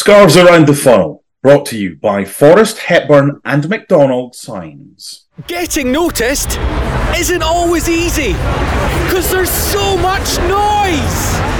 Scarves 0.00 0.34
Around 0.34 0.66
the 0.66 0.72
Funnel, 0.74 1.24
brought 1.42 1.66
to 1.66 1.78
you 1.78 1.94
by 1.94 2.24
Forrest 2.24 2.78
Hepburn 2.78 3.38
and 3.44 3.68
McDonald 3.68 4.34
Signs. 4.34 5.26
Getting 5.46 5.92
noticed 5.92 6.58
isn't 7.18 7.42
always 7.42 7.86
easy 7.86 8.32
because 9.04 9.30
there's 9.30 9.50
so 9.50 9.98
much 9.98 10.38
noise. 10.48 11.59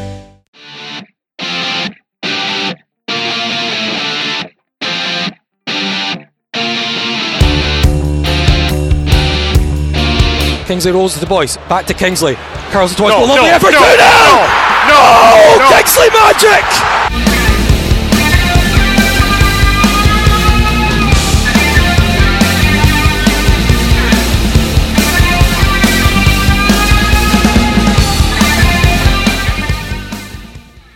Kingsley 10.71 10.93
rolls 10.93 11.15
to 11.15 11.19
the 11.19 11.25
boys. 11.25 11.57
Back 11.67 11.85
to 11.87 11.93
Kingsley. 11.93 12.35
Carlson 12.71 12.95
twice. 12.95 13.09
No, 13.11 13.25
No, 13.25 13.33
lovely 13.33 13.49
no, 13.49 13.55
effort. 13.55 13.71
no, 13.71 13.79
2 13.79 13.83
0! 13.83 13.91
no, 13.91 14.95
Oh, 14.95 15.57
no. 15.59 15.75
Kingsley 15.75 16.07
magic! 16.15 17.71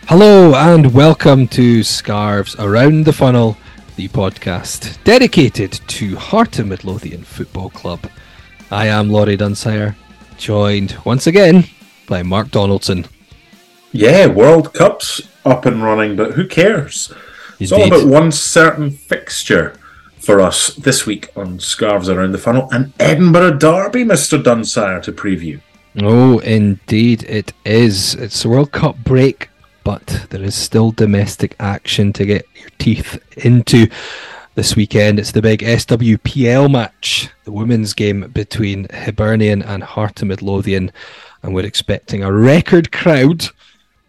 Hello 0.08 0.54
and 0.54 0.94
welcome 0.94 1.48
to 1.48 1.82
Scarves 1.82 2.54
Around 2.58 3.04
the 3.04 3.12
Funnel, 3.12 3.56
the 3.96 4.08
podcast 4.08 5.02
dedicated 5.04 5.72
to 5.88 6.16
Heart 6.16 6.60
of 6.60 6.68
Midlothian 6.68 7.24
Football 7.24 7.70
Club. 7.70 8.08
I 8.70 8.88
am 8.88 9.10
Laurie 9.10 9.36
Dunsire, 9.36 9.94
joined 10.38 10.96
once 11.04 11.28
again 11.28 11.64
by 12.08 12.24
Mark 12.24 12.50
Donaldson. 12.50 13.06
Yeah, 13.92 14.26
World 14.26 14.74
Cup's 14.74 15.28
up 15.44 15.66
and 15.66 15.84
running, 15.84 16.16
but 16.16 16.32
who 16.32 16.48
cares? 16.48 17.12
It's 17.60 17.70
all 17.70 17.86
about 17.86 18.08
one 18.08 18.32
certain 18.32 18.90
fixture 18.90 19.78
for 20.18 20.40
us 20.40 20.74
this 20.74 21.06
week 21.06 21.30
on 21.36 21.60
Scarves 21.60 22.08
Around 22.08 22.32
the 22.32 22.38
Funnel 22.38 22.68
and 22.72 22.92
Edinburgh 22.98 23.58
Derby, 23.58 24.04
Mr. 24.04 24.42
Dunsire, 24.42 25.00
to 25.02 25.12
preview. 25.12 25.60
Oh, 26.02 26.40
indeed 26.40 27.22
it 27.22 27.52
is. 27.64 28.14
It's 28.16 28.42
the 28.42 28.48
World 28.48 28.72
Cup 28.72 28.96
break, 28.98 29.48
but 29.84 30.26
there 30.30 30.42
is 30.42 30.56
still 30.56 30.90
domestic 30.90 31.54
action 31.60 32.12
to 32.14 32.26
get 32.26 32.46
your 32.56 32.70
teeth 32.78 33.22
into. 33.44 33.86
This 34.56 34.74
weekend, 34.74 35.18
it's 35.18 35.32
the 35.32 35.42
big 35.42 35.60
SWPL 35.60 36.70
match, 36.72 37.28
the 37.44 37.52
women's 37.52 37.92
game 37.92 38.30
between 38.30 38.88
Hibernian 38.88 39.60
and 39.62 39.84
Heart 39.84 40.22
of 40.22 40.28
Midlothian, 40.28 40.92
and 41.42 41.54
we're 41.54 41.66
expecting 41.66 42.24
a 42.24 42.32
record 42.32 42.90
crowd. 42.90 43.48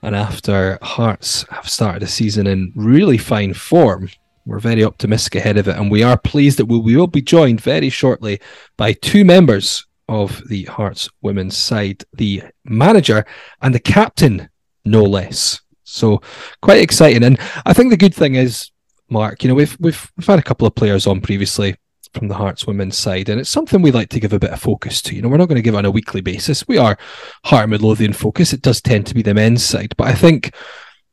And 0.02 0.16
after 0.16 0.80
Hearts 0.81 1.45
have 1.50 1.68
started 1.68 2.03
the 2.03 2.08
season 2.08 2.48
in 2.48 2.72
really 2.75 3.18
fine 3.18 3.56
form, 3.56 4.09
we're 4.45 4.59
very 4.59 4.86
optimistic 4.86 5.36
ahead 5.36 5.58
of 5.58 5.68
it, 5.68 5.75
and 5.75 5.92
we 5.92 6.02
are 6.02 6.18
pleased 6.18 6.59
that 6.59 6.68
we 6.68 6.80
will 6.80 7.08
be 7.08 7.22
joined 7.22 7.59
very 7.59 7.90
shortly 7.90 8.40
by 8.78 8.94
two 8.94 9.25
members 9.25 9.86
of 10.08 10.42
the 10.48 10.64
Hearts 10.64 11.09
women's 11.22 11.58
side, 11.58 12.06
the 12.14 12.42
manager 12.64 13.25
and 13.62 13.75
the 13.75 13.81
captain, 13.81 14.48
no 14.86 15.03
less. 15.03 15.59
So 15.84 16.22
quite 16.62 16.80
exciting. 16.80 17.25
And 17.25 17.38
I 17.66 17.73
think 17.73 17.90
the 17.90 17.97
good 17.97 18.16
thing 18.16 18.35
is, 18.35 18.72
Mark, 19.09 19.44
you 19.44 19.50
know, 19.50 19.56
we've 19.56 19.78
we've 19.79 20.12
we've 20.18 20.28
had 20.28 20.40
a 20.40 20.44
couple 20.44 20.68
of 20.68 20.75
players 20.75 21.07
on 21.07 21.22
previously 21.22 21.75
from 22.13 22.28
the 22.28 22.35
Hearts 22.35 22.66
women's 22.66 22.97
side, 22.97 23.29
and 23.29 23.40
it's 23.40 23.50
something 23.50 23.81
we 23.81 23.91
like 23.91 24.09
to 24.09 24.19
give 24.19 24.34
a 24.34 24.40
bit 24.40 24.51
of 24.51 24.59
focus 24.59 25.01
to. 25.03 25.16
You 25.16 25.22
know, 25.22 25.29
we're 25.29 25.38
not 25.38 25.47
going 25.47 25.57
to 25.57 25.62
give 25.62 25.75
on 25.75 25.85
a 25.85 25.91
weekly 25.91 26.22
basis. 26.22 26.68
We 26.68 26.78
are 26.78 26.97
Heart 27.46 27.63
and 27.63 27.72
Midlothian 27.72 28.13
focus. 28.13 28.53
It 28.53 28.62
does 28.62 28.81
tend 28.81 29.07
to 29.07 29.13
be 29.13 29.22
the 29.22 29.34
men's 29.34 29.63
side, 29.63 29.94
but 29.97 30.07
I 30.07 30.13
think 30.13 30.53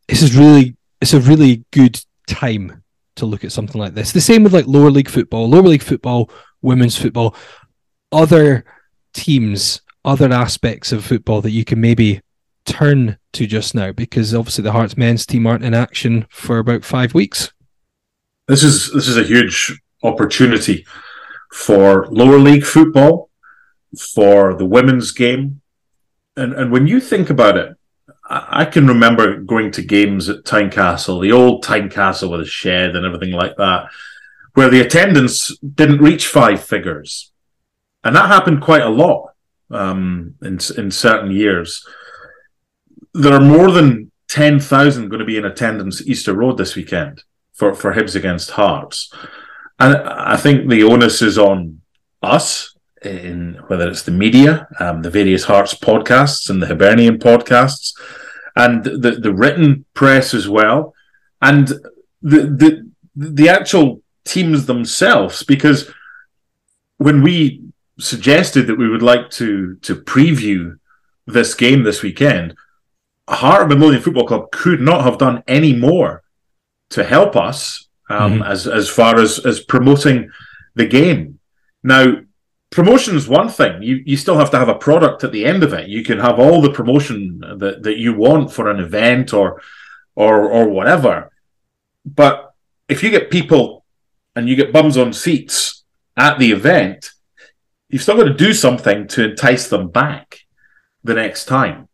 this 0.08 0.22
is 0.22 0.36
really 0.36 0.76
it's 1.00 1.14
a 1.14 1.20
really 1.20 1.64
good 1.70 2.00
time 2.26 2.82
to 3.16 3.26
look 3.26 3.44
at 3.44 3.52
something 3.52 3.80
like 3.80 3.94
this. 3.94 4.12
The 4.12 4.20
same 4.20 4.42
with 4.42 4.54
like 4.54 4.66
lower 4.66 4.90
league 4.90 5.10
football, 5.10 5.48
lower 5.48 5.62
league 5.62 5.82
football, 5.82 6.30
women's 6.62 6.96
football, 6.96 7.36
other 8.10 8.64
teams, 9.12 9.82
other 10.04 10.32
aspects 10.32 10.92
of 10.92 11.04
football 11.04 11.40
that 11.42 11.50
you 11.50 11.64
can 11.64 11.80
maybe 11.80 12.20
turn 12.64 13.18
to 13.34 13.46
just 13.46 13.74
now 13.74 13.92
because 13.92 14.34
obviously 14.34 14.62
the 14.62 14.72
Hearts 14.72 14.96
men's 14.96 15.26
team 15.26 15.46
aren't 15.46 15.64
in 15.64 15.74
action 15.74 16.26
for 16.30 16.58
about 16.58 16.84
five 16.84 17.14
weeks. 17.14 17.52
This 18.46 18.62
is 18.62 18.92
this 18.92 19.08
is 19.08 19.16
a 19.16 19.22
huge 19.22 19.80
opportunity 20.02 20.84
for 21.50 22.06
lower 22.10 22.38
league 22.38 22.64
football, 22.64 23.30
for 23.98 24.54
the 24.54 24.66
women's 24.66 25.12
game, 25.12 25.62
and 26.36 26.52
and 26.52 26.70
when 26.70 26.86
you 26.86 27.00
think 27.00 27.30
about 27.30 27.56
it, 27.56 27.74
I, 28.28 28.66
can 28.66 28.86
remember 28.86 29.38
going 29.38 29.70
to 29.72 29.82
games 29.82 30.28
at 30.28 30.44
Tynecastle, 30.44 31.22
the 31.22 31.32
old 31.32 31.64
Tynecastle 31.64 32.30
with 32.30 32.42
a 32.42 32.44
shed 32.44 32.96
and 32.96 33.06
everything 33.06 33.32
like 33.32 33.56
that, 33.56 33.88
where 34.52 34.68
the 34.68 34.80
attendance 34.80 35.56
didn't 35.58 36.02
reach 36.02 36.26
five 36.26 36.62
figures, 36.62 37.32
and 38.02 38.14
that 38.14 38.28
happened 38.28 38.60
quite 38.60 38.82
a 38.82 38.90
lot 38.90 39.32
um, 39.70 40.34
in 40.42 40.58
in 40.76 40.90
certain 40.90 41.30
years. 41.30 41.82
There 43.14 43.32
are 43.32 43.40
more 43.40 43.70
than 43.70 44.12
ten 44.28 44.60
thousand 44.60 45.08
going 45.08 45.20
to 45.20 45.24
be 45.24 45.38
in 45.38 45.46
attendance 45.46 46.06
Easter 46.06 46.34
Road 46.34 46.58
this 46.58 46.76
weekend 46.76 47.22
for, 47.54 47.74
for 47.74 47.94
Hibs 47.94 48.14
against 48.14 48.50
Hearts. 48.50 49.12
And 49.78 49.96
I 49.96 50.36
think 50.36 50.68
the 50.68 50.82
onus 50.84 51.22
is 51.22 51.38
on 51.38 51.80
us, 52.22 52.76
in 53.02 53.60
whether 53.66 53.88
it's 53.88 54.02
the 54.02 54.10
media, 54.10 54.66
um, 54.80 55.02
the 55.02 55.10
various 55.10 55.44
Hearts 55.44 55.74
podcasts 55.74 56.48
and 56.50 56.62
the 56.62 56.66
Hibernian 56.66 57.18
podcasts, 57.18 57.92
and 58.56 58.84
the, 58.84 59.18
the 59.20 59.34
written 59.34 59.84
press 59.94 60.32
as 60.32 60.48
well, 60.48 60.94
and 61.42 61.68
the, 62.22 62.40
the 62.46 62.90
the 63.14 63.48
actual 63.48 64.02
teams 64.24 64.66
themselves, 64.66 65.42
because 65.42 65.90
when 66.96 67.22
we 67.22 67.62
suggested 67.98 68.66
that 68.66 68.78
we 68.78 68.88
would 68.88 69.02
like 69.02 69.30
to 69.30 69.76
to 69.82 69.94
preview 69.94 70.78
this 71.26 71.54
game 71.54 71.82
this 71.82 72.02
weekend, 72.02 72.54
Heart 73.28 73.62
of 73.62 73.68
Midlothian 73.68 74.02
Football 74.02 74.26
Club 74.26 74.50
could 74.50 74.80
not 74.80 75.04
have 75.04 75.18
done 75.18 75.42
any 75.46 75.74
more 75.74 76.23
to 76.94 77.04
help 77.04 77.36
us 77.36 77.88
um, 78.08 78.42
as 78.42 78.66
as 78.66 78.88
far 78.88 79.18
as 79.18 79.44
as 79.44 79.60
promoting 79.60 80.30
the 80.74 80.86
game. 80.86 81.38
Now, 81.82 82.16
promotion 82.70 83.16
is 83.16 83.28
one 83.28 83.48
thing. 83.48 83.82
You 83.82 84.02
you 84.04 84.16
still 84.16 84.38
have 84.38 84.50
to 84.50 84.58
have 84.58 84.68
a 84.68 84.74
product 84.74 85.24
at 85.24 85.32
the 85.32 85.44
end 85.44 85.62
of 85.62 85.72
it. 85.72 85.88
You 85.88 86.02
can 86.04 86.18
have 86.18 86.38
all 86.38 86.60
the 86.60 86.72
promotion 86.72 87.40
that, 87.58 87.82
that 87.82 87.98
you 87.98 88.14
want 88.14 88.52
for 88.52 88.70
an 88.70 88.80
event 88.80 89.32
or 89.32 89.62
or 90.14 90.50
or 90.50 90.68
whatever. 90.68 91.30
But 92.04 92.54
if 92.88 93.02
you 93.02 93.10
get 93.10 93.30
people 93.30 93.84
and 94.36 94.48
you 94.48 94.56
get 94.56 94.72
bums 94.72 94.96
on 94.96 95.12
seats 95.12 95.84
at 96.16 96.38
the 96.38 96.52
event, 96.52 97.10
you've 97.88 98.02
still 98.02 98.16
got 98.16 98.24
to 98.24 98.34
do 98.34 98.52
something 98.52 99.08
to 99.08 99.30
entice 99.30 99.68
them 99.68 99.88
back 99.88 100.40
the 101.02 101.14
next 101.14 101.46
time. 101.46 101.88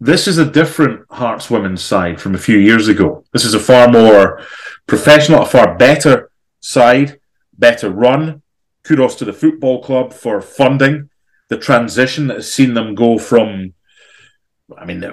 This 0.00 0.28
is 0.28 0.38
a 0.38 0.50
different 0.50 1.06
Hearts 1.10 1.50
women's 1.50 1.82
side 1.82 2.20
from 2.20 2.34
a 2.34 2.38
few 2.38 2.58
years 2.58 2.86
ago. 2.86 3.24
This 3.32 3.44
is 3.44 3.54
a 3.54 3.58
far 3.58 3.88
more 3.88 4.40
professional, 4.86 5.42
a 5.42 5.46
far 5.46 5.76
better 5.76 6.30
side, 6.60 7.18
better 7.58 7.90
run. 7.90 8.42
Kudos 8.84 9.16
to 9.16 9.24
the 9.24 9.32
football 9.32 9.82
club 9.82 10.12
for 10.12 10.40
funding 10.40 11.10
the 11.48 11.58
transition 11.58 12.28
that 12.28 12.36
has 12.36 12.52
seen 12.52 12.74
them 12.74 12.94
go 12.94 13.18
from. 13.18 13.74
I 14.76 14.84
mean, 14.84 15.04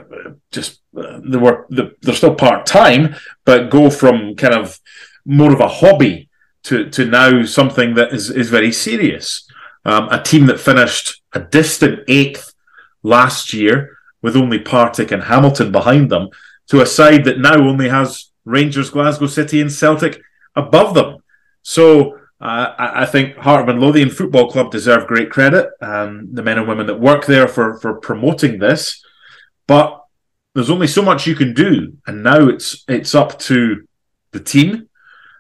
just 0.51 0.81
uh, 0.95 1.19
they 1.23 1.37
were 1.37 1.65
they're 1.69 2.13
still 2.13 2.35
part 2.35 2.65
time, 2.65 3.15
but 3.43 3.71
go 3.71 3.89
from 3.89 4.35
kind 4.35 4.53
of 4.53 4.79
more 5.25 5.51
of 5.51 5.61
a 5.61 5.67
hobby 5.67 6.29
to 6.63 6.89
to 6.91 7.05
now 7.05 7.43
something 7.43 7.95
that 7.95 8.13
is 8.13 8.29
is 8.29 8.49
very 8.49 8.71
serious. 8.71 9.49
Um, 9.83 10.09
a 10.09 10.21
team 10.21 10.45
that 10.47 10.59
finished 10.59 11.21
a 11.33 11.39
distant 11.39 12.01
eighth 12.07 12.53
last 13.01 13.53
year 13.53 13.94
with 14.25 14.35
only 14.35 14.57
Partick 14.57 15.11
and 15.11 15.21
Hamilton 15.21 15.71
behind 15.71 16.09
them, 16.09 16.29
to 16.69 16.81
a 16.81 16.85
side 16.87 17.25
that 17.25 17.37
now 17.37 17.57
only 17.57 17.89
has 17.89 18.31
Rangers, 18.43 18.89
Glasgow 18.89 19.27
City, 19.27 19.61
and 19.61 19.71
Celtic 19.71 20.19
above 20.55 20.95
them. 20.95 21.17
So 21.61 22.17
uh, 22.41 22.73
I, 22.75 23.05
think 23.05 23.37
Heart 23.37 23.61
of 23.61 23.67
Midlothian 23.67 24.09
Football 24.09 24.49
Club 24.49 24.71
deserve 24.71 25.05
great 25.05 25.29
credit, 25.29 25.69
and 25.79 26.35
the 26.35 26.41
men 26.41 26.57
and 26.57 26.67
women 26.67 26.87
that 26.87 26.99
work 26.99 27.27
there 27.27 27.47
for 27.47 27.79
for 27.79 27.99
promoting 27.99 28.57
this. 28.57 28.99
But 29.67 30.03
there's 30.55 30.71
only 30.71 30.87
so 30.87 31.03
much 31.03 31.27
you 31.27 31.35
can 31.35 31.53
do, 31.53 31.95
and 32.07 32.23
now 32.23 32.49
it's 32.49 32.83
it's 32.87 33.13
up 33.13 33.37
to 33.49 33.87
the 34.31 34.39
team 34.39 34.89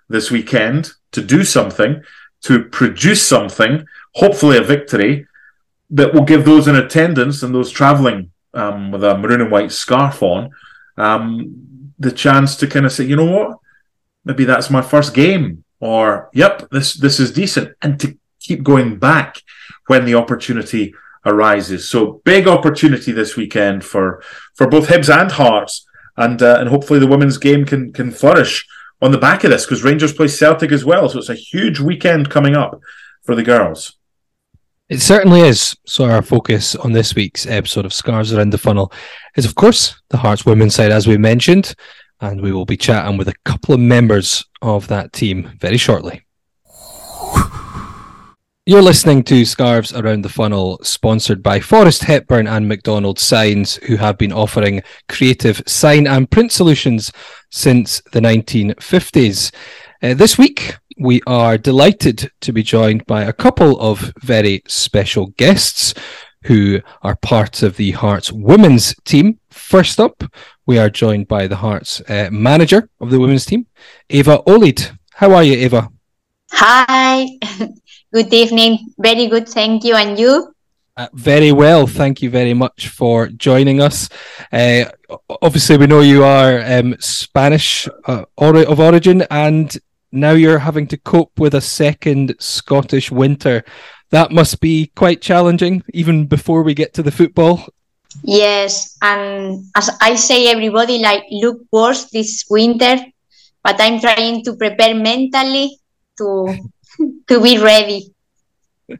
this 0.09 0.29
weekend 0.29 0.91
to 1.11 1.23
do 1.23 1.43
something, 1.43 2.03
to 2.41 2.65
produce 2.65 3.27
something, 3.27 3.83
hopefully 4.13 4.57
a 4.57 4.61
victory, 4.61 5.25
that 5.89 6.13
will 6.13 6.23
give 6.23 6.45
those 6.45 6.67
in 6.67 6.75
attendance 6.75 7.41
and 7.41 7.55
those 7.55 7.71
travelling 7.71 8.29
um, 8.55 8.91
with 8.91 9.03
a 9.03 9.17
maroon 9.17 9.41
and 9.41 9.51
white 9.51 9.71
scarf 9.71 10.23
on 10.23 10.49
um, 10.97 11.91
the 11.99 12.11
chance 12.11 12.55
to 12.57 12.67
kind 12.67 12.85
of 12.85 12.91
say, 12.91 13.03
you 13.05 13.15
know 13.15 13.25
what, 13.25 13.57
maybe 14.23 14.45
that's 14.45 14.69
my 14.69 14.81
first 14.81 15.13
game, 15.13 15.63
or 15.79 16.29
yep, 16.33 16.69
this 16.71 16.93
this 16.95 17.19
is 17.19 17.31
decent, 17.31 17.75
and 17.81 17.99
to 17.99 18.17
keep 18.39 18.63
going 18.63 18.97
back 18.97 19.41
when 19.87 20.05
the 20.05 20.15
opportunity 20.15 20.93
arises. 21.25 21.89
So 21.89 22.21
big 22.23 22.47
opportunity 22.47 23.11
this 23.11 23.35
weekend 23.35 23.83
for 23.83 24.23
for 24.55 24.67
both 24.67 24.87
Hibs 24.87 25.13
and 25.13 25.31
Hearts, 25.31 25.85
and 26.17 26.41
uh, 26.41 26.57
and 26.59 26.69
hopefully 26.69 26.99
the 26.99 27.07
women's 27.07 27.37
game 27.37 27.65
can 27.65 27.91
can 27.91 28.11
flourish 28.11 28.67
on 29.01 29.11
the 29.11 29.17
back 29.17 29.43
of 29.43 29.51
this 29.51 29.65
because 29.65 29.83
Rangers 29.83 30.13
play 30.13 30.27
Celtic 30.27 30.71
as 30.71 30.85
well. 30.85 31.09
So 31.09 31.19
it's 31.19 31.29
a 31.29 31.35
huge 31.35 31.79
weekend 31.79 32.29
coming 32.29 32.55
up 32.55 32.79
for 33.23 33.35
the 33.35 33.43
girls. 33.43 33.97
It 34.87 35.01
certainly 35.01 35.41
is. 35.41 35.75
So 35.87 36.05
our 36.05 36.21
focus 36.21 36.75
on 36.75 36.91
this 36.91 37.15
week's 37.15 37.47
episode 37.47 37.85
of 37.85 37.93
Scarves 37.93 38.31
Around 38.31 38.51
the 38.51 38.59
Funnel 38.59 38.93
is, 39.35 39.43
of 39.43 39.55
course, 39.55 39.99
the 40.09 40.17
Hearts 40.17 40.45
women's 40.45 40.75
side, 40.75 40.91
as 40.91 41.07
we 41.07 41.17
mentioned, 41.17 41.73
and 42.21 42.39
we 42.39 42.51
will 42.51 42.65
be 42.65 42.77
chatting 42.77 43.17
with 43.17 43.27
a 43.27 43.33
couple 43.45 43.73
of 43.73 43.79
members 43.79 44.45
of 44.61 44.87
that 44.89 45.11
team 45.11 45.57
very 45.59 45.77
shortly. 45.77 46.23
You're 48.67 48.83
listening 48.83 49.23
to 49.23 49.43
Scarves 49.43 49.91
Around 49.91 50.21
the 50.21 50.29
Funnel, 50.29 50.79
sponsored 50.83 51.41
by 51.41 51.59
Forrest 51.59 52.03
Hepburn 52.03 52.45
and 52.45 52.67
McDonald 52.67 53.17
Signs, 53.17 53.77
who 53.87 53.95
have 53.95 54.19
been 54.19 54.31
offering 54.31 54.83
creative 55.09 55.63
sign 55.65 56.05
and 56.05 56.29
print 56.29 56.51
solutions 56.51 57.11
since 57.49 58.03
the 58.11 58.19
1950s. 58.19 59.51
Uh, 60.03 60.13
this 60.13 60.37
week, 60.37 60.77
we 60.97 61.21
are 61.27 61.57
delighted 61.57 62.31
to 62.41 62.53
be 62.53 62.63
joined 62.63 63.05
by 63.05 63.23
a 63.23 63.33
couple 63.33 63.79
of 63.79 64.13
very 64.21 64.63
special 64.67 65.27
guests 65.37 65.93
who 66.43 66.79
are 67.01 67.15
part 67.15 67.63
of 67.63 67.75
the 67.75 67.91
Hearts 67.91 68.31
women's 68.31 68.95
team. 69.03 69.39
First 69.49 69.99
up, 69.99 70.23
we 70.65 70.77
are 70.77 70.89
joined 70.89 71.27
by 71.27 71.47
the 71.47 71.57
Hearts 71.57 72.01
uh, 72.07 72.29
manager 72.31 72.89
of 72.99 73.09
the 73.09 73.19
women's 73.19 73.45
team, 73.45 73.67
Eva 74.09 74.39
Olivé. 74.47 74.97
How 75.13 75.33
are 75.33 75.43
you, 75.43 75.53
Eva? 75.53 75.89
Hi. 76.51 77.27
Good 78.13 78.33
evening. 78.33 78.93
Very 78.97 79.27
good. 79.27 79.49
Thank 79.49 79.83
you. 79.83 79.95
And 79.95 80.17
you? 80.17 80.53
Uh, 80.95 81.07
very 81.13 81.51
well. 81.51 81.85
Thank 81.87 82.21
you 82.21 82.29
very 82.29 82.53
much 82.53 82.87
for 82.87 83.27
joining 83.27 83.81
us. 83.81 84.07
Uh, 84.53 84.85
obviously, 85.41 85.75
we 85.77 85.87
know 85.87 85.99
you 85.99 86.23
are 86.23 86.61
um, 86.61 86.95
Spanish 86.99 87.89
uh, 88.05 88.23
of 88.37 88.79
origin, 88.79 89.23
and 89.29 89.77
now 90.15 90.31
you're 90.31 90.59
having 90.59 90.87
to 90.87 90.97
cope 90.97 91.39
with 91.39 91.53
a 91.53 91.61
second 91.61 92.35
Scottish 92.39 93.11
winter. 93.11 93.63
That 94.11 94.31
must 94.31 94.61
be 94.61 94.91
quite 94.95 95.21
challenging, 95.21 95.83
even 95.93 96.25
before 96.25 96.63
we 96.63 96.73
get 96.73 96.93
to 96.95 97.03
the 97.03 97.11
football. 97.11 97.67
Yes, 98.23 98.97
and 99.01 99.65
as 99.75 99.89
I 99.99 100.15
say, 100.15 100.47
everybody 100.47 100.99
like 100.99 101.23
look 101.31 101.59
worse 101.71 102.05
this 102.11 102.45
winter, 102.49 102.97
but 103.63 103.75
I'm 103.79 103.99
trying 103.99 104.43
to 104.45 104.55
prepare 104.55 104.95
mentally 104.95 105.77
to 106.17 106.55
to 107.27 107.41
be 107.41 107.57
ready. 107.57 108.11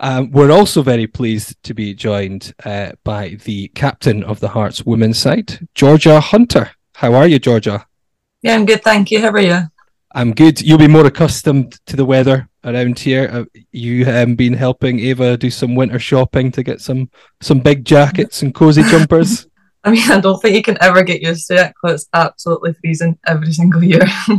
Um, 0.00 0.30
we're 0.30 0.52
also 0.52 0.82
very 0.82 1.06
pleased 1.06 1.56
to 1.62 1.72
be 1.72 1.94
joined 1.94 2.52
uh, 2.64 2.92
by 3.04 3.38
the 3.44 3.68
captain 3.68 4.22
of 4.22 4.38
the 4.40 4.48
Hearts 4.48 4.84
women's 4.84 5.18
side, 5.18 5.66
Georgia 5.74 6.20
Hunter. 6.20 6.72
How 6.94 7.14
are 7.14 7.26
you, 7.26 7.38
Georgia? 7.38 7.86
Yeah, 8.42 8.54
I'm 8.54 8.66
good, 8.66 8.84
thank 8.84 9.10
you. 9.10 9.22
How 9.22 9.30
are 9.30 9.40
you? 9.40 9.62
I'm 10.12 10.32
good. 10.32 10.60
You'll 10.62 10.78
be 10.78 10.88
more 10.88 11.06
accustomed 11.06 11.78
to 11.86 11.96
the 11.96 12.04
weather 12.04 12.48
around 12.64 12.98
here. 12.98 13.28
Uh, 13.30 13.44
you 13.72 14.06
um, 14.10 14.34
been 14.34 14.54
helping 14.54 14.98
Eva 14.98 15.36
do 15.36 15.50
some 15.50 15.74
winter 15.74 15.98
shopping 15.98 16.50
to 16.52 16.62
get 16.62 16.80
some 16.80 17.10
some 17.40 17.60
big 17.60 17.84
jackets 17.84 18.42
and 18.42 18.54
cozy 18.54 18.82
jumpers. 18.82 19.46
I 19.84 19.90
mean, 19.90 20.10
I 20.10 20.20
don't 20.20 20.40
think 20.40 20.56
you 20.56 20.62
can 20.62 20.78
ever 20.80 21.02
get 21.02 21.22
used 21.22 21.46
to 21.48 21.54
it 21.54 21.72
because 21.74 22.02
it's 22.02 22.10
absolutely 22.12 22.74
freezing 22.74 23.18
every 23.26 23.52
single 23.52 23.82
year. 23.82 24.06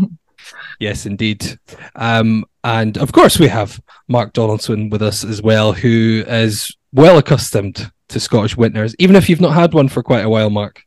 Yes, 0.80 1.06
indeed. 1.06 1.60
Um, 1.95 2.45
and 2.63 2.98
of 2.98 3.12
course, 3.12 3.38
we 3.38 3.48
have 3.48 3.80
Mark 4.07 4.33
Donaldson 4.33 4.89
with 4.89 5.01
us 5.01 5.24
as 5.24 5.42
well, 5.42 5.74
who 5.74 6.24
is 6.25 6.75
well 6.94 7.18
accustomed 7.18 7.92
to 8.07 8.19
Scottish 8.19 8.57
winters, 8.57 8.95
even 8.98 9.16
if 9.16 9.30
you've 9.30 9.42
not 9.42 9.54
had 9.54 9.74
one 9.74 9.89
for 9.89 10.01
quite 10.01 10.24
a 10.24 10.30
while, 10.30 10.50
Mark. 10.50 10.83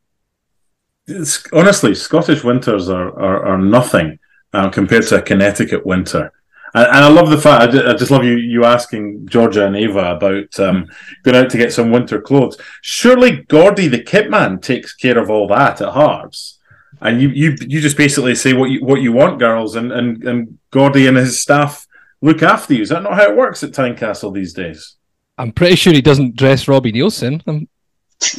It's, 1.06 1.44
honestly, 1.52 1.94
Scottish 1.94 2.42
winters 2.42 2.88
are, 2.88 3.10
are, 3.20 3.46
are 3.46 3.58
nothing 3.58 4.18
uh, 4.52 4.68
compared 4.70 5.06
to 5.08 5.18
a 5.18 5.22
Connecticut 5.22 5.84
winter. 5.86 6.32
And, 6.74 6.86
and 6.86 7.04
I 7.04 7.08
love 7.08 7.30
the 7.30 7.38
fact, 7.38 7.62
I 7.62 7.66
just, 7.66 7.86
I 7.86 7.92
just, 7.94 8.10
love 8.10 8.24
you 8.24 8.36
you 8.36 8.64
asking 8.64 9.28
Georgia 9.28 9.66
and 9.66 9.76
Ava 9.76 10.14
about 10.16 10.58
um, 10.60 10.88
going 11.22 11.36
out 11.36 11.50
to 11.50 11.58
get 11.58 11.72
some 11.72 11.90
winter 11.90 12.20
clothes. 12.20 12.58
Surely 12.80 13.42
Gordy, 13.42 13.88
the 13.88 14.02
kit 14.02 14.30
man, 14.30 14.60
takes 14.60 14.94
care 14.94 15.18
of 15.18 15.30
all 15.30 15.48
that 15.48 15.80
at 15.80 15.92
Hearts 15.92 16.58
and 17.02 17.20
you 17.20 17.28
you 17.30 17.56
you 17.60 17.80
just 17.80 17.96
basically 17.96 18.34
say 18.34 18.52
what 18.52 18.70
you 18.70 18.84
what 18.84 19.02
you 19.02 19.12
want, 19.12 19.38
girls, 19.38 19.74
and 19.74 19.92
and 19.92 20.22
and 20.24 20.58
Gordy 20.70 21.06
and 21.06 21.16
his 21.16 21.42
staff 21.42 21.86
look 22.20 22.42
after 22.42 22.74
you. 22.74 22.82
Is 22.82 22.90
that 22.90 23.02
not 23.02 23.14
how 23.14 23.30
it 23.30 23.36
works 23.36 23.62
at 23.62 23.72
Tynecastle 23.72 24.32
these 24.32 24.52
days? 24.52 24.96
I'm 25.36 25.52
pretty 25.52 25.76
sure 25.76 25.92
he 25.92 26.00
doesn't 26.00 26.36
dress 26.36 26.68
Robbie 26.68 26.92
Neilson. 26.92 27.66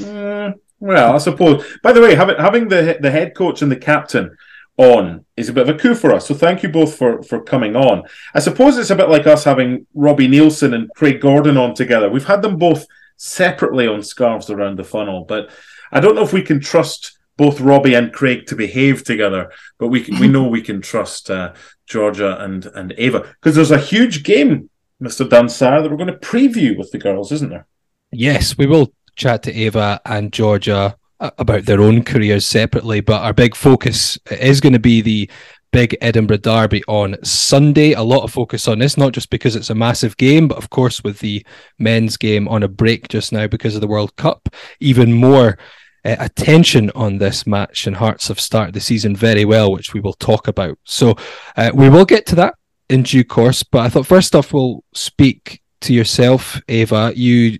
Uh, 0.01 0.53
well, 0.79 1.13
I 1.13 1.17
suppose. 1.17 1.65
By 1.83 1.91
the 1.91 2.01
way, 2.01 2.15
having 2.15 2.37
having 2.37 2.69
the 2.69 2.97
the 3.01 3.11
head 3.11 3.35
coach 3.35 3.61
and 3.61 3.71
the 3.71 3.75
captain 3.75 4.35
on 4.77 5.23
is 5.37 5.49
a 5.49 5.53
bit 5.53 5.69
of 5.69 5.75
a 5.75 5.79
coup 5.79 5.93
for 5.93 6.13
us. 6.13 6.27
So 6.27 6.33
thank 6.33 6.63
you 6.63 6.69
both 6.69 6.95
for 6.95 7.21
for 7.23 7.41
coming 7.41 7.75
on. 7.75 8.03
I 8.33 8.39
suppose 8.39 8.77
it's 8.77 8.89
a 8.89 8.95
bit 8.95 9.09
like 9.09 9.27
us 9.27 9.43
having 9.43 9.85
Robbie 9.93 10.27
Neilson 10.27 10.73
and 10.73 10.89
Craig 10.95 11.21
Gordon 11.21 11.57
on 11.57 11.75
together. 11.75 12.09
We've 12.09 12.25
had 12.25 12.41
them 12.41 12.57
both 12.57 12.87
separately 13.17 13.87
on 13.87 14.01
scarves 14.01 14.49
around 14.49 14.77
the 14.77 14.83
funnel, 14.83 15.25
but 15.25 15.49
I 15.91 15.99
don't 15.99 16.15
know 16.15 16.23
if 16.23 16.33
we 16.33 16.41
can 16.41 16.59
trust 16.59 17.17
both 17.37 17.61
Robbie 17.61 17.93
and 17.93 18.11
Craig 18.11 18.47
to 18.47 18.55
behave 18.55 19.03
together, 19.03 19.51
but 19.77 19.87
we 19.87 20.05
we 20.19 20.27
know 20.27 20.47
we 20.47 20.61
can 20.61 20.81
trust 20.81 21.29
uh, 21.29 21.53
Georgia 21.85 22.43
and 22.43 22.65
and 22.65 22.93
Ava 22.97 23.19
because 23.19 23.55
there's 23.55 23.71
a 23.71 23.77
huge 23.77 24.23
game, 24.23 24.69
Mister 24.99 25.23
Dunsire, 25.23 25.81
that 25.81 25.91
we're 25.91 25.97
going 25.97 26.07
to 26.07 26.17
preview 26.17 26.77
with 26.77 26.91
the 26.91 26.97
girls, 26.97 27.31
isn't 27.31 27.49
there? 27.49 27.67
Yes, 28.11 28.57
we 28.57 28.65
will 28.65 28.93
chat 29.15 29.43
to 29.43 29.53
Ava 29.53 30.01
and 30.05 30.33
Georgia 30.33 30.97
about 31.37 31.65
their 31.65 31.81
own 31.81 32.03
careers 32.03 32.45
separately, 32.45 33.01
but 33.01 33.21
our 33.21 33.33
big 33.33 33.55
focus 33.55 34.17
is 34.31 34.61
going 34.61 34.73
to 34.73 34.79
be 34.79 35.01
the 35.01 35.29
big 35.71 35.97
Edinburgh 36.01 36.37
Derby 36.37 36.83
on 36.87 37.15
Sunday. 37.23 37.93
A 37.93 38.03
lot 38.03 38.23
of 38.23 38.31
focus 38.31 38.67
on 38.67 38.79
this, 38.79 38.97
not 38.97 39.11
just 39.11 39.29
because 39.29 39.55
it's 39.55 39.71
a 39.71 39.75
massive 39.75 40.15
game, 40.17 40.47
but 40.47 40.57
of 40.57 40.69
course 40.69 41.03
with 41.03 41.19
the 41.19 41.45
men's 41.79 42.15
game 42.15 42.47
on 42.47 42.63
a 42.63 42.67
break 42.67 43.07
just 43.07 43.31
now 43.31 43.47
because 43.47 43.75
of 43.75 43.81
the 43.81 43.87
World 43.87 44.15
Cup, 44.15 44.49
even 44.79 45.11
more 45.11 45.57
uh, 46.05 46.15
attention 46.19 46.91
on 46.95 47.17
this 47.17 47.47
match, 47.47 47.87
and 47.87 47.95
Hearts 47.95 48.27
have 48.27 48.39
started 48.39 48.75
the 48.75 48.81
season 48.81 49.15
very 49.15 49.45
well, 49.45 49.71
which 49.71 49.93
we 49.93 49.99
will 49.99 50.13
talk 50.13 50.47
about. 50.47 50.77
So 50.83 51.15
uh, 51.57 51.71
we 51.73 51.89
will 51.89 52.05
get 52.05 52.25
to 52.27 52.35
that 52.35 52.55
in 52.89 53.03
due 53.03 53.23
course. 53.23 53.63
But 53.63 53.79
I 53.79 53.89
thought 53.89 54.05
first 54.05 54.35
off, 54.35 54.53
we'll 54.53 54.83
speak 54.93 55.61
to 55.81 55.93
yourself, 55.93 56.61
Eva. 56.67 57.13
You 57.15 57.59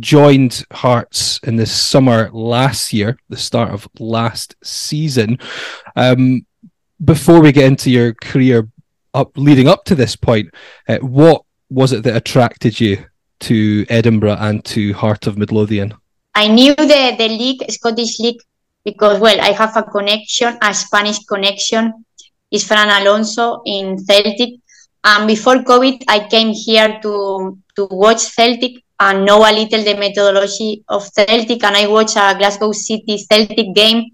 joined 0.00 0.64
Hearts 0.72 1.38
in 1.42 1.56
the 1.56 1.66
summer 1.66 2.30
last 2.32 2.92
year, 2.92 3.18
the 3.28 3.36
start 3.36 3.70
of 3.70 3.88
last 3.98 4.54
season. 4.62 5.38
Um, 5.96 6.46
before 7.04 7.40
we 7.40 7.52
get 7.52 7.64
into 7.64 7.90
your 7.90 8.14
career 8.14 8.68
up 9.14 9.36
leading 9.36 9.68
up 9.68 9.84
to 9.84 9.94
this 9.94 10.16
point, 10.16 10.50
uh, 10.88 10.98
what 10.98 11.42
was 11.70 11.92
it 11.92 12.02
that 12.04 12.16
attracted 12.16 12.80
you 12.80 13.04
to 13.40 13.84
Edinburgh 13.88 14.38
and 14.40 14.64
to 14.66 14.92
Heart 14.94 15.26
of 15.26 15.36
Midlothian? 15.36 15.94
I 16.34 16.48
knew 16.48 16.74
the, 16.74 17.14
the 17.18 17.28
league, 17.28 17.70
Scottish 17.70 18.18
League, 18.20 18.40
because, 18.84 19.20
well, 19.20 19.40
I 19.40 19.52
have 19.52 19.76
a 19.76 19.82
connection, 19.82 20.56
a 20.62 20.72
Spanish 20.72 21.18
connection. 21.24 22.04
Is 22.52 22.66
Fran 22.66 22.90
Alonso 22.90 23.62
in 23.64 23.96
Celtic. 23.96 24.60
And 25.04 25.26
before 25.26 25.64
COVID, 25.64 26.04
I 26.06 26.28
came 26.28 26.52
here 26.52 27.00
to, 27.00 27.58
to 27.76 27.88
watch 27.90 28.18
Celtic 28.18 28.84
and 29.04 29.24
know 29.26 29.38
a 29.38 29.52
little 29.52 29.82
the 29.84 29.96
methodology 29.96 30.84
of 30.88 31.02
Celtic. 31.12 31.62
And 31.64 31.76
I 31.76 31.86
watched 31.86 32.16
a 32.16 32.34
Glasgow 32.38 32.72
City 32.72 33.18
Celtic 33.18 33.74
game. 33.74 34.04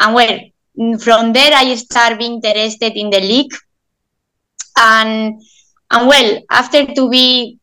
And 0.00 0.14
well, 0.14 0.98
from 0.98 1.32
there, 1.32 1.52
I 1.54 1.74
started 1.74 2.18
being 2.18 2.40
interested 2.42 2.92
in 2.96 3.10
the 3.10 3.20
league. 3.20 3.54
And, 4.78 5.40
and 5.90 6.08
well, 6.08 6.42
after 6.50 6.86
to 6.86 7.10
be 7.10 7.58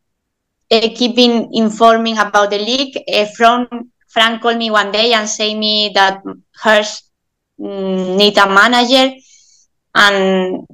uh, 0.73 0.89
keeping 0.95 1.53
informing 1.53 2.17
about 2.17 2.49
the 2.49 2.57
league. 2.57 2.97
Uh, 3.07 3.25
from 3.37 3.67
Frank 4.09 4.41
called 4.41 4.57
me 4.57 4.71
one 4.71 4.91
day 4.91 5.13
and 5.13 5.29
say 5.29 5.53
me 5.53 5.91
that 5.93 6.23
Hearts 6.55 7.09
mm, 7.59 8.17
need 8.17 8.37
a 8.37 8.47
manager, 8.47 9.13
and 9.93 10.65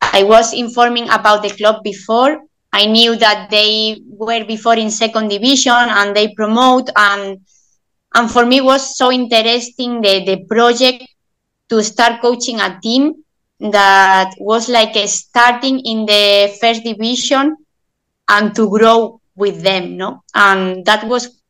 I 0.00 0.22
was 0.22 0.52
informing 0.54 1.08
about 1.08 1.42
the 1.42 1.50
club 1.50 1.82
before. 1.82 2.42
I 2.72 2.86
knew 2.86 3.16
that 3.16 3.50
they 3.50 4.00
were 4.06 4.44
before 4.44 4.76
in 4.76 4.90
second 4.90 5.28
division 5.28 5.72
and 5.74 6.14
they 6.14 6.34
promote 6.34 6.88
and 6.96 7.40
and 8.14 8.30
for 8.30 8.44
me 8.46 8.60
was 8.60 8.96
so 8.96 9.10
interesting 9.10 10.00
the 10.00 10.24
the 10.24 10.44
project 10.44 11.04
to 11.68 11.82
start 11.82 12.20
coaching 12.20 12.60
a 12.60 12.78
team 12.82 13.24
that 13.60 14.34
was 14.38 14.68
like 14.68 14.96
starting 15.08 15.80
in 15.80 16.06
the 16.06 16.56
first 16.60 16.82
division 16.82 17.56
and 18.28 18.54
to 18.54 18.68
grow 18.70 19.20
with 19.36 19.62
them, 19.62 19.96
no? 19.96 20.22
And 20.34 20.84
that 20.86 21.06
was 21.06 21.40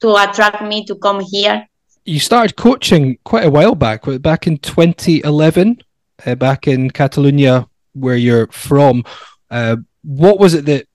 to 0.00 0.14
attract 0.16 0.62
me 0.62 0.84
to 0.86 0.94
come 0.96 1.20
here. 1.20 1.66
You 2.04 2.20
started 2.20 2.56
coaching 2.56 3.18
quite 3.24 3.44
a 3.44 3.50
while 3.50 3.74
back, 3.74 4.04
back 4.20 4.46
in 4.46 4.58
2011, 4.58 5.78
uh, 6.24 6.34
back 6.36 6.68
in 6.68 6.90
Catalonia, 6.90 7.66
where 7.94 8.16
you're 8.16 8.46
from. 8.48 9.04
Uh, 9.50 9.76
what 10.06 10.38
was 10.38 10.54
it 10.54 10.66
that 10.66 10.86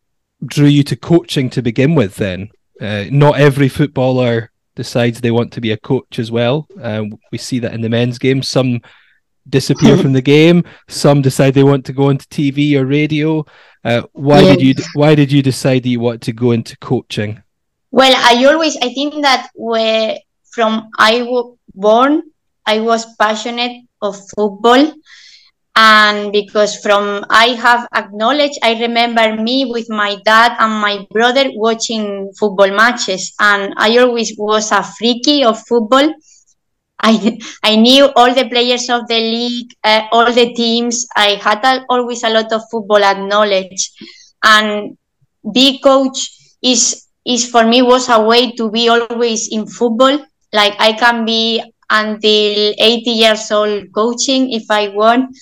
drew 0.45 0.67
you 0.67 0.83
to 0.83 0.95
coaching 0.95 1.49
to 1.51 1.61
begin 1.61 1.95
with 1.95 2.15
then? 2.15 2.49
Uh, 2.79 3.05
not 3.11 3.39
every 3.39 3.67
footballer 3.67 4.51
decides 4.75 5.19
they 5.19 5.31
want 5.31 5.51
to 5.53 5.61
be 5.61 5.71
a 5.71 5.77
coach 5.77 6.17
as 6.17 6.31
well. 6.31 6.67
Uh, 6.81 7.03
we 7.31 7.37
see 7.37 7.59
that 7.59 7.73
in 7.73 7.81
the 7.81 7.89
men's 7.89 8.17
game. 8.17 8.41
Some 8.41 8.81
disappear 9.49 9.97
from 10.01 10.13
the 10.13 10.21
game. 10.21 10.63
Some 10.87 11.21
decide 11.21 11.53
they 11.53 11.63
want 11.63 11.85
to 11.87 11.93
go 11.93 12.09
into 12.09 12.25
TV 12.27 12.75
or 12.75 12.85
radio. 12.85 13.45
Uh, 13.83 14.03
why 14.13 14.41
did 14.41 14.61
you 14.61 14.73
Why 14.93 15.13
did 15.13 15.31
you 15.31 15.41
decide 15.41 15.83
that 15.83 15.89
you 15.89 15.99
want 15.99 16.21
to 16.23 16.31
go 16.31 16.51
into 16.51 16.77
coaching? 16.77 17.43
Well, 17.91 18.13
I 18.15 18.45
always 18.45 18.77
I 18.77 18.93
think 18.93 19.21
that 19.23 19.49
where 19.55 20.17
from 20.51 20.89
I 20.97 21.23
was 21.23 21.57
born, 21.73 22.23
I 22.65 22.79
was 22.79 23.15
passionate 23.15 23.83
of 24.01 24.15
football, 24.35 24.93
and 25.75 26.31
because 26.31 26.77
from 26.81 27.25
I 27.29 27.47
have 27.55 27.87
acknowledged, 27.93 28.59
I 28.63 28.79
remember 28.81 29.41
me 29.41 29.65
with 29.65 29.89
my 29.89 30.17
dad 30.25 30.55
and 30.59 30.73
my 30.81 31.05
brother 31.11 31.45
watching 31.53 32.31
football 32.39 32.71
matches, 32.71 33.33
and 33.39 33.73
I 33.77 33.97
always 33.97 34.33
was 34.37 34.71
a 34.71 34.83
freaky 34.83 35.43
of 35.43 35.61
football 35.67 36.13
I 37.01 37.39
I 37.63 37.75
knew 37.77 38.13
all 38.15 38.31
the 38.33 38.47
players 38.47 38.87
of 38.89 39.07
the 39.07 39.17
league, 39.17 39.73
uh, 39.83 40.05
all 40.11 40.31
the 40.31 40.53
teams. 40.53 41.07
I 41.15 41.41
had 41.41 41.65
a, 41.65 41.83
always 41.89 42.23
a 42.23 42.29
lot 42.29 42.53
of 42.53 42.61
football 42.69 43.01
knowledge, 43.25 43.89
and 44.43 44.97
be 45.51 45.79
coach 45.79 46.29
is 46.61 47.07
is 47.25 47.49
for 47.49 47.65
me 47.65 47.81
was 47.81 48.07
a 48.09 48.21
way 48.21 48.51
to 48.51 48.69
be 48.69 48.87
always 48.87 49.49
in 49.51 49.65
football. 49.65 50.19
Like 50.53 50.75
I 50.77 50.93
can 50.93 51.25
be 51.25 51.63
until 51.91 52.73
80 52.79 53.11
years 53.11 53.51
old 53.51 53.91
coaching 53.93 54.51
if 54.53 54.63
I 54.71 54.87
want, 54.87 55.35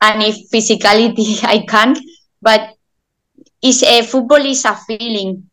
and 0.00 0.22
if 0.22 0.48
physicality 0.50 1.42
I 1.54 1.66
can. 1.66 1.96
But 2.40 2.74
is 3.60 3.82
a 3.82 4.02
football 4.02 4.44
is 4.46 4.64
a 4.64 4.76
feeling. 4.86 5.50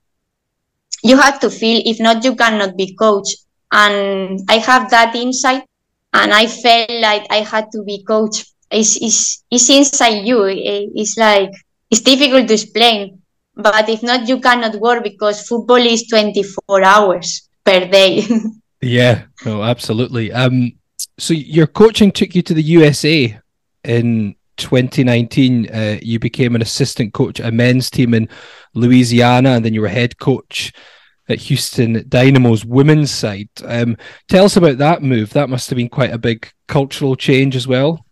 You 1.03 1.17
have 1.17 1.39
to 1.41 1.49
feel. 1.49 1.81
If 1.85 1.99
not, 1.99 2.23
you 2.23 2.35
cannot 2.35 2.77
be 2.77 2.95
coach 2.95 3.27
and 3.71 4.39
I 4.49 4.57
have 4.57 4.89
that 4.91 5.15
insight, 5.15 5.65
and 6.13 6.33
I 6.33 6.47
felt 6.47 6.89
like 6.89 7.25
I 7.29 7.41
had 7.41 7.71
to 7.73 7.83
be 7.83 8.03
coach. 8.03 8.45
It's, 8.71 8.95
it's, 9.01 9.43
it's 9.51 9.69
inside 9.69 10.25
you. 10.25 10.45
Eh, 10.45 10.87
it's 10.95 11.17
like 11.17 11.51
it's 11.91 12.01
difficult 12.01 12.47
to 12.47 12.53
explain, 12.53 13.21
but 13.55 13.89
if 13.89 14.01
not, 14.01 14.27
you 14.27 14.39
cannot 14.39 14.75
work 14.75 15.03
because 15.03 15.47
football 15.47 15.83
is 15.85 16.07
24 16.07 16.83
hours 16.83 17.49
per 17.63 17.85
day. 17.87 18.23
yeah, 18.85 19.23
no, 19.45 19.63
absolutely. 19.63 20.31
Um, 20.31 20.73
so 21.17 21.33
your 21.33 21.67
coaching 21.67 22.11
took 22.11 22.35
you 22.35 22.41
to 22.43 22.53
the 22.53 22.61
USA 22.61 23.37
in 23.83 24.35
2019. 24.57 25.69
Uh, 25.73 25.97
you 26.01 26.19
became 26.19 26.55
an 26.55 26.61
assistant 26.61 27.13
coach 27.13 27.39
at 27.39 27.49
a 27.49 27.51
men's 27.51 27.89
team 27.89 28.13
in 28.13 28.29
Louisiana, 28.73 29.51
and 29.51 29.65
then 29.65 29.73
you 29.73 29.81
were 29.81 29.87
head 29.87 30.19
coach 30.19 30.71
at 31.27 31.39
Houston 31.39 32.07
Dynamo's 32.07 32.63
women's 32.63 33.11
side. 33.11 33.49
Um, 33.63 33.97
tell 34.29 34.45
us 34.45 34.57
about 34.57 34.77
that 34.77 35.01
move. 35.01 35.31
That 35.31 35.49
must 35.49 35.69
have 35.69 35.77
been 35.77 35.89
quite 35.89 36.13
a 36.13 36.19
big 36.19 36.47
cultural 36.67 37.15
change 37.15 37.55
as 37.55 37.67
well. 37.67 38.05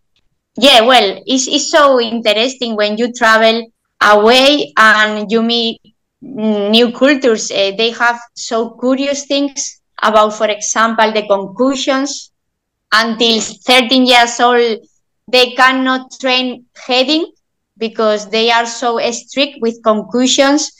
Yeah, 0.55 0.81
well, 0.81 1.21
it's, 1.25 1.47
it's 1.47 1.69
so 1.69 1.99
interesting 1.99 2.75
when 2.75 2.97
you 2.97 3.13
travel 3.13 3.71
away 4.01 4.73
and 4.77 5.31
you 5.31 5.43
meet 5.43 5.81
new 6.21 6.91
cultures. 6.91 7.51
Uh, 7.51 7.71
they 7.77 7.91
have 7.91 8.19
so 8.35 8.71
curious 8.71 9.25
things 9.25 9.81
about, 10.03 10.33
for 10.33 10.47
example, 10.47 11.11
the 11.11 11.25
concussions. 11.27 12.29
Until 12.95 13.41
13 13.41 14.05
years 14.05 14.39
old, 14.39 14.77
they 15.27 15.51
cannot 15.53 16.11
train 16.19 16.65
heading 16.85 17.31
because 17.77 18.29
they 18.29 18.51
are 18.51 18.67
so 18.67 18.99
strict 19.11 19.57
with 19.61 19.81
concussions 19.83 20.71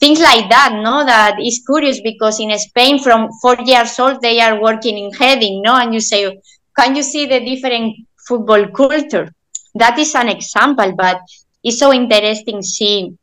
things 0.00 0.20
like 0.20 0.48
that 0.48 0.72
no? 0.82 1.04
That 1.04 1.36
is 1.40 1.62
curious 1.66 2.00
because 2.00 2.40
in 2.40 2.56
spain 2.58 2.98
from 2.98 3.28
four 3.42 3.56
years 3.64 3.98
old 3.98 4.20
they 4.20 4.40
are 4.40 4.60
working 4.60 4.98
in 4.98 5.12
heading 5.12 5.62
no? 5.62 5.74
And 5.76 5.92
you 5.92 6.00
say 6.00 6.38
can 6.76 6.94
you 6.96 7.02
see 7.02 7.26
the 7.26 7.40
different 7.40 7.96
football 8.26 8.68
culture? 8.68 9.32
That 9.74 9.98
is 9.98 10.14
an 10.14 10.28
example 10.28 10.94
but 10.96 11.20
it's 11.62 11.78
so 11.78 11.92
interesting 11.92 12.62
seeing 12.62 13.18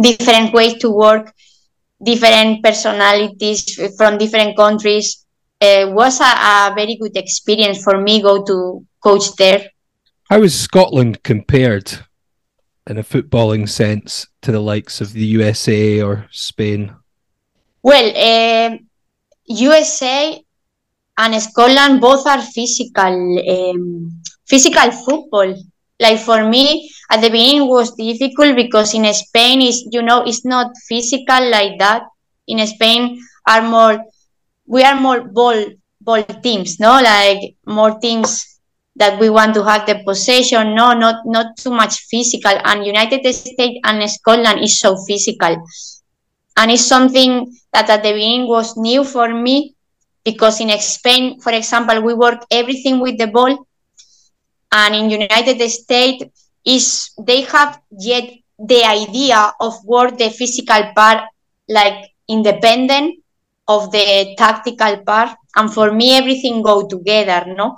different 0.00 0.52
ways 0.52 0.74
to 0.74 0.90
work 0.90 1.32
different 2.02 2.62
personalities 2.62 3.78
from 3.96 4.18
different 4.18 4.56
countries 4.56 5.26
it 5.60 5.90
was 5.90 6.20
a, 6.20 6.24
a 6.24 6.72
very 6.74 6.96
good 7.00 7.16
experience 7.16 7.82
for 7.82 8.00
me 8.00 8.20
go 8.20 8.44
to 8.44 8.84
coach 9.02 9.34
there 9.36 9.70
how 10.30 10.42
is 10.42 10.58
scotland 10.58 11.22
compared 11.22 12.06
in 12.88 12.98
a 12.98 13.02
footballing 13.02 13.68
sense 13.68 14.26
to 14.42 14.52
the 14.52 14.60
likes 14.60 15.00
of 15.00 15.12
the 15.12 15.24
USA 15.38 16.00
or 16.00 16.26
Spain? 16.30 16.94
Well, 17.82 18.08
uh, 18.14 18.74
um, 18.74 18.86
USA 19.46 20.40
and 21.18 21.42
Scotland 21.42 22.00
both 22.00 22.26
are 22.26 22.42
physical, 22.42 23.14
um, 23.48 24.22
physical 24.46 24.90
football. 24.90 25.54
Like 25.98 26.20
for 26.20 26.48
me, 26.48 26.90
at 27.10 27.20
the 27.20 27.30
beginning 27.30 27.68
was 27.68 27.94
difficult 27.94 28.56
because 28.56 28.94
in 28.94 29.12
Spain 29.14 29.62
is 29.62 29.86
you 29.90 30.02
know 30.02 30.24
it's 30.24 30.44
not 30.44 30.72
physical 30.88 31.50
like 31.50 31.78
that. 31.78 32.02
In 32.46 32.64
Spain 32.66 33.20
are 33.46 33.62
more, 33.62 34.04
we 34.66 34.82
are 34.82 34.98
more 35.00 35.20
ball 35.20 35.64
ball 36.00 36.22
teams, 36.22 36.78
no, 36.80 37.00
like 37.02 37.54
more 37.66 37.98
teams 37.98 38.58
that 38.96 39.20
we 39.20 39.28
want 39.30 39.54
to 39.54 39.62
have 39.62 39.86
the 39.86 40.02
possession. 40.04 40.74
No, 40.74 40.94
not 40.94 41.26
not 41.26 41.56
too 41.56 41.70
much 41.70 42.06
physical. 42.10 42.58
And 42.64 42.86
United 42.86 43.24
States 43.34 43.80
and 43.84 44.10
Scotland 44.10 44.60
is 44.60 44.80
so 44.80 44.96
physical, 45.06 45.62
and 46.56 46.70
it's 46.70 46.86
something 46.86 47.54
that 47.72 47.90
at 47.90 48.02
the 48.02 48.12
beginning 48.12 48.48
was 48.48 48.76
new 48.76 49.04
for 49.04 49.32
me 49.32 49.74
because 50.24 50.60
in 50.60 50.76
Spain, 50.80 51.40
for 51.40 51.52
example, 51.52 52.00
we 52.02 52.14
work 52.14 52.44
everything 52.50 52.98
with 53.00 53.18
the 53.18 53.28
ball, 53.28 53.66
and 54.72 54.94
in 54.94 55.10
United 55.10 55.60
States 55.70 56.24
is 56.66 57.10
they 57.18 57.42
have 57.42 57.80
yet 57.98 58.28
the 58.58 58.82
idea 58.84 59.52
of 59.60 59.84
work 59.84 60.18
the 60.18 60.30
physical 60.30 60.92
part 60.94 61.22
like 61.68 62.10
independent 62.28 63.22
of 63.68 63.90
the 63.92 64.34
tactical 64.36 64.98
part. 65.04 65.36
And 65.54 65.72
for 65.72 65.92
me 65.92 66.16
everything 66.16 66.62
go 66.62 66.86
together 66.86 67.54
no? 67.54 67.76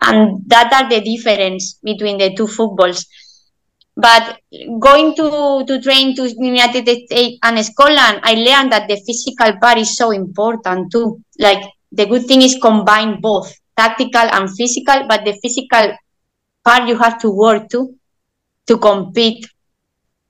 And 0.00 0.42
that 0.46 0.72
are 0.72 0.88
the 0.88 1.00
difference 1.00 1.78
between 1.82 2.18
the 2.18 2.34
two 2.34 2.46
footballs. 2.46 3.06
But 3.96 4.38
going 4.80 5.14
to 5.16 5.64
to 5.66 5.80
train 5.82 6.16
to 6.16 6.26
united 6.26 6.88
states 6.88 7.38
and 7.42 7.62
scotland 7.62 8.20
i 8.22 8.32
learned 8.32 8.72
that 8.72 8.88
the 8.88 8.96
physical 9.06 9.52
part 9.60 9.76
is 9.76 9.94
so 9.96 10.12
important 10.12 10.90
too. 10.90 11.20
Like 11.38 11.62
the 11.92 12.06
good 12.06 12.26
thing 12.26 12.40
is 12.40 12.56
combine 12.60 13.20
both 13.20 13.52
tactical 13.76 14.22
and 14.22 14.48
physical 14.48 15.06
but 15.06 15.26
the 15.26 15.34
physical 15.42 15.94
part 16.64 16.88
you 16.88 16.96
have 16.96 17.20
to 17.20 17.30
work 17.30 17.68
to 17.68 17.94
to 18.66 18.78
compete 18.78 19.46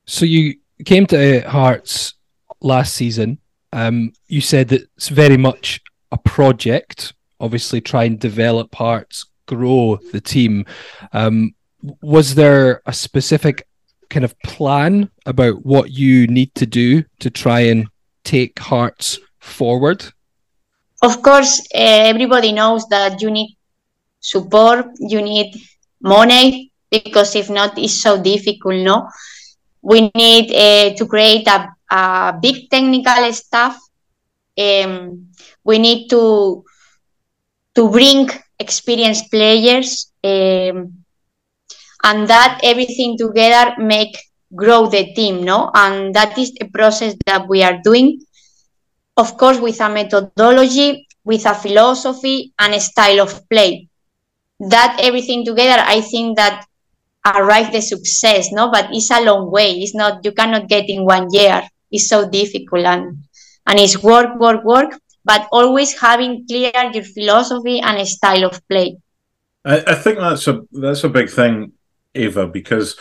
so 0.06 0.24
you 0.24 0.54
came 0.84 1.06
to 1.06 1.40
hearts 1.48 2.14
last 2.60 2.94
season 2.94 3.38
um, 3.74 4.12
you 4.26 4.40
said 4.40 4.68
that 4.68 4.82
it's 4.96 5.08
very 5.08 5.36
much 5.36 5.80
a 6.10 6.18
project 6.18 7.14
obviously 7.40 7.80
try 7.80 8.04
and 8.04 8.20
develop 8.20 8.74
hearts 8.74 9.26
grow 9.46 9.98
the 10.12 10.20
team. 10.20 10.64
Um, 11.12 11.54
was 12.00 12.34
there 12.34 12.82
a 12.86 12.92
specific 12.92 13.66
kind 14.08 14.24
of 14.24 14.38
plan 14.40 15.10
about 15.26 15.64
what 15.64 15.90
you 15.90 16.26
need 16.26 16.54
to 16.54 16.66
do 16.66 17.04
to 17.20 17.30
try 17.30 17.60
and 17.60 17.88
take 18.24 18.58
Hearts 18.58 19.18
forward? 19.40 20.04
Of 21.02 21.22
course, 21.22 21.60
uh, 21.74 22.12
everybody 22.12 22.52
knows 22.52 22.86
that 22.88 23.20
you 23.20 23.30
need 23.30 23.56
support, 24.20 24.86
you 25.00 25.20
need 25.20 25.56
money, 26.00 26.72
because 26.92 27.34
if 27.34 27.49
not, 27.49 27.78
it's 27.78 28.02
so 28.02 28.22
difficult, 28.22 28.76
no? 28.76 29.08
We 29.80 30.11
need 30.14 30.52
uh, 30.52 30.94
to 30.94 31.06
create 31.06 31.49
a, 31.49 31.75
a 31.90 32.38
big 32.40 32.70
technical 32.70 33.32
staff. 33.32 33.76
Um, 34.56 35.28
we 35.64 35.78
need 35.78 36.08
to 36.11 36.64
to 37.75 37.88
bring 37.88 38.28
experienced 38.58 39.30
players, 39.30 40.12
um, 40.22 40.92
and 42.04 42.28
that 42.28 42.61
everything 42.62 43.16
together 43.16 43.75
make 43.78 44.14
grow 44.54 44.87
the 44.87 45.12
team, 45.14 45.42
no? 45.42 45.70
And 45.75 46.14
that 46.14 46.37
is 46.37 46.52
the 46.52 46.68
process 46.68 47.14
that 47.26 47.49
we 47.49 47.62
are 47.62 47.80
doing. 47.82 48.20
Of 49.16 49.37
course, 49.38 49.58
with 49.58 49.80
a 49.80 49.88
methodology, 49.88 51.06
with 51.25 51.46
a 51.46 51.54
philosophy 51.54 52.52
and 52.58 52.75
a 52.75 52.80
style 52.80 53.20
of 53.20 53.49
play. 53.49 53.88
That 54.61 54.99
everything 55.02 55.44
together, 55.44 55.82
I 55.84 56.00
think 56.02 56.37
that 56.37 56.66
arrive 57.25 57.73
the 57.73 57.81
success, 57.81 58.50
no? 58.52 58.71
But 58.71 58.88
it's 58.93 59.11
a 59.11 59.23
long 59.23 59.50
way. 59.50 59.73
It's 59.79 59.95
not 59.95 60.25
you 60.25 60.33
cannot 60.33 60.69
get 60.69 60.88
in 60.88 61.05
one 61.05 61.29
year. 61.33 61.62
it's 61.93 62.09
so 62.09 62.29
difficult 62.29 62.87
and 62.87 63.25
and 63.67 63.79
it's 63.79 64.02
work, 64.02 64.41
work, 64.41 64.64
work, 64.64 64.99
but 65.25 65.47
always 65.52 66.00
having 66.00 66.45
clear 66.49 66.73
your 66.93 67.05
philosophy 67.05 67.79
and 67.79 68.09
style 68.09 68.45
of 68.47 68.67
play. 68.69 68.97
I, 69.64 69.85
I 69.87 69.95
think 69.95 70.19
that's 70.19 70.49
a 70.49 70.62
that's 70.73 71.05
a 71.05 71.09
big 71.09 71.31
thing, 71.31 71.73
Eva, 72.14 72.47
because 72.49 72.99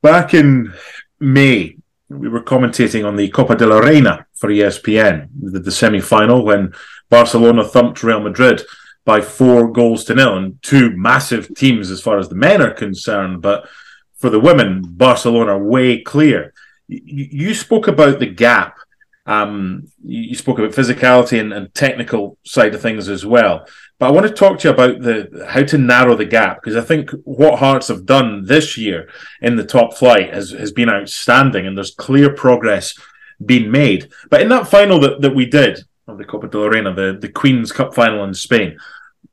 back 0.00 0.32
in 0.32 0.72
May 1.20 1.76
we 2.08 2.28
were 2.28 2.42
commentating 2.42 3.06
on 3.06 3.16
the 3.16 3.28
Copa 3.28 3.56
de 3.56 3.66
la 3.66 3.78
Reina 3.78 4.26
for 4.34 4.48
ESPN, 4.48 5.28
the, 5.40 5.58
the 5.58 5.72
semi 5.72 6.00
final 6.00 6.44
when 6.44 6.72
Barcelona 7.10 7.64
thumped 7.64 8.02
Real 8.02 8.20
Madrid 8.20 8.62
by 9.04 9.20
four 9.20 9.70
goals 9.70 10.04
to 10.04 10.14
nil, 10.14 10.36
and 10.36 10.62
two 10.62 10.96
massive 10.96 11.54
teams 11.54 11.90
as 11.90 12.00
far 12.00 12.18
as 12.18 12.28
the 12.28 12.34
men 12.34 12.62
are 12.62 12.72
concerned. 12.72 13.42
But 13.42 13.68
for 14.16 14.30
the 14.30 14.40
women, 14.40 14.82
Barcelona 14.82 15.52
are 15.52 15.62
way 15.62 16.00
clear. 16.00 16.54
You, 16.88 17.54
spoke 17.54 17.88
about 17.88 18.18
the 18.18 18.26
gap. 18.26 18.78
Um, 19.26 19.88
you 20.02 20.34
spoke 20.34 20.58
about 20.58 20.72
physicality 20.72 21.40
and, 21.40 21.52
and 21.52 21.74
technical 21.74 22.38
side 22.44 22.74
of 22.74 22.82
things 22.82 23.08
as 23.08 23.24
well. 23.24 23.66
But 23.98 24.08
I 24.08 24.12
want 24.12 24.26
to 24.26 24.32
talk 24.32 24.58
to 24.58 24.68
you 24.68 24.74
about 24.74 25.00
the 25.00 25.46
how 25.48 25.62
to 25.62 25.78
narrow 25.78 26.14
the 26.14 26.24
gap 26.24 26.60
because 26.60 26.76
I 26.76 26.86
think 26.86 27.10
what 27.24 27.58
Hearts 27.58 27.88
have 27.88 28.06
done 28.06 28.44
this 28.44 28.76
year 28.76 29.08
in 29.40 29.56
the 29.56 29.64
top 29.64 29.94
flight 29.94 30.32
has, 30.34 30.50
has 30.50 30.72
been 30.72 30.90
outstanding 30.90 31.66
and 31.66 31.76
there's 31.76 31.94
clear 31.94 32.34
progress 32.34 32.98
being 33.44 33.70
made. 33.70 34.10
But 34.30 34.42
in 34.42 34.48
that 34.48 34.68
final 34.68 34.98
that, 35.00 35.22
that 35.22 35.34
we 35.34 35.46
did 35.46 35.84
of 36.06 36.18
the 36.18 36.24
Copa 36.24 36.48
de 36.48 36.58
la 36.58 36.66
Reina, 36.66 36.94
the, 36.94 37.18
the 37.20 37.28
Queen's 37.28 37.72
Cup 37.72 37.94
final 37.94 38.24
in 38.24 38.34
Spain, 38.34 38.78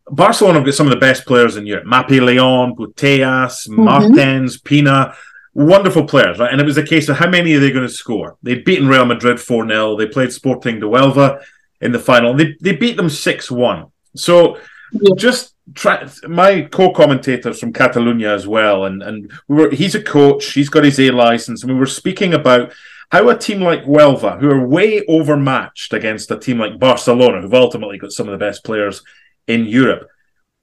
Barcelona 0.09 0.59
have 0.59 0.65
got 0.65 0.73
some 0.73 0.87
of 0.87 0.91
the 0.91 0.99
best 0.99 1.25
players 1.25 1.57
in 1.57 1.65
Europe. 1.65 1.85
Mapi 1.85 2.23
Leon, 2.23 2.75
Putellas, 2.75 3.67
mm-hmm. 3.67 3.83
Martens, 3.83 4.59
Pina, 4.59 5.13
wonderful 5.53 6.05
players, 6.05 6.39
right? 6.39 6.51
And 6.51 6.61
it 6.61 6.65
was 6.65 6.77
a 6.77 6.85
case 6.85 7.09
of 7.09 7.17
how 7.17 7.29
many 7.29 7.53
are 7.53 7.59
they 7.59 7.71
going 7.71 7.87
to 7.87 7.93
score? 7.93 8.37
They'd 8.43 8.63
beaten 8.63 8.87
Real 8.87 9.05
Madrid 9.05 9.39
4 9.39 9.67
0. 9.67 9.97
They 9.97 10.07
played 10.07 10.33
Sporting 10.33 10.79
de 10.79 10.85
Huelva 10.85 11.41
in 11.81 11.91
the 11.91 11.99
final. 11.99 12.33
They, 12.33 12.55
they 12.61 12.75
beat 12.75 12.97
them 12.97 13.09
6 13.09 13.51
1. 13.51 13.85
So 14.15 14.57
yeah. 14.91 15.15
just 15.15 15.55
try 15.73 16.07
my 16.27 16.61
co-commentators 16.63 17.59
from 17.59 17.73
Catalonia 17.73 18.33
as 18.33 18.47
well, 18.47 18.85
and 18.85 19.01
and 19.01 19.31
we 19.47 19.55
were 19.55 19.69
he's 19.71 19.95
a 19.95 20.03
coach, 20.03 20.51
he's 20.51 20.69
got 20.69 20.83
his 20.83 20.99
A 20.99 21.11
license, 21.11 21.63
and 21.63 21.71
we 21.71 21.79
were 21.79 21.85
speaking 21.85 22.33
about 22.33 22.73
how 23.11 23.27
a 23.27 23.37
team 23.37 23.61
like 23.61 23.83
Huelva, 23.83 24.39
who 24.39 24.49
are 24.49 24.65
way 24.65 25.03
overmatched 25.05 25.91
against 25.93 26.31
a 26.31 26.39
team 26.39 26.57
like 26.57 26.79
Barcelona, 26.79 27.41
who've 27.41 27.53
ultimately 27.53 27.97
got 27.97 28.13
some 28.13 28.27
of 28.27 28.31
the 28.31 28.43
best 28.45 28.63
players 28.63 29.03
in 29.47 29.65
Europe. 29.65 30.07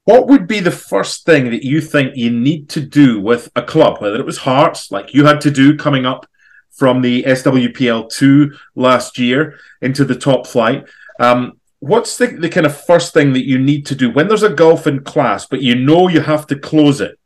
What 0.05 0.27
would 0.27 0.47
be 0.47 0.59
the 0.59 0.71
first 0.71 1.25
thing 1.25 1.51
that 1.51 1.63
you 1.63 1.79
think 1.79 2.15
you 2.15 2.31
need 2.31 2.67
to 2.69 2.81
do 2.81 3.21
with 3.21 3.51
a 3.55 3.61
club, 3.61 4.01
whether 4.01 4.19
it 4.19 4.25
was 4.25 4.39
Hearts, 4.39 4.91
like 4.91 5.13
you 5.13 5.25
had 5.25 5.41
to 5.41 5.51
do 5.51 5.77
coming 5.77 6.07
up 6.07 6.25
from 6.71 7.01
the 7.01 7.21
SWPL 7.23 8.09
two 8.09 8.53
last 8.73 9.19
year 9.19 9.59
into 9.83 10.03
the 10.03 10.15
top 10.15 10.47
flight? 10.47 10.85
Um, 11.19 11.59
what's 11.77 12.17
the, 12.17 12.27
the 12.27 12.49
kind 12.49 12.65
of 12.65 12.83
first 12.85 13.13
thing 13.13 13.33
that 13.33 13.45
you 13.45 13.59
need 13.59 13.85
to 13.87 13.95
do 13.95 14.09
when 14.09 14.27
there's 14.27 14.41
a 14.41 14.49
golf 14.49 14.87
in 14.87 15.03
class, 15.03 15.45
but 15.45 15.61
you 15.61 15.75
know 15.75 16.07
you 16.07 16.21
have 16.21 16.47
to 16.47 16.57
close 16.57 16.99
it? 16.99 17.19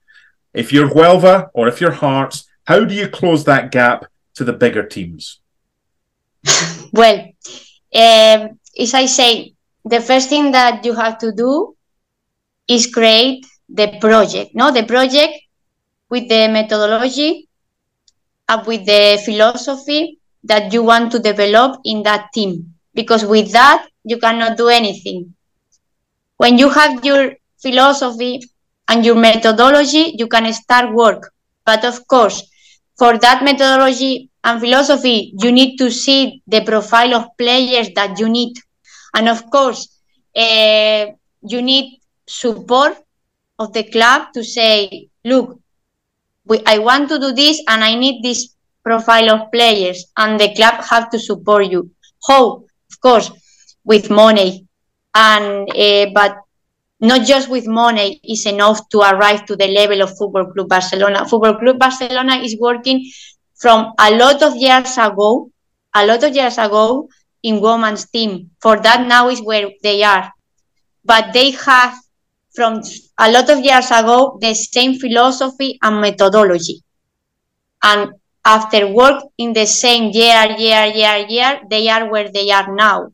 If 0.53 0.73
you're 0.73 0.89
Huelva 0.89 1.49
or 1.53 1.69
if 1.69 1.79
you're 1.79 1.91
Hearts, 1.91 2.45
how 2.67 2.83
do 2.83 2.93
you 2.93 3.07
close 3.07 3.45
that 3.45 3.71
gap 3.71 4.05
to 4.35 4.43
the 4.43 4.53
bigger 4.53 4.83
teams? 4.83 5.39
Well, 6.93 7.17
um, 7.95 8.59
as 8.79 8.93
I 8.93 9.07
say, 9.07 9.55
the 9.83 9.99
first 9.99 10.29
thing 10.29 10.51
that 10.51 10.85
you 10.85 10.93
have 10.93 11.17
to 11.19 11.31
do 11.31 11.75
is 12.67 12.87
create 12.87 13.45
the 13.67 13.97
project. 13.99 14.51
No, 14.53 14.71
the 14.71 14.83
project 14.83 15.33
with 16.09 16.29
the 16.29 16.47
methodology 16.47 17.49
and 18.47 18.67
with 18.67 18.85
the 18.85 19.21
philosophy 19.25 20.19
that 20.43 20.71
you 20.71 20.83
want 20.83 21.11
to 21.13 21.19
develop 21.19 21.79
in 21.83 22.03
that 22.03 22.27
team. 22.33 22.73
Because 22.93 23.25
with 23.25 23.51
that, 23.53 23.87
you 24.03 24.19
cannot 24.19 24.57
do 24.57 24.67
anything. 24.67 25.33
When 26.37 26.57
you 26.57 26.69
have 26.69 27.03
your 27.03 27.33
philosophy 27.61 28.41
and 28.89 29.05
your 29.05 29.15
methodology, 29.15 30.15
you 30.17 30.27
can 30.27 30.51
start 30.53 30.93
work. 30.93 31.31
But 31.65 31.85
of 31.85 32.05
course, 32.07 32.43
for 32.97 33.17
that 33.17 33.43
methodology 33.43 34.29
and 34.43 34.59
philosophy, 34.59 35.33
you 35.39 35.51
need 35.51 35.77
to 35.77 35.89
see 35.89 36.41
the 36.47 36.63
profile 36.63 37.13
of 37.15 37.37
players 37.37 37.89
that 37.95 38.19
you 38.19 38.29
need. 38.29 38.55
And 39.13 39.29
of 39.29 39.49
course, 39.49 39.99
uh, 40.35 41.07
you 41.41 41.61
need 41.61 41.99
support 42.27 42.97
of 43.59 43.73
the 43.73 43.83
club 43.83 44.33
to 44.33 44.43
say, 44.43 45.07
look, 45.23 45.59
we, 46.45 46.61
I 46.65 46.79
want 46.79 47.09
to 47.09 47.19
do 47.19 47.31
this 47.31 47.61
and 47.67 47.83
I 47.83 47.95
need 47.95 48.23
this 48.23 48.55
profile 48.83 49.29
of 49.29 49.51
players 49.51 50.05
and 50.17 50.39
the 50.39 50.53
club 50.55 50.83
have 50.83 51.09
to 51.11 51.19
support 51.19 51.67
you. 51.67 51.91
How? 52.27 52.65
Of 52.91 53.01
course, 53.01 53.31
with 53.83 54.09
money 54.09 54.67
and 55.15 55.69
uh, 55.69 56.07
but 56.13 56.37
not 57.03 57.25
just 57.27 57.49
with 57.49 57.67
money 57.67 58.19
is 58.23 58.45
enough 58.45 58.79
to 58.89 58.99
arrive 58.99 59.45
to 59.45 59.55
the 59.55 59.67
level 59.67 60.01
of 60.01 60.17
football 60.17 60.45
club 60.53 60.69
barcelona. 60.69 61.25
Football 61.25 61.59
club 61.59 61.77
barcelona 61.77 62.37
is 62.37 62.57
working 62.59 63.05
from 63.55 63.93
a 63.99 64.11
lot 64.15 64.41
of 64.41 64.55
years 64.55 64.97
ago 64.97 65.49
a 65.95 66.05
lot 66.05 66.23
of 66.23 66.35
years 66.35 66.57
ago 66.57 67.09
in 67.43 67.61
women's 67.61 68.09
team. 68.09 68.49
For 68.61 68.79
that 68.79 69.07
now 69.07 69.29
is 69.29 69.41
where 69.41 69.69
they 69.83 70.03
are. 70.03 70.31
But 71.05 71.33
they 71.33 71.51
have 71.51 71.95
from 72.55 72.81
a 73.17 73.31
lot 73.31 73.49
of 73.49 73.59
years 73.59 73.91
ago 73.91 74.37
the 74.41 74.53
same 74.53 74.97
philosophy 74.97 75.77
and 75.81 75.99
methodology. 75.99 76.83
And 77.83 78.13
after 78.45 78.87
work 78.87 79.23
in 79.37 79.53
the 79.53 79.65
same 79.65 80.11
year 80.11 80.55
year 80.57 80.85
year 80.85 81.25
year 81.27 81.61
they 81.69 81.89
are 81.89 82.09
where 82.09 82.31
they 82.31 82.49
are 82.51 82.73
now. 82.73 83.09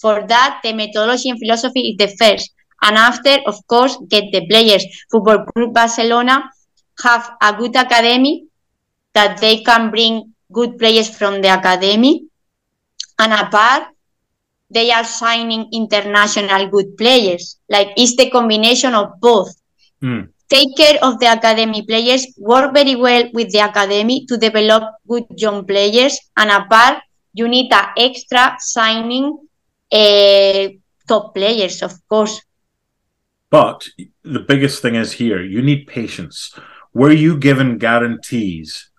For 0.00 0.24
that, 0.28 0.60
the 0.62 0.72
methodology 0.72 1.28
and 1.30 1.40
philosophy 1.40 1.90
is 1.90 1.96
the 1.98 2.16
first. 2.16 2.52
And 2.82 2.96
after, 2.96 3.38
of 3.46 3.66
course, 3.66 3.96
get 4.08 4.24
the 4.32 4.46
players. 4.46 4.84
Football 5.10 5.44
Club 5.46 5.74
Barcelona 5.74 6.50
have 7.02 7.36
a 7.40 7.52
good 7.54 7.74
academy 7.76 8.46
that 9.14 9.40
they 9.40 9.62
can 9.62 9.90
bring 9.90 10.34
good 10.52 10.78
players 10.78 11.10
from 11.10 11.42
the 11.42 11.48
academy. 11.48 12.26
And 13.18 13.32
apart, 13.32 13.88
they 14.70 14.90
are 14.92 15.04
signing 15.04 15.68
international 15.72 16.68
good 16.68 16.96
players. 16.96 17.58
Like 17.68 17.88
it's 17.96 18.16
the 18.16 18.30
combination 18.30 18.94
of 18.94 19.20
both. 19.20 19.50
Mm. 20.02 20.28
Take 20.48 20.76
care 20.76 20.98
of 21.02 21.20
the 21.20 21.30
academy 21.32 21.82
players, 21.82 22.26
work 22.38 22.72
very 22.72 22.96
well 22.96 23.28
with 23.34 23.52
the 23.52 23.58
academy 23.58 24.24
to 24.26 24.36
develop 24.38 24.82
good 25.06 25.26
young 25.36 25.66
players. 25.66 26.18
And 26.36 26.50
apart, 26.50 27.02
you 27.34 27.48
need 27.48 27.72
an 27.72 27.88
extra 27.96 28.56
signing 28.58 29.36
uh, 29.92 30.68
top 31.06 31.34
players, 31.34 31.82
of 31.82 31.92
course. 32.08 32.40
But 33.50 33.86
the 34.22 34.40
biggest 34.40 34.82
thing 34.82 34.94
is 34.94 35.12
here 35.12 35.42
you 35.42 35.62
need 35.62 35.86
patience. 35.86 36.54
Were 36.92 37.12
you 37.12 37.38
given 37.38 37.78
guarantees 37.78 38.90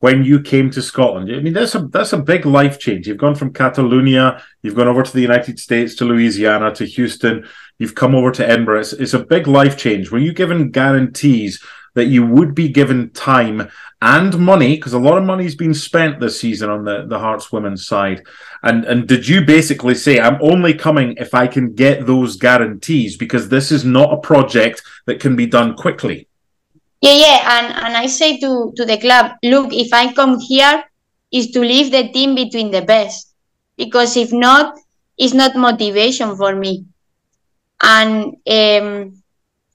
when 0.00 0.24
you 0.24 0.40
came 0.40 0.70
to 0.70 0.82
Scotland? 0.82 1.30
I 1.30 1.40
mean, 1.40 1.52
that's 1.52 1.74
a 1.74 1.80
that's 1.88 2.12
a 2.12 2.18
big 2.18 2.46
life 2.46 2.78
change. 2.78 3.06
You've 3.06 3.18
gone 3.18 3.34
from 3.34 3.52
Catalonia, 3.52 4.42
you've 4.62 4.76
gone 4.76 4.88
over 4.88 5.02
to 5.02 5.12
the 5.12 5.20
United 5.20 5.58
States, 5.58 5.94
to 5.96 6.04
Louisiana, 6.04 6.74
to 6.74 6.86
Houston. 6.86 7.46
You've 7.78 7.94
come 7.94 8.14
over 8.14 8.30
to 8.32 8.48
Edinburgh. 8.48 8.80
It's, 8.80 8.92
it's 8.92 9.14
a 9.14 9.24
big 9.24 9.46
life 9.46 9.76
change. 9.76 10.10
Were 10.10 10.18
you 10.18 10.32
given 10.32 10.70
guarantees 10.70 11.62
that 11.98 12.06
you 12.06 12.24
would 12.24 12.54
be 12.54 12.68
given 12.68 13.10
time 13.10 13.68
and 14.00 14.38
money 14.38 14.76
because 14.76 14.92
a 14.92 14.98
lot 14.98 15.18
of 15.18 15.24
money's 15.24 15.56
been 15.56 15.74
spent 15.74 16.20
this 16.20 16.40
season 16.40 16.70
on 16.70 16.84
the 16.84 17.06
the 17.06 17.18
Hearts 17.18 17.50
women's 17.52 17.86
side. 17.86 18.22
And 18.62 18.84
and 18.84 19.08
did 19.08 19.26
you 19.26 19.44
basically 19.44 19.94
say 19.94 20.20
I'm 20.20 20.38
only 20.40 20.74
coming 20.74 21.16
if 21.16 21.34
I 21.34 21.46
can 21.46 21.74
get 21.74 22.06
those 22.06 22.36
guarantees 22.36 23.16
because 23.16 23.48
this 23.48 23.72
is 23.72 23.84
not 23.84 24.12
a 24.12 24.20
project 24.30 24.82
that 25.06 25.20
can 25.20 25.34
be 25.36 25.46
done 25.46 25.74
quickly? 25.74 26.28
Yeah, 27.00 27.18
yeah, 27.26 27.38
and 27.56 27.66
and 27.84 27.96
I 27.96 28.06
say 28.06 28.38
to 28.38 28.72
to 28.76 28.84
the 28.84 28.98
club, 28.98 29.32
look, 29.42 29.72
if 29.72 29.92
I 29.92 30.12
come 30.12 30.38
here, 30.38 30.84
is 31.30 31.50
to 31.50 31.60
leave 31.60 31.90
the 31.90 32.08
team 32.08 32.34
between 32.34 32.70
the 32.70 32.82
best 32.82 33.34
because 33.76 34.16
if 34.16 34.32
not, 34.32 34.78
it's 35.16 35.34
not 35.34 35.56
motivation 35.56 36.36
for 36.36 36.54
me. 36.54 36.86
And 37.82 38.36
um, 38.46 39.22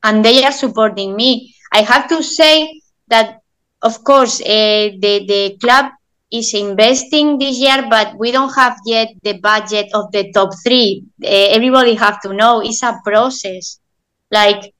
and 0.03 0.25
they 0.25 0.43
are 0.43 0.51
supporting 0.51 1.15
me. 1.15 1.55
I 1.73 1.81
have 1.81 2.07
to 2.09 2.23
say 2.23 2.81
that 3.07 3.43
of 3.83 4.03
course, 4.03 4.41
uh, 4.41 4.95
the, 4.97 5.25
the 5.27 5.57
club 5.61 5.91
is 6.31 6.53
investing 6.53 7.37
this 7.37 7.59
year, 7.59 7.85
but 7.89 8.17
we 8.17 8.31
don't 8.31 8.53
have 8.55 8.77
yet 8.85 9.09
the 9.21 9.37
budget 9.39 9.89
of 9.93 10.11
the 10.11 10.31
top 10.31 10.49
three. 10.63 11.03
Uh, 11.21 11.27
everybody 11.27 11.93
have 11.93 12.19
to 12.21 12.33
know 12.33 12.61
it's 12.61 12.81
a 12.81 12.97
process. 13.05 13.79
Like 14.31 14.73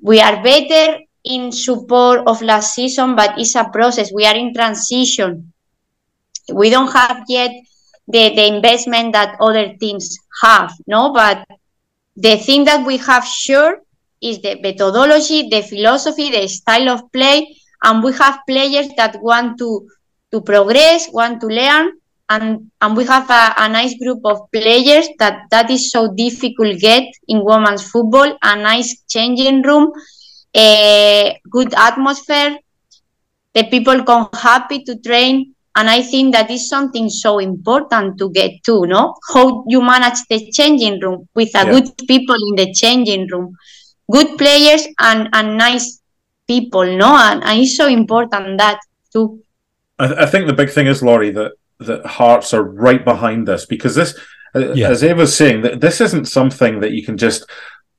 we 0.00 0.20
are 0.20 0.42
better 0.42 0.98
in 1.24 1.52
support 1.52 2.26
of 2.26 2.42
last 2.42 2.74
season, 2.74 3.14
but 3.14 3.38
it's 3.38 3.54
a 3.54 3.64
process. 3.64 4.12
We 4.12 4.26
are 4.26 4.34
in 4.34 4.52
transition. 4.52 5.52
We 6.52 6.68
don't 6.68 6.92
have 6.92 7.24
yet 7.28 7.52
the, 8.08 8.34
the 8.34 8.46
investment 8.48 9.12
that 9.12 9.36
other 9.40 9.74
teams 9.80 10.18
have, 10.42 10.72
no? 10.88 11.12
But 11.12 11.46
the 12.16 12.36
thing 12.36 12.64
that 12.64 12.84
we 12.84 12.96
have 12.98 13.24
sure 13.24 13.78
is 14.22 14.40
the 14.40 14.60
methodology, 14.62 15.48
the 15.48 15.62
philosophy, 15.62 16.30
the 16.30 16.46
style 16.48 16.88
of 16.90 17.10
play, 17.12 17.54
and 17.84 18.02
we 18.02 18.12
have 18.14 18.38
players 18.48 18.88
that 18.96 19.16
want 19.22 19.58
to 19.58 19.86
to 20.32 20.40
progress, 20.40 21.08
want 21.12 21.40
to 21.40 21.46
learn, 21.46 21.90
and 22.28 22.70
and 22.80 22.96
we 22.96 23.04
have 23.04 23.28
a, 23.30 23.54
a 23.58 23.68
nice 23.68 23.94
group 24.02 24.20
of 24.24 24.38
players 24.52 25.08
that 25.18 25.42
that 25.50 25.70
is 25.70 25.90
so 25.90 26.12
difficult 26.14 26.78
get 26.78 27.04
in 27.28 27.44
women's 27.44 27.88
football. 27.90 28.36
A 28.42 28.56
nice 28.56 29.02
changing 29.08 29.62
room, 29.62 29.92
a 30.56 31.38
good 31.50 31.74
atmosphere. 31.74 32.58
The 33.54 33.64
people 33.64 34.02
come 34.04 34.28
happy 34.32 34.82
to 34.84 34.96
train, 34.98 35.54
and 35.76 35.88
I 35.90 36.02
think 36.02 36.34
that 36.34 36.50
is 36.50 36.68
something 36.68 37.08
so 37.08 37.38
important 37.38 38.18
to 38.18 38.30
get 38.30 38.52
to. 38.66 38.86
No, 38.86 39.14
how 39.32 39.64
you 39.68 39.80
manage 39.82 40.20
the 40.28 40.50
changing 40.50 41.00
room 41.00 41.28
with 41.34 41.54
a 41.54 41.64
Yeah. 41.64 41.72
good 41.72 41.88
people 42.08 42.36
in 42.48 42.56
the 42.56 42.72
changing 42.72 43.26
room, 43.30 43.54
good 44.12 44.36
players 44.38 44.86
and 45.00 45.28
and 45.32 45.56
nice 45.58 46.00
people. 46.46 46.84
No, 46.84 47.10
and, 47.16 47.42
and 47.44 47.60
it's 47.62 47.76
so 47.76 47.86
important 47.88 48.58
that 48.58 48.78
too. 49.12 49.42
I, 49.98 50.24
I 50.24 50.26
think 50.26 50.46
the 50.46 50.52
big 50.62 50.70
thing 50.70 50.86
is, 50.86 51.02
Laurie, 51.02 51.30
that 51.30 51.52
that 51.80 52.06
Hearts 52.06 52.54
are 52.54 52.62
right 52.62 53.04
behind 53.04 53.48
this 53.48 53.66
because 53.66 53.94
this, 53.94 54.16
uh, 54.54 54.72
Yeah. 54.74 54.90
as 54.90 55.02
Ava's 55.02 55.34
saying, 55.36 55.62
that 55.62 55.80
this 55.80 56.00
isn't 56.00 56.26
something 56.28 56.80
that 56.80 56.92
you 56.92 57.02
can 57.04 57.16
just 57.16 57.44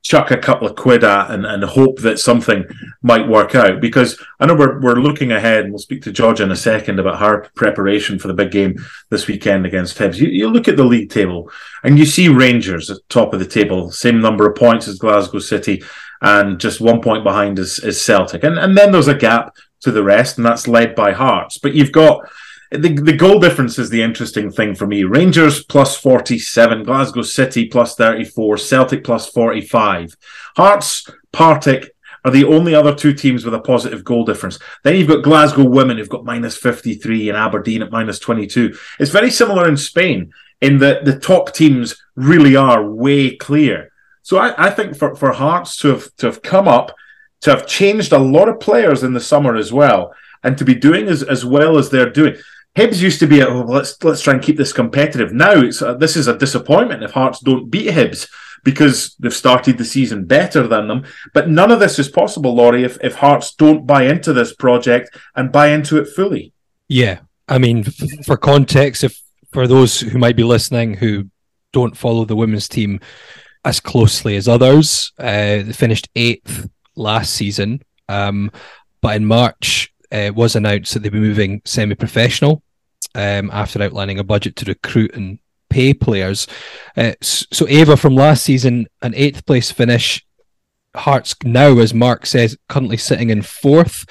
chuck 0.03 0.31
a 0.31 0.37
couple 0.37 0.67
of 0.67 0.75
quid 0.75 1.01
at 1.01 1.31
and, 1.31 1.45
and 1.45 1.63
hope 1.63 2.01
that 2.01 2.19
something 2.19 2.65
might 3.01 3.25
work 3.25 3.55
out. 3.55 3.79
Because 3.79 4.21
I 4.39 4.45
know 4.45 4.55
we're 4.55 4.79
we're 4.81 4.99
looking 5.07 5.31
ahead, 5.31 5.61
and 5.63 5.71
we'll 5.71 5.79
speak 5.87 6.01
to 6.03 6.11
Georgia 6.11 6.43
in 6.43 6.51
a 6.51 6.55
second 6.57 6.99
about 6.99 7.19
her 7.19 7.49
preparation 7.55 8.19
for 8.19 8.27
the 8.27 8.33
big 8.41 8.51
game 8.51 8.75
this 9.09 9.27
weekend 9.27 9.65
against 9.65 9.97
Hibs. 9.97 10.17
You, 10.17 10.27
you 10.27 10.49
look 10.49 10.67
at 10.67 10.77
the 10.77 10.83
league 10.83 11.09
table 11.09 11.49
and 11.83 11.97
you 11.97 12.05
see 12.05 12.27
Rangers 12.27 12.89
at 12.89 12.97
the 12.97 13.03
top 13.09 13.33
of 13.33 13.39
the 13.39 13.45
table, 13.59 13.91
same 13.91 14.19
number 14.21 14.47
of 14.47 14.55
points 14.55 14.87
as 14.87 14.99
Glasgow 14.99 15.39
City, 15.39 15.81
and 16.23 16.59
just 16.59 16.81
one 16.81 17.01
point 17.01 17.23
behind 17.23 17.59
is, 17.59 17.79
is 17.79 18.03
Celtic. 18.03 18.43
And 18.43 18.57
and 18.57 18.75
then 18.75 18.91
there's 18.91 19.07
a 19.07 19.15
gap 19.15 19.55
to 19.81 19.91
the 19.91 20.03
rest, 20.03 20.37
and 20.37 20.45
that's 20.45 20.67
led 20.67 20.95
by 20.95 21.11
Hearts. 21.11 21.59
But 21.59 21.75
you've 21.75 21.91
got 21.91 22.27
the, 22.71 22.95
the 22.95 23.15
goal 23.15 23.39
difference 23.39 23.77
is 23.77 23.89
the 23.89 24.01
interesting 24.01 24.49
thing 24.49 24.73
for 24.73 24.87
me. 24.87 25.03
Rangers 25.03 25.63
plus 25.63 25.95
47, 25.95 26.83
Glasgow 26.83 27.21
City 27.21 27.67
plus 27.67 27.95
34, 27.95 28.57
Celtic 28.57 29.03
plus 29.03 29.29
45. 29.29 30.15
Hearts, 30.55 31.07
Partick 31.31 31.93
are 32.25 32.31
the 32.31 32.45
only 32.45 32.73
other 32.73 32.95
two 32.95 33.13
teams 33.13 33.45
with 33.45 33.53
a 33.53 33.59
positive 33.59 34.03
goal 34.03 34.25
difference. 34.25 34.57
Then 34.83 34.95
you've 34.95 35.09
got 35.09 35.23
Glasgow 35.23 35.65
Women 35.65 35.97
who've 35.97 36.09
got 36.09 36.25
minus 36.25 36.57
53 36.57 37.29
and 37.29 37.37
Aberdeen 37.37 37.83
at 37.83 37.91
minus 37.91 38.17
22. 38.17 38.75
It's 38.99 39.11
very 39.11 39.29
similar 39.29 39.67
in 39.67 39.77
Spain 39.77 40.33
in 40.61 40.79
that 40.79 41.05
the 41.05 41.19
top 41.19 41.53
teams 41.53 42.01
really 42.15 42.55
are 42.55 42.89
way 42.89 43.35
clear. 43.35 43.91
So 44.23 44.37
I, 44.37 44.67
I 44.67 44.69
think 44.71 44.97
for, 44.97 45.15
for 45.15 45.31
Hearts 45.31 45.77
to 45.77 45.89
have 45.89 46.15
to 46.17 46.25
have 46.27 46.41
come 46.41 46.67
up, 46.67 46.95
to 47.41 47.51
have 47.51 47.67
changed 47.67 48.13
a 48.13 48.17
lot 48.17 48.49
of 48.49 48.59
players 48.59 49.03
in 49.03 49.13
the 49.13 49.19
summer 49.19 49.55
as 49.55 49.71
well, 49.71 50.13
and 50.43 50.57
to 50.57 50.65
be 50.65 50.73
doing 50.75 51.07
as, 51.07 51.21
as 51.21 51.45
well 51.45 51.77
as 51.77 51.89
they're 51.89 52.09
doing. 52.09 52.35
Hibs 52.75 53.01
used 53.01 53.19
to 53.19 53.27
be, 53.27 53.43
oh, 53.43 53.61
let's 53.61 54.01
let's 54.03 54.21
try 54.21 54.33
and 54.33 54.41
keep 54.41 54.57
this 54.57 54.73
competitive. 54.73 55.31
Now 55.31 55.51
it's 55.51 55.81
uh, 55.81 55.93
this 55.93 56.15
is 56.15 56.27
a 56.27 56.37
disappointment 56.37 57.03
if 57.03 57.11
Hearts 57.11 57.39
don't 57.39 57.69
beat 57.69 57.89
Hibs 57.89 58.27
because 58.63 59.15
they've 59.19 59.33
started 59.33 59.77
the 59.77 59.85
season 59.85 60.25
better 60.25 60.67
than 60.67 60.87
them. 60.87 61.05
But 61.33 61.49
none 61.49 61.69
of 61.69 61.81
this 61.81 61.99
is 61.99 62.07
possible, 62.07 62.55
Laurie, 62.55 62.85
if, 62.85 62.97
if 63.03 63.15
Hearts 63.15 63.53
don't 63.55 63.85
buy 63.85 64.03
into 64.03 64.31
this 64.31 64.55
project 64.55 65.17
and 65.35 65.51
buy 65.51 65.67
into 65.67 65.97
it 65.97 66.07
fully. 66.07 66.53
Yeah, 66.87 67.19
I 67.49 67.57
mean, 67.57 67.83
for 68.25 68.37
context, 68.37 69.03
if 69.03 69.21
for 69.51 69.67
those 69.67 69.99
who 69.99 70.17
might 70.17 70.35
be 70.35 70.43
listening 70.43 70.95
who 70.95 71.29
don't 71.73 71.97
follow 71.97 72.25
the 72.25 72.35
women's 72.35 72.67
team 72.67 72.99
as 73.65 73.79
closely 73.79 74.35
as 74.35 74.47
others, 74.47 75.11
uh, 75.19 75.63
they 75.63 75.73
finished 75.73 76.09
eighth 76.15 76.69
last 76.95 77.33
season, 77.33 77.81
um, 78.09 78.51
but 79.01 79.15
in 79.15 79.25
March 79.25 79.93
uh, 80.13 80.17
it 80.17 80.35
was 80.35 80.55
announced 80.55 80.93
that 80.93 81.01
they'd 81.01 81.11
be 81.11 81.19
moving 81.19 81.61
semi-professional 81.65 82.61
um, 83.15 83.49
after 83.51 83.81
outlining 83.81 84.19
a 84.19 84.23
budget 84.23 84.55
to 84.57 84.65
recruit 84.65 85.15
and 85.15 85.39
pay 85.69 85.93
players. 85.93 86.47
Uh, 86.95 87.13
so 87.21 87.67
Ava 87.67 87.97
from 87.97 88.15
last 88.15 88.43
season, 88.43 88.87
an 89.01 89.13
eighth 89.15 89.45
place 89.45 89.71
finish. 89.71 90.25
Hearts 90.95 91.35
now, 91.43 91.79
as 91.79 91.93
Mark 91.93 92.27
says, 92.27 92.55
currently 92.69 92.97
sitting 92.97 93.31
in 93.31 93.41
fourth. 93.41 94.05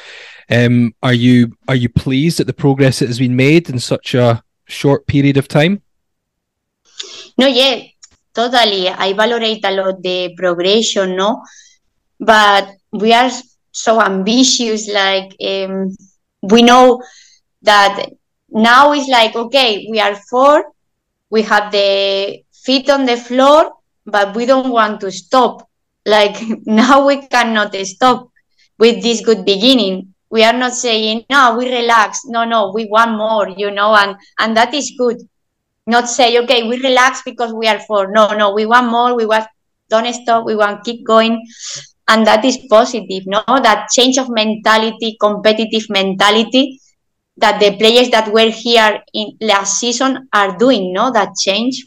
Um, 0.50 0.94
are 1.00 1.14
you 1.14 1.56
are 1.68 1.76
you 1.76 1.88
pleased 1.88 2.40
at 2.40 2.48
the 2.48 2.52
progress 2.52 2.98
that 2.98 3.06
has 3.06 3.20
been 3.20 3.36
made 3.36 3.70
in 3.70 3.78
such 3.78 4.14
a 4.14 4.42
short 4.66 5.06
period 5.06 5.36
of 5.36 5.46
time? 5.46 5.82
No, 7.38 7.46
yeah, 7.46 7.82
totally. 8.34 8.88
I 8.88 9.12
valorate 9.12 9.64
a 9.64 9.70
lot 9.70 10.02
the 10.02 10.34
progression, 10.36 11.16
no? 11.16 11.42
But 12.18 12.68
we 12.92 13.12
are 13.12 13.30
so 13.72 14.00
ambitious, 14.00 14.88
like 14.88 15.34
um, 15.42 15.94
we 16.42 16.62
know 16.62 17.02
that 17.62 18.10
now 18.50 18.92
it's 18.92 19.08
like, 19.08 19.34
okay, 19.34 19.86
we 19.90 19.98
are 20.00 20.14
four, 20.30 20.64
we 21.30 21.42
have 21.42 21.72
the 21.72 22.42
feet 22.52 22.90
on 22.90 23.06
the 23.06 23.16
floor, 23.16 23.72
but 24.06 24.36
we 24.36 24.46
don't 24.46 24.70
want 24.70 25.00
to 25.00 25.10
stop. 25.10 25.68
Like 26.04 26.36
now 26.66 27.06
we 27.06 27.26
cannot 27.26 27.74
stop 27.86 28.30
with 28.78 29.02
this 29.02 29.24
good 29.24 29.44
beginning. 29.44 30.14
We 30.30 30.44
are 30.44 30.52
not 30.52 30.72
saying, 30.72 31.24
no, 31.30 31.56
we 31.58 31.70
relax. 31.70 32.20
No, 32.24 32.44
no, 32.44 32.72
we 32.74 32.86
want 32.86 33.16
more, 33.16 33.48
you 33.48 33.70
know, 33.70 33.94
and, 33.94 34.16
and 34.38 34.56
that 34.56 34.72
is 34.72 34.94
good 34.96 35.18
not 35.86 36.08
say 36.08 36.38
okay 36.38 36.62
we 36.68 36.80
relax 36.82 37.22
because 37.24 37.52
we 37.52 37.66
are 37.66 37.80
four. 37.80 38.12
No 38.12 38.28
no 38.28 38.52
we 38.52 38.66
want 38.66 38.90
more 38.90 39.16
we 39.16 39.26
want 39.26 39.46
don't 39.88 40.12
stop 40.14 40.44
we 40.44 40.56
want 40.56 40.84
keep 40.84 41.04
going. 41.04 41.44
And 42.08 42.26
that 42.26 42.44
is 42.44 42.58
positive 42.68 43.24
no? 43.26 43.42
That 43.46 43.88
change 43.90 44.18
of 44.18 44.28
mentality 44.28 45.16
competitive 45.20 45.88
mentality 45.88 46.80
that 47.38 47.60
the 47.60 47.76
players 47.76 48.10
that 48.10 48.32
were 48.32 48.50
here 48.50 49.02
in 49.14 49.36
last 49.40 49.78
season 49.78 50.28
are 50.32 50.56
doing 50.56 50.92
no? 50.92 51.10
That 51.12 51.30
change. 51.36 51.86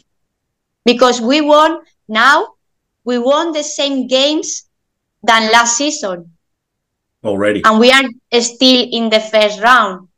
Because 0.84 1.20
we 1.20 1.40
won 1.40 1.80
now 2.08 2.48
we 3.04 3.18
won 3.18 3.52
the 3.52 3.62
same 3.62 4.06
games 4.06 4.64
than 5.22 5.50
last 5.52 5.76
season. 5.76 6.32
Already. 7.24 7.62
and 7.64 7.80
we 7.80 7.90
are 7.90 8.04
still 8.40 8.86
in 8.90 9.10
the 9.10 9.18
first 9.18 9.60
round. 9.60 10.08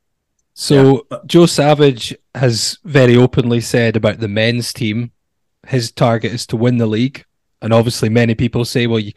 So 0.52 1.06
Joe 1.24 1.46
Savage 1.46 2.14
has 2.38 2.78
very 2.84 3.16
openly 3.16 3.60
said 3.60 3.96
about 3.96 4.18
the 4.18 4.28
men's 4.28 4.72
team, 4.72 5.12
his 5.66 5.92
target 5.92 6.32
is 6.32 6.46
to 6.46 6.56
win 6.56 6.78
the 6.78 6.86
league, 6.86 7.24
and 7.60 7.72
obviously 7.72 8.08
many 8.08 8.34
people 8.34 8.64
say, 8.64 8.86
"Well, 8.86 9.00
you, 9.00 9.12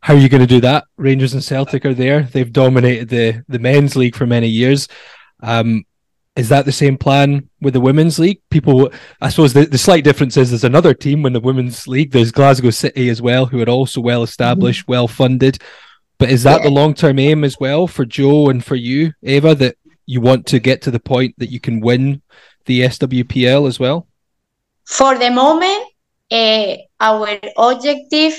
how 0.00 0.14
are 0.14 0.18
you 0.18 0.28
going 0.28 0.40
to 0.40 0.46
do 0.46 0.60
that?" 0.60 0.84
Rangers 0.96 1.34
and 1.34 1.42
Celtic 1.42 1.84
are 1.84 1.94
there; 1.94 2.22
they've 2.22 2.52
dominated 2.52 3.08
the 3.08 3.44
the 3.48 3.58
men's 3.58 3.96
league 3.96 4.14
for 4.14 4.26
many 4.26 4.48
years. 4.48 4.88
Um, 5.42 5.84
is 6.36 6.50
that 6.50 6.66
the 6.66 6.72
same 6.72 6.96
plan 6.96 7.48
with 7.60 7.74
the 7.74 7.80
women's 7.80 8.20
league? 8.20 8.40
People, 8.48 8.92
I 9.20 9.28
suppose 9.28 9.54
the, 9.54 9.64
the 9.66 9.76
slight 9.76 10.04
difference 10.04 10.36
is 10.36 10.50
there's 10.50 10.62
another 10.62 10.94
team 10.94 11.26
in 11.26 11.32
the 11.32 11.40
women's 11.40 11.88
league. 11.88 12.12
There's 12.12 12.30
Glasgow 12.30 12.70
City 12.70 13.08
as 13.08 13.20
well, 13.20 13.46
who 13.46 13.60
are 13.60 13.68
also 13.68 14.00
well 14.00 14.22
established, 14.22 14.86
well 14.86 15.08
funded. 15.08 15.58
But 16.18 16.30
is 16.30 16.44
that 16.44 16.62
the 16.62 16.70
long 16.70 16.94
term 16.94 17.18
aim 17.18 17.42
as 17.42 17.58
well 17.58 17.88
for 17.88 18.04
Joe 18.04 18.50
and 18.50 18.64
for 18.64 18.76
you, 18.76 19.14
Ava, 19.24 19.56
that 19.56 19.76
you 20.06 20.20
want 20.20 20.46
to 20.46 20.60
get 20.60 20.82
to 20.82 20.90
the 20.90 21.00
point 21.00 21.34
that 21.38 21.50
you 21.50 21.60
can 21.60 21.80
win 21.80 22.22
the 22.64 22.82
SWPL 22.82 23.66
as 23.66 23.78
well? 23.78 24.08
for 24.88 25.18
the 25.18 25.30
moment 25.30 25.84
uh, 26.32 26.76
our 26.98 27.38
objective 27.56 28.32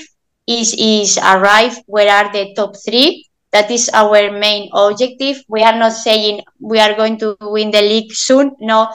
is 0.46 0.74
is 0.74 1.16
arrive 1.18 1.78
where 1.86 2.10
are 2.10 2.32
the 2.32 2.52
top 2.54 2.74
three. 2.84 3.26
That 3.52 3.70
is 3.70 3.90
our 3.94 4.30
main 4.30 4.70
objective. 4.72 5.42
We 5.48 5.62
are 5.62 5.76
not 5.76 5.92
saying 5.92 6.42
we 6.60 6.78
are 6.78 6.94
going 6.94 7.18
to 7.18 7.36
win 7.40 7.70
the 7.70 7.82
league 7.82 8.12
soon. 8.12 8.54
No 8.60 8.90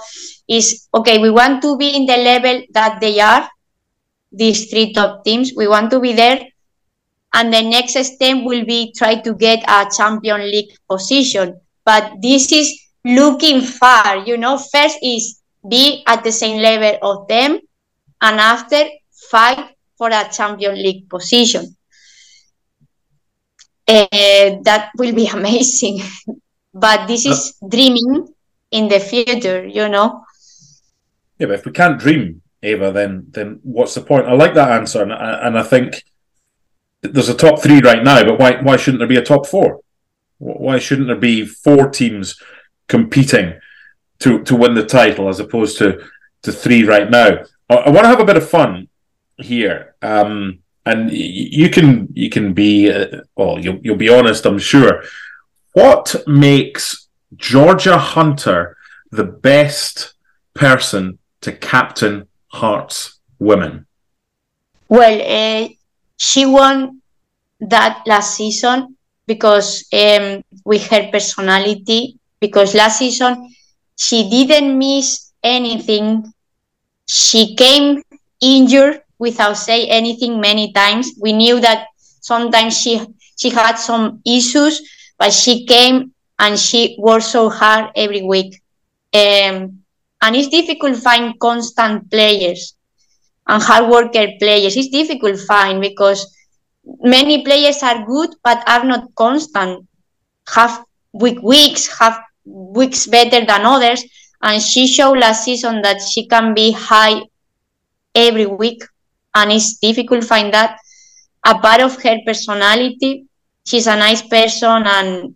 is 0.47 0.87
okay 0.93 1.17
we 1.17 1.31
want 1.31 1.61
to 1.63 1.77
be 1.77 1.95
in 1.95 2.05
the 2.05 2.17
level 2.17 2.61
that 2.71 2.99
they 2.99 3.19
are 3.19 3.47
these 4.31 4.69
three 4.69 4.93
top 4.93 5.23
teams. 5.23 5.53
We 5.55 5.67
want 5.67 5.91
to 5.91 5.99
be 5.99 6.13
there. 6.13 6.39
And 7.33 7.53
the 7.53 7.61
next 7.61 7.99
step 7.99 8.43
will 8.43 8.63
be 8.65 8.93
try 8.95 9.15
to 9.15 9.33
get 9.33 9.63
a 9.67 9.89
champion 9.91 10.39
league 10.39 10.71
position. 10.89 11.59
But 11.83 12.13
this 12.21 12.51
is 12.51 12.71
looking 13.05 13.61
far 13.61 14.17
you 14.25 14.37
know 14.37 14.57
first 14.57 14.97
is 15.01 15.41
be 15.69 16.03
at 16.07 16.23
the 16.23 16.31
same 16.31 16.61
level 16.61 16.97
of 17.01 17.27
them 17.27 17.59
and 18.21 18.39
after 18.39 18.83
fight 19.29 19.75
for 19.97 20.09
a 20.09 20.29
champion 20.31 20.75
league 20.75 21.09
position 21.09 21.75
Eh, 23.87 24.57
that 24.63 24.89
will 24.97 25.13
be 25.13 25.27
amazing 25.33 26.01
but 26.73 27.05
this 27.05 27.25
is 27.25 27.53
dreaming 27.69 28.27
in 28.71 28.87
the 28.87 28.99
future 28.99 29.65
you 29.65 29.87
know 29.87 30.25
Yeah, 31.37 31.47
but 31.47 31.59
if 31.59 31.65
we 31.65 31.71
can't 31.71 31.99
dream, 31.99 32.41
Ava, 32.63 32.91
then 32.91 33.27
then 33.29 33.59
what's 33.63 33.93
the 33.93 34.01
point? 34.01 34.25
I 34.25 34.33
like 34.33 34.53
that 34.55 34.71
answer, 34.71 35.03
and 35.03 35.13
I, 35.13 35.47
and 35.47 35.59
I 35.59 35.63
think 35.63 36.01
there's 37.01 37.29
a 37.29 37.35
top 37.35 37.61
three 37.61 37.81
right 37.81 38.03
now, 38.03 38.23
but 38.23 38.39
why 38.39 38.61
why 38.61 38.77
shouldn't 38.77 38.99
there 38.99 39.07
be 39.07 39.17
a 39.17 39.21
top 39.21 39.45
four? 39.45 39.81
Why 40.37 40.79
shouldn't 40.79 41.07
there 41.07 41.15
be 41.15 41.45
four 41.45 41.89
teams 41.89 42.41
competing 42.87 43.59
to 44.19 44.43
to 44.43 44.55
win 44.55 44.73
the 44.75 44.85
title 44.85 45.29
as 45.29 45.39
opposed 45.39 45.77
to 45.79 46.01
to 46.43 46.51
three 46.51 46.83
right 46.83 47.09
now? 47.09 47.39
I, 47.69 47.75
I 47.75 47.89
want 47.89 48.03
to 48.03 48.09
have 48.09 48.19
a 48.19 48.25
bit 48.25 48.37
of 48.37 48.49
fun 48.49 48.87
here, 49.37 49.95
um, 50.01 50.59
and 50.85 51.07
y- 51.07 51.13
you 51.61 51.69
can 51.69 52.07
you 52.13 52.29
can 52.29 52.53
be 52.53 52.91
uh, 52.91 53.21
well, 53.35 53.59
you'll 53.59 53.79
you'll 53.83 53.95
be 53.97 54.09
honest, 54.09 54.45
I'm 54.45 54.59
sure. 54.59 55.03
What 55.73 56.15
makes 56.25 57.09
Georgia 57.35 57.97
Hunter 57.97 58.77
the 59.11 59.25
best 59.25 60.13
person 60.53 61.19
to 61.41 61.51
captain 61.51 62.27
Hearts 62.47 63.19
women? 63.39 63.85
Well, 64.87 65.19
uh, 65.21 65.67
she 66.15 66.45
won 66.45 67.01
that 67.59 68.03
last 68.05 68.35
season 68.35 68.95
because 69.27 69.85
um, 69.91 70.43
with 70.63 70.87
her 70.87 71.09
personality. 71.11 72.17
Because 72.45 72.75
last 72.75 72.99
season 72.99 73.49
she 73.97 74.29
didn't 74.29 74.77
miss 74.77 75.31
anything. 75.43 76.31
She 77.07 77.55
came 77.55 78.01
injured 78.41 79.01
without 79.17 79.57
say 79.57 79.87
anything 79.87 80.39
many 80.39 80.71
times. 80.73 81.11
We 81.19 81.33
knew 81.33 81.59
that 81.61 81.87
sometimes 82.21 82.77
she 82.81 82.93
she 83.37 83.49
had 83.49 83.75
some 83.75 84.21
issues, 84.25 84.81
but 85.17 85.31
she 85.33 85.65
came 85.65 86.13
and 86.39 86.59
she 86.59 86.95
worked 86.99 87.25
so 87.25 87.49
hard 87.49 87.91
every 87.95 88.21
week. 88.23 88.61
Um, 89.13 89.79
and 90.21 90.35
it's 90.35 90.49
difficult 90.49 90.95
to 90.95 91.01
find 91.01 91.39
constant 91.39 92.09
players 92.11 92.75
and 93.47 93.61
hard 93.61 93.89
worker 93.89 94.27
players. 94.39 94.75
It's 94.75 94.89
difficult 94.89 95.37
to 95.37 95.45
find 95.45 95.81
because 95.81 96.25
many 97.01 97.43
players 97.43 97.81
are 97.83 98.05
good 98.05 98.31
but 98.43 98.67
are 98.67 98.83
not 98.83 99.13
constant. 99.15 99.87
Have 100.53 100.83
weak 101.13 101.41
weeks, 101.41 101.87
have 101.99 102.19
weeks 102.45 103.07
better 103.07 103.45
than 103.45 103.65
others. 103.65 104.03
And 104.41 104.61
she 104.61 104.87
showed 104.87 105.17
last 105.17 105.43
season 105.43 105.81
that 105.81 106.01
she 106.01 106.27
can 106.27 106.53
be 106.53 106.71
high 106.71 107.21
every 108.13 108.45
week. 108.45 108.83
And 109.33 109.51
it's 109.51 109.77
difficult 109.77 110.21
to 110.21 110.27
find 110.27 110.53
that. 110.53 110.77
A 111.47 111.59
part 111.59 111.81
of 111.81 112.01
her 112.01 112.17
personality, 112.25 113.25
she's 113.65 113.85
a 113.85 113.95
nice 113.95 114.23
person 114.23 114.83
and 114.85 115.35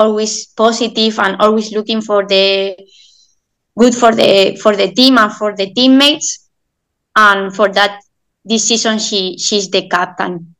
always 0.00 0.46
positive 0.46 1.18
and 1.18 1.36
always 1.40 1.72
looking 1.72 2.00
for 2.00 2.26
the 2.26 2.74
good 3.78 3.94
for 3.94 4.12
the 4.14 4.56
for 4.62 4.74
the 4.74 4.90
team 4.92 5.18
and 5.18 5.32
for 5.32 5.54
the 5.54 5.72
teammates 5.72 6.48
and 7.14 7.54
for 7.54 7.68
that 7.68 8.00
this 8.44 8.66
season 8.68 8.98
she 8.98 9.36
she's 9.38 9.68
the 9.70 9.88
captain 9.88 10.54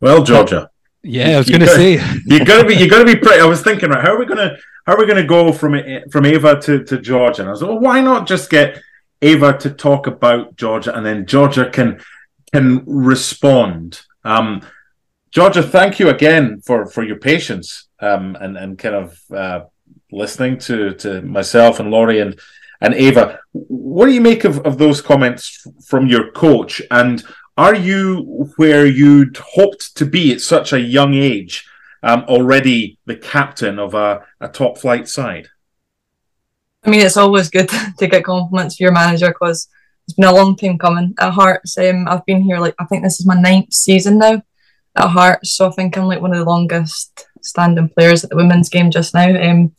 well 0.00 0.22
georgia 0.22 0.70
yeah 1.04 1.30
i 1.30 1.38
was 1.38 1.48
gonna 1.48 1.66
say 1.66 1.92
you 2.26 2.44
gotta 2.44 2.66
be 2.66 2.74
you 2.74 2.88
gotta 2.88 3.04
be 3.04 3.16
pretty 3.16 3.40
i 3.40 3.44
was 3.44 3.62
thinking 3.62 3.90
right 3.90 4.02
how 4.02 4.14
are 4.14 4.18
we 4.18 4.26
gonna 4.26 4.56
how 4.86 4.94
are 4.94 4.98
we 4.98 5.06
gonna 5.06 5.26
go 5.26 5.52
from 5.52 5.78
from 6.10 6.26
ava 6.26 6.60
to 6.60 6.82
to 6.82 6.98
georgia 6.98 7.42
and 7.42 7.48
i 7.48 7.52
was 7.52 7.62
like 7.62 7.70
well, 7.70 7.80
why 7.80 8.00
not 8.00 8.26
just 8.26 8.50
get 8.50 8.82
ava 9.22 9.56
to 9.56 9.70
talk 9.70 10.06
about 10.06 10.56
georgia 10.56 10.94
and 10.96 11.04
then 11.06 11.26
georgia 11.26 11.70
can 11.70 12.00
can 12.52 12.82
respond 12.86 14.02
um 14.24 14.60
georgia 15.30 15.62
thank 15.62 15.98
you 15.98 16.08
again 16.08 16.60
for 16.60 16.86
for 16.86 17.02
your 17.04 17.16
patience 17.16 17.88
um, 18.04 18.36
and 18.40 18.56
and 18.56 18.78
kind 18.78 18.94
of 18.94 19.20
uh, 19.34 19.60
listening 20.12 20.58
to 20.58 20.94
to 20.94 21.22
myself 21.22 21.80
and 21.80 21.90
Laurie 21.90 22.20
and 22.20 22.38
and 22.80 22.94
Ava. 22.94 23.40
What 23.52 24.06
do 24.06 24.12
you 24.12 24.20
make 24.20 24.44
of, 24.44 24.58
of 24.66 24.78
those 24.78 25.00
comments 25.00 25.66
from 25.86 26.06
your 26.06 26.32
coach? 26.32 26.82
And 26.90 27.22
are 27.56 27.74
you 27.74 28.50
where 28.56 28.86
you'd 28.86 29.36
hoped 29.36 29.96
to 29.96 30.04
be 30.04 30.32
at 30.32 30.40
such 30.40 30.72
a 30.72 30.80
young 30.80 31.14
age, 31.14 31.66
um, 32.02 32.24
already 32.28 32.98
the 33.06 33.16
captain 33.16 33.78
of 33.78 33.94
a, 33.94 34.24
a 34.40 34.48
top 34.48 34.78
flight 34.78 35.08
side? 35.08 35.48
I 36.84 36.90
mean, 36.90 37.00
it's 37.00 37.16
always 37.16 37.48
good 37.48 37.68
to 37.98 38.06
get 38.06 38.24
compliments 38.24 38.76
for 38.76 38.84
your 38.84 38.92
manager 38.92 39.28
because 39.28 39.68
it's 40.06 40.14
been 40.14 40.26
a 40.26 40.32
long 40.34 40.56
time 40.56 40.78
coming 40.78 41.14
at 41.18 41.32
Hearts. 41.32 41.78
Um, 41.78 42.06
I've 42.08 42.26
been 42.26 42.42
here 42.42 42.58
like 42.58 42.74
I 42.78 42.84
think 42.84 43.02
this 43.02 43.20
is 43.20 43.26
my 43.26 43.40
ninth 43.40 43.72
season 43.72 44.18
now 44.18 44.42
at 44.96 45.08
Hearts, 45.08 45.52
so 45.56 45.68
I 45.68 45.70
think 45.70 45.96
I'm 45.96 46.06
like 46.06 46.20
one 46.20 46.32
of 46.32 46.38
the 46.38 46.44
longest 46.44 47.26
standing 47.40 47.88
players 47.88 48.24
at 48.24 48.30
the 48.30 48.36
women's 48.36 48.68
game 48.68 48.90
just 48.90 49.14
now. 49.14 49.28
Um, 49.28 49.72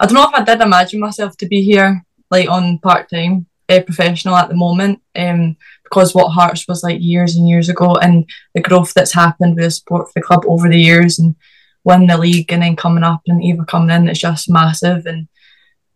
I 0.00 0.06
don't 0.06 0.14
know 0.14 0.28
if 0.28 0.34
I 0.34 0.42
did 0.42 0.60
imagine 0.60 1.00
myself 1.00 1.36
to 1.38 1.46
be 1.46 1.62
here 1.62 2.04
like 2.30 2.48
on 2.48 2.78
part 2.78 3.08
time, 3.10 3.46
uh, 3.68 3.80
professional 3.82 4.34
at 4.34 4.48
the 4.48 4.56
moment, 4.56 5.00
um, 5.14 5.56
because 5.92 6.14
what 6.14 6.30
Hearts 6.30 6.66
was 6.66 6.82
like 6.82 7.00
years 7.00 7.36
and 7.36 7.46
years 7.46 7.68
ago, 7.68 7.96
and 7.96 8.28
the 8.54 8.62
growth 8.62 8.94
that's 8.94 9.12
happened 9.12 9.56
with 9.56 9.64
the 9.64 9.70
support 9.70 10.06
for 10.06 10.12
the 10.14 10.22
club 10.22 10.44
over 10.46 10.68
the 10.68 10.80
years, 10.80 11.18
and 11.18 11.36
win 11.84 12.06
the 12.06 12.16
league, 12.16 12.50
and 12.50 12.62
then 12.62 12.76
coming 12.76 13.04
up 13.04 13.20
and 13.26 13.44
Eva 13.44 13.64
coming 13.66 13.94
in, 13.94 14.08
it's 14.08 14.20
just 14.20 14.50
massive, 14.50 15.04
and 15.04 15.28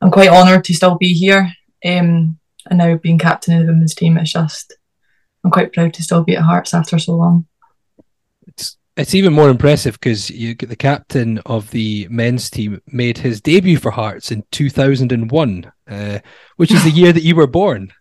I'm 0.03 0.11
quite 0.11 0.29
honoured 0.29 0.65
to 0.65 0.75
still 0.75 0.97
be 0.97 1.15
here. 1.15 1.51
Um, 1.85 2.39
and 2.69 2.79
now 2.79 2.97
being 2.97 3.19
captain 3.19 3.55
of 3.55 3.67
the 3.67 3.73
women's 3.73 3.95
team, 3.95 4.19
it's 4.19 4.33
just 4.33 4.75
I'm 5.45 5.51
quite 5.51 5.73
proud 5.73 5.95
to 5.95 6.03
still 6.03 6.25
be 6.25 6.37
at 6.37 6.43
Hearts 6.43 6.75
after 6.75 6.99
so 6.99 7.13
long 7.13 7.47
it's 8.47 8.77
it's 8.97 9.15
even 9.15 9.35
more 9.35 9.51
impressive 9.51 9.95
because 9.95 10.31
you 10.31 10.55
get 10.55 10.71
the 10.71 10.77
captain 10.77 11.39
of 11.45 11.71
the 11.71 12.09
men's 12.11 12.49
team 12.49 12.81
made 12.87 13.19
his 13.19 13.43
debut 13.43 13.77
for 13.77 13.91
Hearts 13.91 14.33
in 14.33 14.43
2001, 14.53 15.73
uh, 15.87 16.19
which 16.57 16.73
is 16.73 16.83
the 16.83 16.91
year 17.03 17.13
that 17.13 17.23
you 17.23 17.37
were 17.37 17.47
born. 17.47 17.93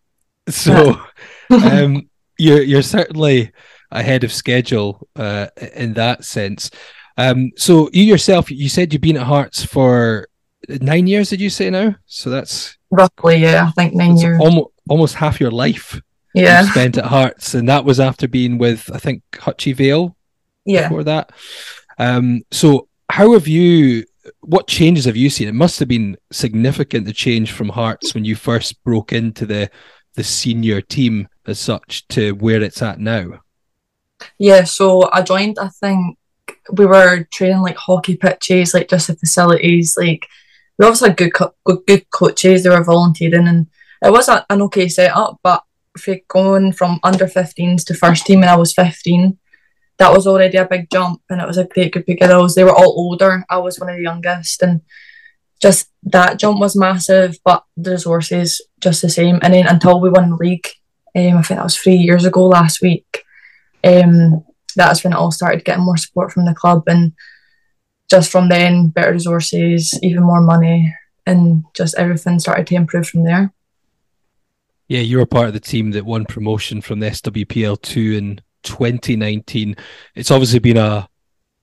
So 0.47 1.01
um, 1.49 2.10
you're 2.38 2.62
you're 2.62 2.81
certainly 2.81 3.51
ahead 3.91 4.23
of 4.23 4.34
schedule 4.34 5.08
uh, 5.15 5.47
in 5.75 5.93
that 5.93 6.25
sense. 6.25 6.69
Um, 7.17 7.51
so 7.55 7.89
you 7.93 8.03
yourself, 8.03 8.51
you 8.51 8.69
said 8.69 8.91
you've 8.91 9.01
been 9.01 9.17
at 9.17 9.23
Hearts 9.23 9.63
for 9.63 10.27
nine 10.67 11.08
years. 11.08 11.29
Did 11.29 11.41
you 11.41 11.49
say 11.49 11.69
now? 11.69 11.95
So 12.05 12.29
that's 12.29 12.77
roughly 12.91 13.38
yeah, 13.38 13.67
I 13.67 13.71
think 13.71 13.93
nine 13.93 14.17
years. 14.17 14.39
Almost 14.41 14.69
almost 14.89 15.15
half 15.15 15.39
your 15.39 15.51
life. 15.51 15.99
Yeah, 16.34 16.63
spent 16.63 16.97
at 16.97 17.05
Hearts, 17.05 17.53
and 17.53 17.69
that 17.69 17.86
was 17.86 17.99
after 17.99 18.27
being 18.27 18.58
with 18.58 18.89
I 18.93 18.97
think 18.97 19.23
Hutchie 19.31 19.75
Vale 19.75 20.15
yeah. 20.65 20.89
before 20.89 21.03
that. 21.05 21.31
Um, 21.97 22.43
so 22.51 22.88
how 23.10 23.34
have 23.34 23.47
you? 23.47 24.05
What 24.41 24.67
changes 24.67 25.05
have 25.05 25.15
you 25.15 25.29
seen? 25.29 25.47
It 25.47 25.53
must 25.53 25.79
have 25.79 25.88
been 25.88 26.17
significant 26.31 27.05
the 27.05 27.13
change 27.13 27.51
from 27.51 27.69
Hearts 27.69 28.13
when 28.13 28.25
you 28.25 28.36
first 28.36 28.84
broke 28.84 29.13
into 29.13 29.45
the 29.45 29.69
the 30.15 30.23
senior 30.23 30.82
team 30.82 31.28
as 31.45 31.60
such 31.60 32.08
to 32.10 32.34
where 32.36 32.62
it's 32.62 32.82
at 32.82 32.99
now. 32.99 33.41
Yeah, 34.39 34.63
so 34.63 35.10
I 35.12 35.21
joined. 35.21 35.58
I 35.60 35.69
think 35.69 36.17
we 36.71 36.86
were 36.86 37.28
training 37.32 37.62
like 37.62 37.78
hockey 37.78 38.15
pitches, 38.17 38.73
like 38.73 38.89
just 38.89 39.08
the 39.08 39.15
facilities. 39.15 39.95
Like 39.97 40.28
we 40.78 40.86
obviously 40.86 41.10
had 41.10 41.17
good, 41.17 41.34
co- 41.34 41.56
good, 41.63 41.80
good 41.86 42.10
coaches. 42.12 42.63
They 42.63 42.69
were 42.69 42.84
volunteering, 42.84 43.47
and 43.47 43.67
it 44.04 44.12
was 44.12 44.30
a, 44.30 44.45
an 44.49 44.62
okay 44.63 44.88
setup. 44.88 45.39
But 45.43 45.63
for 45.97 46.17
going 46.28 46.73
from 46.73 46.99
under 47.04 47.25
15s 47.25 47.86
to 47.86 47.93
first 47.93 48.25
team 48.25 48.41
when 48.41 48.49
I 48.49 48.56
was 48.56 48.73
15, 48.73 49.38
that 49.97 50.12
was 50.12 50.28
already 50.28 50.58
a 50.58 50.65
big 50.65 50.89
jump 50.89 51.21
and 51.30 51.41
it 51.41 51.47
was 51.47 51.58
a 51.58 51.65
great 51.65 51.93
group 51.93 52.10
of 52.10 52.19
girls. 52.19 52.56
They 52.56 52.63
were 52.63 52.75
all 52.75 52.93
older. 52.97 53.45
I 53.49 53.58
was 53.60 53.80
one 53.80 53.89
of 53.89 53.95
the 53.95 54.04
youngest 54.04 54.62
and 54.62 54.82
just 55.62 55.89
that 56.04 56.39
jump 56.39 56.60
was 56.60 56.76
massive, 56.76 57.38
but 57.44 57.63
the 57.78 57.91
resources 57.91 58.62
just 58.80 59.02
the 59.02 59.10
same. 59.10 59.39
And 59.41 59.54
then 59.54 59.68
until 59.68 60.00
we 60.00 60.10
won 60.10 60.32
the 60.32 60.36
league, 60.36 60.68
um, 61.15 61.38
I 61.38 61.41
think 61.41 61.58
that 61.58 61.63
was 61.63 61.78
three 61.78 61.96
years 61.96 62.26
ago 62.26 62.46
last 62.46 62.82
week, 62.82 63.24
um, 63.84 64.44
that's 64.76 65.04
when 65.04 65.13
it 65.13 65.18
all 65.18 65.32
started 65.32 65.65
getting 65.65 65.86
more 65.86 65.98
support 65.98 66.32
from 66.32 66.46
the 66.46 66.54
club 66.54 66.84
and 66.88 67.13
just 68.10 68.32
from 68.32 68.50
then 68.50 68.89
better 68.89 69.13
resources, 69.13 69.98
even 70.04 70.24
more 70.24 70.41
money 70.41 70.94
and 71.26 71.63
just 71.76 71.96
everything 71.98 72.39
started 72.39 72.68
to 72.68 72.76
improve 72.76 73.08
from 73.08 73.24
there. 73.24 73.52
Yeah, 74.88 75.00
you 75.00 75.18
were 75.18 75.26
part 75.26 75.48
of 75.48 75.54
the 75.54 75.60
team 75.60 75.91
that 75.91 76.06
won 76.06 76.26
promotion 76.26 76.82
from 76.82 77.00
the 77.00 77.08
SWPL 77.08 77.82
two 77.82 78.13
in 78.13 78.41
2019. 78.63 79.76
It's 80.13 80.30
obviously 80.30 80.60
been 80.60 80.78
a 80.78 81.10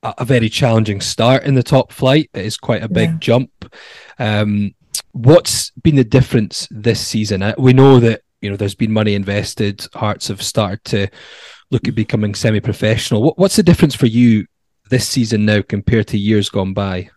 a 0.02 0.24
very 0.24 0.48
challenging 0.48 1.00
start 1.00 1.44
in 1.44 1.54
the 1.54 1.62
top 1.62 1.92
flight. 1.92 2.30
It 2.34 2.44
is 2.44 2.56
quite 2.56 2.82
a 2.82 2.88
big 2.88 3.10
yeah. 3.10 3.18
jump. 3.18 3.74
Um, 4.18 4.74
what's 5.12 5.70
been 5.82 5.96
the 5.96 6.04
difference 6.04 6.66
this 6.70 7.00
season? 7.00 7.42
Uh, 7.42 7.54
we 7.56 7.72
know 7.72 8.00
that 8.00 8.22
you 8.40 8.50
know 8.50 8.56
there's 8.56 8.74
been 8.74 8.92
money 8.92 9.14
invested. 9.14 9.86
Hearts 9.94 10.28
have 10.28 10.42
started 10.42 10.84
to 10.86 11.08
look 11.70 11.86
at 11.86 11.94
becoming 11.94 12.34
semi-professional. 12.34 13.22
What, 13.22 13.38
what's 13.38 13.56
the 13.56 13.62
difference 13.62 13.94
for 13.94 14.06
you 14.06 14.46
this 14.90 15.08
season 15.08 15.46
now 15.46 15.62
compared 15.62 16.08
to 16.08 16.18
years 16.18 16.48
gone 16.48 16.74
by? 16.74 17.10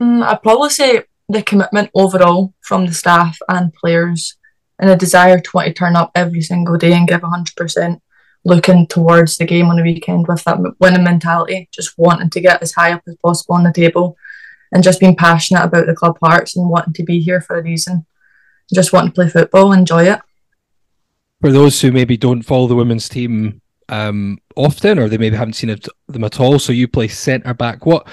Mm, 0.00 0.22
I'd 0.22 0.42
probably 0.42 0.70
say 0.70 1.02
the 1.28 1.42
commitment 1.42 1.90
overall 1.94 2.54
from 2.60 2.86
the 2.86 2.94
staff 2.94 3.38
and 3.48 3.72
players, 3.72 4.36
and 4.78 4.90
a 4.90 4.96
desire 4.96 5.40
to 5.40 5.50
want 5.54 5.68
to 5.68 5.72
turn 5.72 5.96
up 5.96 6.10
every 6.14 6.42
single 6.42 6.76
day 6.76 6.92
and 6.92 7.08
give 7.08 7.22
hundred 7.22 7.56
percent 7.56 8.02
looking 8.48 8.86
towards 8.86 9.36
the 9.36 9.44
game 9.44 9.66
on 9.66 9.76
the 9.76 9.82
weekend 9.82 10.26
with 10.26 10.42
that 10.44 10.58
winning 10.80 11.04
mentality, 11.04 11.68
just 11.72 11.96
wanting 11.98 12.30
to 12.30 12.40
get 12.40 12.62
as 12.62 12.72
high 12.72 12.92
up 12.92 13.02
as 13.06 13.16
possible 13.22 13.54
on 13.54 13.64
the 13.64 13.72
table 13.72 14.16
and 14.72 14.82
just 14.82 15.00
being 15.00 15.16
passionate 15.16 15.64
about 15.64 15.86
the 15.86 15.94
club 15.94 16.18
hearts 16.22 16.56
and 16.56 16.68
wanting 16.68 16.92
to 16.94 17.02
be 17.02 17.20
here 17.20 17.40
for 17.40 17.58
a 17.58 17.62
reason. 17.62 18.06
Just 18.72 18.92
wanting 18.92 19.10
to 19.10 19.14
play 19.14 19.28
football, 19.28 19.72
enjoy 19.72 20.04
it. 20.04 20.20
For 21.40 21.52
those 21.52 21.80
who 21.80 21.92
maybe 21.92 22.16
don't 22.16 22.42
follow 22.42 22.66
the 22.66 22.74
women's 22.74 23.08
team 23.08 23.60
um, 23.88 24.38
often, 24.56 24.98
or 24.98 25.08
they 25.08 25.18
maybe 25.18 25.36
haven't 25.36 25.54
seen 25.54 25.70
it, 25.70 25.86
them 26.08 26.24
at 26.24 26.40
all, 26.40 26.58
so 26.58 26.72
you 26.72 26.88
play 26.88 27.08
centre 27.08 27.54
back. 27.54 27.86
What 27.86 28.08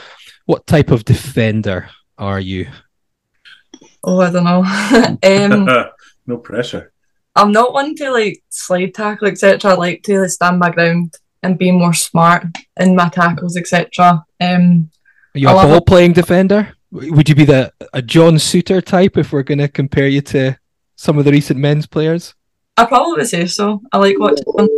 what 0.45 0.67
type 0.67 0.91
of 0.91 1.05
defender 1.05 1.89
are 2.17 2.39
you? 2.39 2.67
Oh, 4.03 4.21
I 4.21 4.29
don't 4.29 4.43
know. 4.43 4.63
um, 5.23 5.89
no 6.27 6.37
pressure. 6.37 6.93
I'm 7.35 7.51
not 7.51 7.73
one 7.73 7.95
to 7.95 8.11
like 8.11 8.43
slide 8.49 8.93
tackle, 8.93 9.27
etc. 9.27 9.71
I 9.71 9.75
like 9.75 10.03
to 10.03 10.21
like, 10.21 10.29
stand 10.29 10.59
my 10.59 10.69
ground 10.69 11.15
and 11.43 11.57
be 11.57 11.71
more 11.71 11.93
smart 11.93 12.45
in 12.77 12.95
my 12.95 13.09
tackles, 13.09 13.57
etc. 13.57 14.25
Um, 14.39 14.89
Are 15.35 15.39
you 15.39 15.49
a 15.49 15.53
ball 15.53 15.81
playing 15.81 16.13
defender? 16.13 16.75
Would 16.91 17.27
you 17.27 17.35
be 17.35 17.45
the 17.45 17.73
a 17.93 18.01
John 18.01 18.35
Souttar 18.35 18.83
type 18.83 19.17
if 19.17 19.33
we're 19.33 19.43
going 19.43 19.57
to 19.57 19.67
compare 19.67 20.07
you 20.07 20.21
to 20.21 20.57
some 20.95 21.17
of 21.17 21.25
the 21.25 21.31
recent 21.31 21.59
men's 21.59 21.85
players? 21.85 22.33
I 22.77 22.85
probably 22.85 23.17
would 23.17 23.27
say 23.27 23.45
so. 23.47 23.81
I 23.91 23.97
like 23.97 24.19
watching 24.19 24.45
him. 24.57 24.69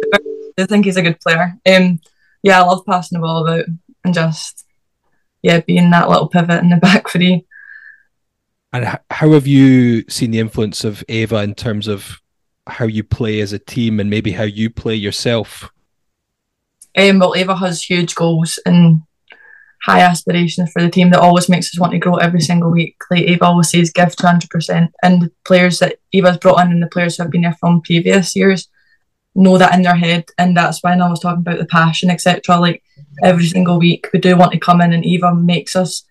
I 0.60 0.66
think 0.66 0.86
he's 0.86 0.98
a 0.98 1.04
good 1.04 1.20
player. 1.20 1.56
Um, 1.68 2.00
yeah, 2.42 2.62
I 2.62 2.66
love 2.66 2.86
passing 2.86 3.18
the 3.18 3.22
ball 3.22 3.46
about 3.46 3.66
and 4.04 4.14
just 4.14 4.66
yeah, 5.44 5.60
being 5.60 5.92
that 5.92 6.10
little 6.10 6.28
pivot 6.28 6.64
in 6.64 6.70
the 6.70 6.78
back 6.82 7.10
three. 7.10 7.46
And 8.74 9.00
how 9.10 9.32
have 9.32 9.48
you 9.48 10.04
seen 10.10 10.32
the 10.32 10.40
influence 10.40 10.84
of 10.84 11.04
Ava 11.08 11.38
in 11.38 11.56
terms 11.56 11.88
of 11.88 12.20
how 12.70 12.86
you 12.86 13.04
play 13.04 13.40
as 13.40 13.54
a 13.54 13.60
team 13.60 14.00
and 14.00 14.10
maybe 14.10 14.32
how 14.32 14.44
you 14.44 14.70
play 14.70 14.96
yourself? 14.96 15.72
Um, 16.98 17.20
well, 17.20 17.36
Ava 17.36 17.56
has 17.56 17.84
huge 17.84 18.16
goals 18.16 18.60
and 18.66 19.04
high 19.84 20.02
aspirations 20.02 20.72
for 20.72 20.82
the 20.82 20.90
team 20.90 21.12
that 21.12 21.20
always 21.20 21.48
makes 21.48 21.68
us 21.74 21.80
want 21.80 21.92
to 21.92 22.00
grow 22.00 22.16
every 22.16 22.42
single 22.42 22.72
week. 22.72 22.98
Like 23.12 23.24
Ava 23.24 23.46
always 23.46 23.70
says, 23.70 23.92
give 23.92 24.16
to 24.16 24.24
100%. 24.24 24.92
And 25.04 25.22
the 25.22 25.32
players 25.46 25.80
that 25.80 25.98
Eva's 26.12 26.38
brought 26.38 26.66
in 26.66 26.72
and 26.72 26.82
the 26.82 26.88
players 26.88 27.16
who 27.18 27.24
have 27.24 27.32
been 27.32 27.44
there 27.44 27.56
from 27.60 27.82
previous 27.82 28.36
years 28.36 28.68
know 29.36 29.58
that 29.58 29.76
in 29.76 29.84
their 29.84 29.96
head. 29.96 30.26
And 30.38 30.58
that's 30.58 30.84
when 30.84 31.02
I 31.02 31.10
was 31.10 31.20
talking 31.20 31.42
about 31.42 31.60
the 31.60 31.66
passion, 31.66 32.10
etc. 32.10 32.58
Like 32.58 32.84
every 33.24 33.46
single 33.46 33.80
week, 33.80 34.10
we 34.12 34.20
do 34.20 34.36
want 34.36 34.52
to 34.54 34.60
come 34.60 34.82
in 34.82 34.94
and 34.94 35.06
Eva 35.06 35.34
makes 35.36 35.76
us 35.76 36.04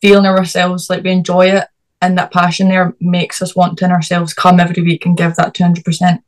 feel 0.00 0.20
in 0.20 0.26
ourselves 0.26 0.88
like 0.88 1.02
we 1.02 1.10
enjoy 1.10 1.50
it. 1.50 1.66
And 2.04 2.18
that 2.18 2.32
passion 2.32 2.68
there 2.68 2.94
makes 3.00 3.40
us 3.40 3.56
want 3.56 3.78
to 3.78 3.86
in 3.86 3.90
ourselves 3.90 4.34
come 4.34 4.60
every 4.60 4.82
week 4.82 5.06
and 5.06 5.16
give 5.16 5.36
that 5.36 5.54
200%. 5.54 6.22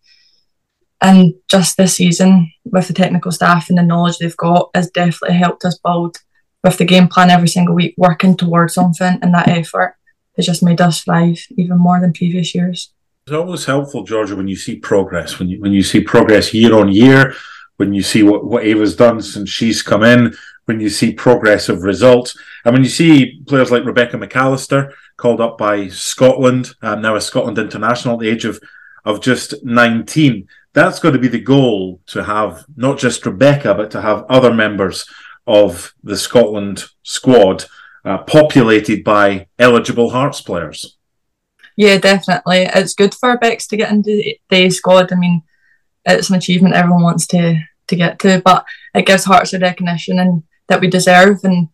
And 1.03 1.35
just 1.49 1.77
this 1.77 1.97
season, 1.97 2.51
with 2.65 2.89
the 2.89 2.95
technical 2.95 3.31
staff 3.31 3.69
and 3.69 3.77
the 3.77 3.83
knowledge 3.83 4.17
they've 4.17 4.37
got, 4.39 4.71
has 4.75 4.91
definitely 4.91 5.37
helped 5.37 5.67
us 5.67 5.79
build 5.79 6.17
with 6.65 6.79
the 6.79 6.87
game 6.87 7.09
plan 7.09 7.29
every 7.29 7.49
single 7.49 7.75
week, 7.75 7.95
working 7.99 8.39
towards 8.39 8.73
something, 8.73 9.19
and 9.21 9.35
that 9.35 9.49
effort 9.49 9.97
has 10.37 10.47
just 10.47 10.63
made 10.63 10.81
us 10.81 11.03
thrive 11.03 11.45
even 11.59 11.77
more 11.77 12.01
than 12.01 12.15
previous 12.15 12.55
years. 12.55 12.95
It's 13.27 13.35
always 13.37 13.67
helpful, 13.67 14.03
Georgia, 14.03 14.35
when 14.35 14.49
you 14.49 14.57
see 14.57 14.77
progress, 14.77 15.39
when 15.39 15.51
you 15.51 15.61
when 15.61 15.73
you 15.75 15.83
see 15.83 16.01
progress 16.01 16.55
year 16.55 16.75
on 16.75 16.91
year, 16.91 17.35
when 17.77 17.93
you 17.93 18.03
see 18.03 18.23
what, 18.23 18.47
what 18.47 18.65
Ava's 18.65 18.97
done 18.97 19.21
since 19.21 19.51
she's 19.51 19.83
come 19.83 20.03
in, 20.03 20.35
when 20.67 20.81
you 20.81 20.89
see 20.89 21.13
progress 21.13 21.69
of 21.69 21.83
results, 21.83 22.37
and 22.65 22.73
when 22.73 22.85
you 22.85 22.91
see 22.91 23.41
players 23.47 23.71
like 23.71 23.85
Rebecca 23.85 24.19
McAllister 24.19 24.93
called 25.17 25.41
up 25.41 25.57
by 25.57 25.89
Scotland, 25.89 26.75
um, 26.83 27.01
now 27.01 27.17
a 27.17 27.21
Scotland 27.21 27.59
international 27.59 28.15
at 28.15 28.21
the 28.21 28.29
age 28.29 28.45
of 28.45 28.61
of 29.05 29.23
just 29.23 29.65
19. 29.65 30.49
That's 30.75 30.99
got 30.99 31.13
to 31.13 31.19
be 31.19 31.29
the 31.29 31.41
goal 31.41 32.01
to 32.09 32.25
have 32.25 32.67
not 32.77 32.99
just 32.99 33.25
Rebecca, 33.25 33.73
but 33.75 33.91
to 33.93 34.03
have 34.03 34.27
other 34.29 34.53
members 34.53 35.09
of 35.47 35.95
the 36.03 36.17
Scotland 36.17 36.85
squad 37.05 37.65
uh, 38.05 38.19
populated 38.19 39.05
by 39.05 39.47
eligible 39.59 40.11
Hearts 40.11 40.41
players. 40.41 40.97
Yeah, 41.77 41.99
definitely. 41.99 42.69
It's 42.75 42.95
good 42.95 43.15
for 43.15 43.39
Bex 43.39 43.69
to 43.69 43.77
get 43.77 43.93
into 43.93 44.35
the 44.51 44.71
squad. 44.71 45.13
I 45.13 45.17
mean, 45.17 45.43
it's 46.05 46.31
an 46.31 46.37
achievement 46.37 46.75
everyone 46.75 47.03
wants 47.03 47.27
to 47.29 47.61
to 47.89 47.97
get 47.97 48.19
to, 48.19 48.43
but 48.45 48.67
it 48.95 49.07
gives 49.07 49.25
Hearts 49.25 49.53
a 49.53 49.61
recognition 49.61 50.19
and 50.19 50.43
that 50.69 50.81
we 50.81 50.89
deserve. 50.89 51.39
And 51.45 51.69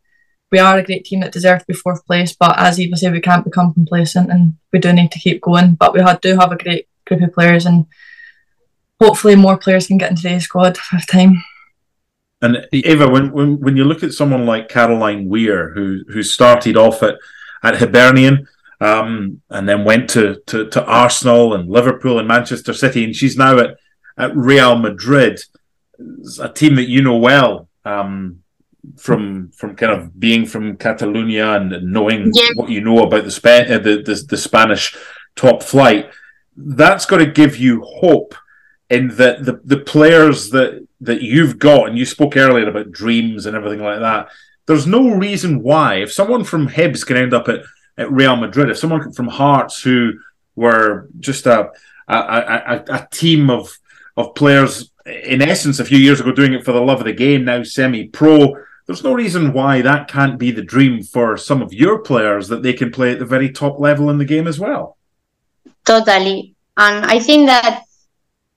we 0.50 0.59
are 0.59 0.78
a 0.78 0.85
great 0.85 1.05
team 1.05 1.20
that 1.20 1.33
deserve 1.33 1.61
to 1.61 1.66
be 1.66 1.74
fourth 1.74 2.05
place. 2.07 2.35
But 2.35 2.59
as 2.59 2.78
Eva 2.78 2.96
said, 2.96 3.12
we 3.12 3.20
can't 3.20 3.44
become 3.44 3.72
complacent 3.72 4.31
and 4.31 4.55
we 4.72 4.78
do 4.78 4.92
need 4.92 5.12
to 5.12 5.18
keep 5.18 5.40
going. 5.40 5.74
But 5.74 5.94
we 5.94 6.00
do 6.20 6.37
have 6.37 6.52
a 6.52 6.59
great 6.59 6.88
group 7.07 7.22
of 7.22 7.33
players 7.33 7.66
and 7.66 7.87
hopefully 9.00 9.35
more 9.35 9.57
players 9.57 9.87
can 9.87 9.98
get 9.98 10.11
into 10.11 10.22
the 10.22 10.38
squad 10.40 10.78
with 10.92 11.07
time. 11.07 11.42
And 12.40 12.66
Eva, 12.72 13.09
when, 13.09 13.31
when 13.33 13.61
when 13.61 13.76
you 13.76 13.85
look 13.85 14.02
at 14.02 14.12
someone 14.12 14.46
like 14.46 14.68
Caroline 14.68 15.28
Weir, 15.28 15.70
who 15.74 16.00
who 16.09 16.24
started 16.24 16.76
off 16.76 17.02
at 17.02 17.14
at 17.62 17.76
Hibernian, 17.76 18.48
um, 18.81 19.40
and 19.48 19.68
then 19.68 19.85
went 19.85 20.11
to, 20.11 20.42
to 20.46 20.68
to 20.70 20.85
Arsenal 20.85 21.55
and 21.55 21.70
Liverpool 21.70 22.18
and 22.18 22.26
Manchester 22.26 22.74
City, 22.74 23.05
and 23.05 23.14
she's 23.14 23.37
now 23.37 23.59
at 23.59 23.76
at 24.18 24.37
Real 24.37 24.76
Madrid, 24.76 25.40
a 26.40 26.48
team 26.48 26.74
that 26.74 26.88
you 26.88 27.00
know 27.00 27.16
well 27.16 27.68
um, 27.85 28.41
from 28.97 29.51
from 29.53 29.77
kind 29.77 29.92
of 29.92 30.18
being 30.18 30.45
from 30.45 30.77
Catalonia 30.77 31.53
and 31.55 31.92
knowing 31.92 32.31
yeah. 32.35 32.49
what 32.57 32.71
you 32.71 32.81
know 32.81 33.05
about 33.05 33.25
the, 33.25 33.31
Sp- 33.31 33.71
uh, 33.71 33.79
the, 33.79 34.03
the 34.05 34.25
the 34.29 34.37
Spanish 34.37 34.97
top 35.37 35.62
flight. 35.62 36.11
That's 36.57 37.07
got 37.07 37.18
to 37.18 37.27
give 37.27 37.57
you 37.57 37.83
hope 37.83 38.35
in 38.90 39.09
that 39.16 39.45
the 39.45 39.61
the 39.64 39.79
players 39.79 40.51
that 40.51 40.87
that 41.01 41.23
you've 41.23 41.59
got, 41.59 41.88
and 41.88 41.99
you 41.99 42.05
spoke 42.05 42.37
earlier 42.37 42.68
about 42.68 42.92
dreams 42.92 43.47
and 43.47 43.57
everything 43.57 43.83
like 43.83 44.01
that. 44.01 44.29
There's 44.66 44.87
no 44.87 45.11
reason 45.11 45.62
why, 45.62 45.97
if 45.97 46.12
someone 46.12 46.45
from 46.45 46.68
Hibs 46.68 47.05
can 47.05 47.16
end 47.16 47.35
up 47.35 47.49
at, 47.49 47.62
at 47.99 48.12
Real 48.12 48.37
Madrid, 48.37 48.71
if 48.71 48.79
someone 48.79 49.12
from 49.12 49.29
Hearts 49.29 49.83
who 49.83 50.12
were 50.55 51.09
just 51.18 51.47
a 51.47 51.71
a, 52.09 52.14
a, 52.14 52.85
a 52.88 53.09
team 53.11 53.49
of 53.49 53.77
of 54.16 54.35
players, 54.35 54.90
in 55.07 55.40
essence, 55.40 55.81
a 55.81 55.85
few 55.85 55.99
years 55.99 56.21
ago 56.21 56.33
doing 56.33 56.53
it 56.53 56.64
for 56.64 56.73
the 56.73 56.81
love 56.81 57.01
of 57.01 57.07
the 57.07 57.12
game, 57.12 57.45
now 57.45 57.62
semi-pro. 57.62 58.57
There's 58.87 59.05
no 59.05 59.14
reason 59.14 59.53
why 59.53 59.83
that 59.83 60.09
can't 60.09 60.38
be 60.38 60.51
the 60.51 60.62
dream 60.62 61.03
for 61.03 61.37
some 61.37 61.62
of 61.62 61.73
your 61.73 62.01
players 62.01 62.49
that 62.49 62.62
they 62.62 62.73
can 62.73 62.90
play 62.90 63.12
at 63.12 63.18
the 63.18 63.25
very 63.25 63.51
top 63.51 63.79
level 63.79 64.11
in 64.11 64.18
the 64.18 64.25
game 64.25 64.47
as 64.47 64.59
well. 64.59 64.97
Totally, 65.85 66.55
and 66.77 67.05
I 67.05 67.18
think 67.18 67.47
that 67.47 67.85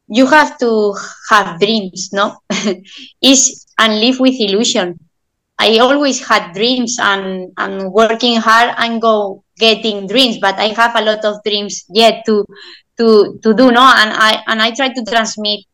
you 0.07 0.25
have 0.27 0.57
to 0.59 0.95
have 1.29 1.59
dreams, 1.59 2.09
no? 2.11 2.37
is 3.21 3.65
and 3.77 3.99
live 3.99 4.19
with 4.19 4.35
illusion. 4.39 4.99
I 5.57 5.79
always 5.79 6.25
had 6.25 6.53
dreams 6.53 6.97
and 6.99 7.51
and 7.57 7.91
working 7.91 8.37
hard 8.37 8.75
and 8.77 9.01
go 9.01 9.43
getting 9.57 10.07
dreams, 10.07 10.37
but 10.39 10.55
I 10.55 10.67
have 10.73 10.95
a 10.95 11.01
lot 11.01 11.23
of 11.23 11.43
dreams 11.43 11.85
yet 11.89 12.25
to 12.25 12.45
to 12.97 13.39
to 13.41 13.53
do, 13.53 13.71
no? 13.71 13.81
And 13.81 14.11
I 14.13 14.43
and 14.47 14.61
I 14.61 14.71
try 14.71 14.89
to 14.89 15.03
transmit 15.05 15.65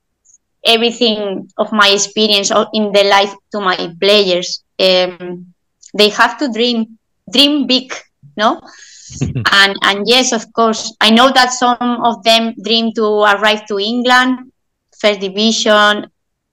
everything 0.65 1.49
of 1.57 1.71
my 1.71 1.89
experience 1.89 2.51
in 2.73 2.91
the 2.91 3.03
life 3.03 3.33
to 3.51 3.59
my 3.59 3.93
players. 3.99 4.63
Um, 4.79 5.53
they 5.93 6.09
have 6.09 6.37
to 6.39 6.51
dream 6.51 6.97
dream 7.31 7.67
big, 7.67 7.93
no? 8.37 8.61
and 9.51 9.75
and 9.81 10.07
yes, 10.07 10.31
of 10.31 10.51
course, 10.53 10.95
I 11.01 11.09
know 11.09 11.31
that 11.31 11.51
some 11.51 11.77
of 12.03 12.23
them 12.23 12.53
dream 12.63 12.93
to 12.93 13.03
arrive 13.03 13.65
to 13.67 13.79
England, 13.79 14.51
first 14.97 15.19
division. 15.19 16.07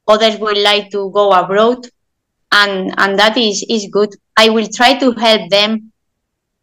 Others 0.06 0.38
would 0.38 0.58
like 0.58 0.90
to 0.90 1.10
go 1.12 1.32
abroad, 1.32 1.86
and 2.50 2.94
and 2.98 3.18
that 3.18 3.36
is 3.36 3.64
is 3.68 3.88
good. 3.92 4.14
I 4.36 4.48
will 4.48 4.66
try 4.66 4.98
to 4.98 5.12
help 5.12 5.50
them. 5.50 5.92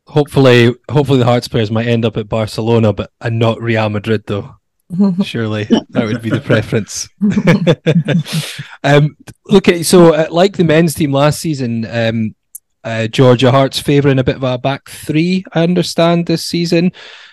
Hopefully, 0.07 0.73
hopefully 0.89 1.19
the 1.19 1.25
Hearts 1.25 1.47
players 1.47 1.71
might 1.71 1.87
end 1.87 2.05
up 2.05 2.17
at 2.17 2.29
Barcelona, 2.29 2.93
but 2.93 3.11
and 3.21 3.39
not 3.39 3.61
Real 3.61 3.89
Madrid 3.89 4.23
though. 4.27 4.54
Surely 5.23 5.63
that 5.63 6.05
would 6.05 6.21
be 6.21 6.29
the 6.29 6.41
preference. 6.45 7.09
um, 8.83 9.17
look 9.45 9.67
at 9.67 9.85
so 9.85 10.13
uh, 10.13 10.27
like 10.29 10.57
the 10.57 10.63
men's 10.63 10.93
team 10.93 11.11
last 11.11 11.39
season. 11.39 11.85
Um, 11.89 12.35
uh, 12.83 13.07
Georgia 13.07 13.49
Hearts 13.49 13.79
favouring 13.79 14.19
a 14.19 14.23
bit 14.23 14.35
of 14.35 14.43
a 14.43 14.59
back 14.59 14.87
three, 14.89 15.43
I 15.53 15.63
understand 15.63 16.27
this 16.27 16.45
season. 16.45 16.91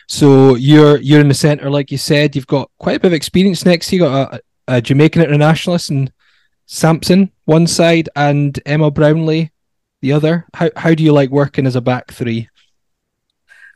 So 0.08 0.54
you're 0.54 0.98
you're 0.98 1.20
in 1.20 1.28
the 1.28 1.34
centre, 1.34 1.70
like 1.70 1.90
you 1.90 1.98
said. 1.98 2.34
You've 2.34 2.46
got 2.46 2.70
quite 2.78 2.96
a 2.96 3.00
bit 3.00 3.08
of 3.08 3.12
experience 3.12 3.66
next. 3.66 3.92
You 3.92 4.00
got 4.00 4.34
a, 4.34 4.42
a 4.68 4.80
Jamaican 4.80 5.20
internationalist 5.22 5.90
and 5.90 6.10
Sampson 6.66 7.30
one 7.44 7.66
side, 7.66 8.08
and 8.16 8.58
Emma 8.64 8.90
Brownlie 8.90 9.50
the 10.00 10.12
other. 10.12 10.46
How 10.54 10.70
how 10.76 10.94
do 10.94 11.02
you 11.02 11.12
like 11.12 11.30
working 11.30 11.66
as 11.66 11.76
a 11.76 11.80
back 11.80 12.12
three? 12.12 12.48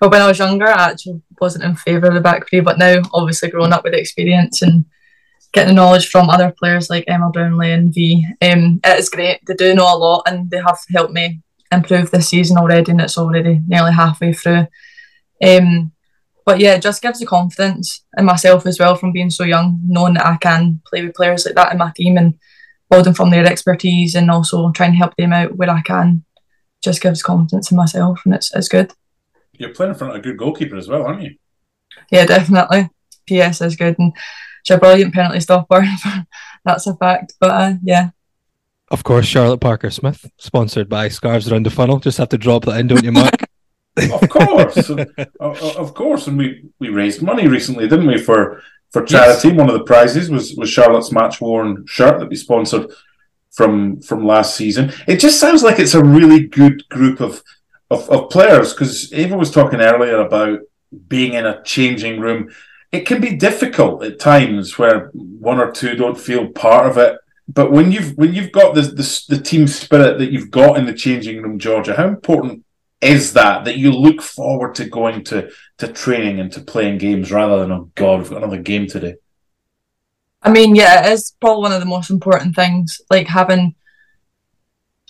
Well, 0.01 0.11
when 0.11 0.21
I 0.21 0.29
was 0.29 0.39
younger, 0.39 0.67
I 0.67 0.91
actually 0.91 1.23
wasn't 1.41 1.65
in 1.65 1.77
favour 1.77 2.09
of 2.09 2.15
the 2.15 2.21
back 2.21 2.49
three, 2.49 2.61
but 2.61 2.79
now, 2.79 3.03
obviously, 3.13 3.51
growing 3.51 3.73
up 3.73 3.85
with 3.85 3.95
experience 3.95 4.63
and 4.63 4.85
getting 5.53 5.75
the 5.75 5.81
knowledge 5.81 6.09
from 6.09 6.29
other 6.29 6.55
players 6.59 6.91
like 6.91 7.05
Emma 7.07 7.31
Brownlie 7.31 7.75
and 7.75 7.95
V, 7.95 8.27
um, 8.43 8.81
it 8.85 8.99
is 8.99 9.09
great. 9.09 9.41
They 9.47 9.55
do 9.55 9.75
know 9.75 9.95
a 9.95 9.97
lot, 9.97 10.25
and 10.27 10.51
they 10.51 10.59
have 10.59 10.79
helped 10.91 11.13
me 11.13 11.43
improve 11.73 12.11
this 12.11 12.29
season 12.29 12.57
already, 12.57 12.91
and 12.91 13.01
it's 13.01 13.19
already 13.19 13.61
nearly 13.67 13.93
halfway 13.93 14.33
through. 14.33 14.67
Um, 15.43 15.93
but 16.45 16.61
yeah, 16.61 16.75
it 16.75 16.83
just 16.83 17.03
gives 17.03 17.19
the 17.19 17.27
confidence 17.27 18.05
in 18.17 18.25
myself 18.25 18.67
as 18.67 18.79
well 18.79 18.95
from 18.95 19.13
being 19.13 19.31
so 19.31 19.45
young, 19.45 19.81
knowing 19.85 20.15
that 20.15 20.27
I 20.27 20.37
can 20.37 20.81
play 20.87 21.05
with 21.05 21.17
players 21.17 21.45
like 21.45 21.57
that 21.57 21.73
in 21.73 21.79
my 21.79 21.93
team 21.95 22.17
and 22.17 22.39
building 22.89 23.15
from 23.15 23.31
their 23.31 23.45
expertise 23.45 24.15
and 24.15 24.31
also 24.31 24.71
trying 24.71 24.93
to 24.93 24.97
help 24.97 25.17
them 25.17 25.33
out 25.33 25.57
where 25.57 25.71
I 25.71 25.83
can. 25.83 26.25
Just 26.85 27.03
gives 27.03 27.23
confidence 27.23 27.73
in 27.73 27.77
myself, 27.77 28.21
and 28.25 28.35
it's 28.35 28.55
it's 28.55 28.69
good. 28.69 28.93
You're 29.59 29.75
playing 29.75 29.93
in 29.93 29.99
front 29.99 30.15
of 30.15 30.19
a 30.19 30.23
good 30.23 30.37
goalkeeper 30.37 30.77
as 30.77 30.89
well, 30.89 31.05
aren't 31.05 31.23
you? 31.23 31.37
Yeah, 32.11 32.27
definitely. 32.27 32.91
PS 33.29 33.61
is 33.61 33.77
good, 33.77 33.99
and 33.99 34.13
she's 34.65 34.77
a 34.77 34.79
brilliant 34.79 35.15
penalty 35.15 35.41
stopper. 35.41 35.85
That's 36.65 36.87
a 36.87 36.95
fact. 36.97 37.35
But 37.41 37.51
uh, 37.51 37.75
yeah, 37.83 38.11
of 38.91 39.03
course, 39.03 39.27
Charlotte 39.27 39.61
Parker 39.61 39.91
Smith, 39.91 40.31
sponsored 40.39 40.89
by 40.89 41.09
Scarves 41.09 41.51
Around 41.51 41.67
the 41.67 41.71
Funnel. 41.71 41.99
Just 41.99 42.19
have 42.19 42.29
to 42.29 42.39
drop 42.39 42.65
that 42.67 42.79
in, 42.79 42.87
don't 42.87 43.05
you, 43.05 43.13
Mark? 43.13 43.35
of 43.97 44.29
course, 44.29 44.91
of 45.41 45.95
course, 45.95 46.27
and 46.27 46.39
we 46.39 46.67
we 46.79 46.89
raised 46.91 47.23
money 47.23 47.49
recently, 47.49 47.89
didn't 47.89 48.07
we, 48.07 48.19
for 48.19 48.63
for 48.91 49.03
charity? 49.05 49.49
Yes. 49.49 49.57
One 49.57 49.69
of 49.69 49.75
the 49.75 49.85
prizes 49.85 50.31
was 50.31 50.55
was 50.55 50.71
Charlotte's 50.71 51.11
match 51.11 51.41
worn 51.41 51.85
shirt 51.87 52.21
that 52.21 52.29
we 52.29 52.37
sponsored 52.37 52.91
from 53.51 54.01
from 54.03 54.25
last 54.25 54.55
season. 54.55 54.93
It 55.09 55.19
just 55.19 55.41
sounds 55.41 55.65
like 55.65 55.81
it's 55.81 55.95
a 55.95 56.05
really 56.05 56.47
good 56.47 56.89
group 56.89 57.21
of 57.21 57.43
of, 57.91 58.09
of 58.11 58.31
players 58.31 58.73
because 58.73 59.13
Ava 59.13 59.37
was 59.37 59.51
talking 59.51 59.81
earlier 59.81 60.19
about 60.19 60.61
being 61.09 61.35
in 61.35 61.47
a 61.47 61.63
changing 61.63 62.21
room. 62.21 62.51
It 62.93 63.07
can 63.07 63.21
be 63.21 63.37
difficult 63.37 64.05
at 64.05 64.19
times 64.19 64.79
where 64.79 65.11
one 65.13 65.59
or 65.59 65.73
two 65.73 65.97
don't 65.97 66.19
feel 66.19 66.49
part 66.49 66.87
of 66.87 66.99
it. 66.99 67.19
But 67.49 67.71
when 67.71 67.93
you've 67.93 68.17
when 68.17 68.35
you've 68.35 68.53
got 68.53 68.75
the, 68.75 68.83
the, 68.83 69.25
the 69.29 69.41
team 69.41 69.69
spirit 69.69 70.19
that 70.19 70.33
you've 70.33 70.51
got 70.51 70.79
in 70.79 70.87
the 70.87 70.95
changing 70.95 71.43
room, 71.43 71.59
Georgia, 71.59 71.95
how 71.97 72.09
important 72.09 72.65
is 73.01 73.35
that 73.35 73.65
that 73.65 73.77
you 73.77 73.93
look 73.93 74.23
forward 74.23 74.75
to 74.75 74.89
going 74.89 75.23
to 75.25 75.51
to 75.79 75.89
training 75.89 76.41
and 76.41 76.51
to 76.53 76.61
playing 76.61 76.99
games 76.99 77.31
rather 77.31 77.61
than 77.61 77.73
oh 77.73 77.91
god 77.95 78.19
we've 78.19 78.31
got 78.31 78.39
another 78.39 78.61
game 78.61 78.87
today 78.87 79.15
i 80.43 80.51
mean 80.51 80.75
yeah 80.75 81.07
it 81.07 81.13
is 81.13 81.35
probably 81.41 81.63
one 81.63 81.73
of 81.73 81.81
the 81.81 81.87
most 81.87 82.11
important 82.11 82.55
things 82.55 83.01
like 83.11 83.27
having 83.27 83.75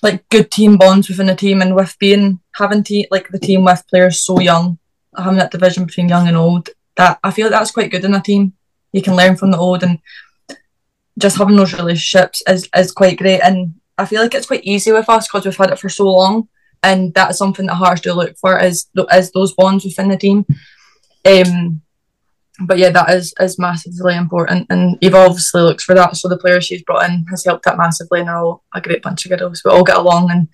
like 0.02 0.28
good 0.28 0.50
team 0.50 0.76
bonds 0.76 1.08
within 1.08 1.28
a 1.30 1.36
team 1.36 1.62
and 1.62 1.74
with 1.74 1.96
being 1.98 2.40
having 2.54 2.82
te- 2.82 3.08
like 3.10 3.28
the 3.28 3.38
team 3.38 3.64
with 3.64 3.82
players 3.88 4.22
so 4.22 4.40
young 4.40 4.78
having 5.16 5.38
that 5.38 5.50
division 5.50 5.84
between 5.84 6.08
young 6.08 6.28
and 6.28 6.36
old 6.36 6.68
that 6.96 7.18
i 7.22 7.30
feel 7.30 7.48
that's 7.48 7.70
quite 7.70 7.90
good 7.90 8.04
in 8.04 8.14
a 8.14 8.20
team. 8.20 8.52
You 8.92 9.02
can 9.02 9.16
learn 9.16 9.36
from 9.36 9.50
the 9.50 9.58
old 9.58 9.82
and 9.82 9.98
just 11.18 11.36
having 11.36 11.56
those 11.56 11.74
relationships 11.74 12.42
is, 12.48 12.68
is 12.74 12.92
quite 12.92 13.18
great. 13.18 13.40
And 13.40 13.74
i 13.98 14.04
feel 14.04 14.22
like 14.22 14.34
it's 14.34 14.46
quite 14.46 14.64
easy 14.64 14.92
with 14.92 15.08
us 15.08 15.28
because 15.28 15.44
we've 15.44 15.56
had 15.56 15.70
it 15.70 15.78
for 15.78 15.88
so 15.88 16.04
long. 16.04 16.48
And 16.82 17.14
that's 17.14 17.38
something 17.38 17.66
that 17.66 17.74
Hearts 17.74 18.02
do 18.02 18.12
look 18.12 18.36
for 18.38 18.58
is 18.58 18.86
is 19.12 19.30
those 19.32 19.54
bonds 19.54 19.84
within 19.84 20.08
the 20.08 20.16
team. 20.16 20.44
Um, 21.24 21.82
but 22.60 22.78
yeah, 22.78 22.90
that 22.90 23.10
is 23.10 23.34
is 23.40 23.58
massively 23.58 24.16
important, 24.16 24.66
and 24.70 24.98
Eva 25.00 25.18
obviously 25.18 25.62
looks 25.62 25.84
for 25.84 25.94
that. 25.94 26.16
So 26.16 26.28
the 26.28 26.38
players 26.38 26.64
she's 26.64 26.82
brought 26.82 27.08
in 27.08 27.24
has 27.30 27.44
helped 27.44 27.64
that 27.64 27.76
massively, 27.76 28.20
and 28.20 28.28
they're 28.28 28.36
all 28.36 28.64
a 28.74 28.80
great 28.80 29.02
bunch 29.02 29.26
of 29.26 29.38
girls. 29.38 29.62
We 29.64 29.70
all 29.70 29.84
get 29.84 29.96
along, 29.96 30.30
and 30.30 30.48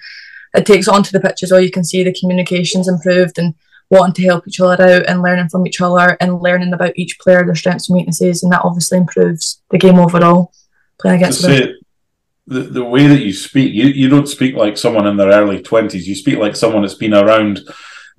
it 0.55 0.66
takes 0.66 0.88
on 0.88 1.03
to 1.05 1.12
the 1.12 1.20
pitches. 1.20 1.53
All 1.53 1.61
you 1.61 1.70
can 1.70 1.84
see 1.84 2.03
the 2.03 2.14
communications 2.18 2.88
improved, 2.88 3.38
and 3.38 3.55
wanting 3.90 4.14
to 4.14 4.22
help 4.22 4.48
each 4.48 4.61
other 4.61 4.82
out, 4.82 5.07
and 5.07 5.22
learning 5.22 5.48
from 5.48 5.66
each 5.66 5.80
other, 5.80 6.16
and 6.20 6.40
learning 6.40 6.72
about 6.72 6.92
each 6.96 7.18
player, 7.18 7.44
their 7.44 7.55
strengths 7.55 7.88
and 7.88 7.96
weaknesses, 7.96 8.42
and 8.42 8.53
that 8.53 8.64
obviously 8.64 8.98
improves 8.98 9.62
the 9.70 9.78
game 9.78 9.98
overall. 9.98 10.53
Playing 10.98 11.16
against 11.16 11.42
them 11.42 11.74
the, 12.46 12.61
the 12.62 12.84
way 12.84 13.07
that 13.07 13.20
you 13.20 13.32
speak, 13.32 13.72
you, 13.72 13.86
you 13.86 14.09
don't 14.09 14.28
speak 14.28 14.55
like 14.55 14.76
someone 14.76 15.07
in 15.07 15.16
their 15.16 15.30
early 15.30 15.62
20s. 15.62 16.05
You 16.05 16.14
speak 16.14 16.38
like 16.38 16.57
someone 16.57 16.82
that's 16.82 16.94
been 16.94 17.14
around 17.14 17.61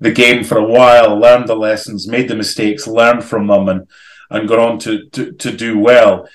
the 0.00 0.12
game 0.12 0.44
for 0.44 0.58
a 0.58 0.64
while, 0.64 1.18
learned 1.18 1.48
the 1.48 1.56
lessons, 1.56 2.08
made 2.08 2.28
the 2.28 2.34
mistakes, 2.34 2.86
learned 2.86 3.24
from 3.24 3.46
them, 3.46 3.68
and, 3.68 3.88
and 4.30 4.48
gone 4.48 4.58
on 4.58 4.78
to, 4.80 5.08
to, 5.10 5.32
to 5.32 5.56
do 5.56 5.78
well. 5.78 6.28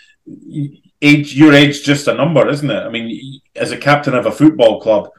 Age, 1.02 1.34
your 1.34 1.54
age 1.54 1.84
just 1.84 2.08
a 2.08 2.14
number, 2.14 2.48
isn't 2.48 2.70
it? 2.70 2.84
I 2.84 2.90
mean, 2.90 3.42
as 3.56 3.72
a 3.72 3.78
captain 3.78 4.16
of 4.16 4.26
a 4.26 4.32
football 4.32 4.82
club, 4.82 5.10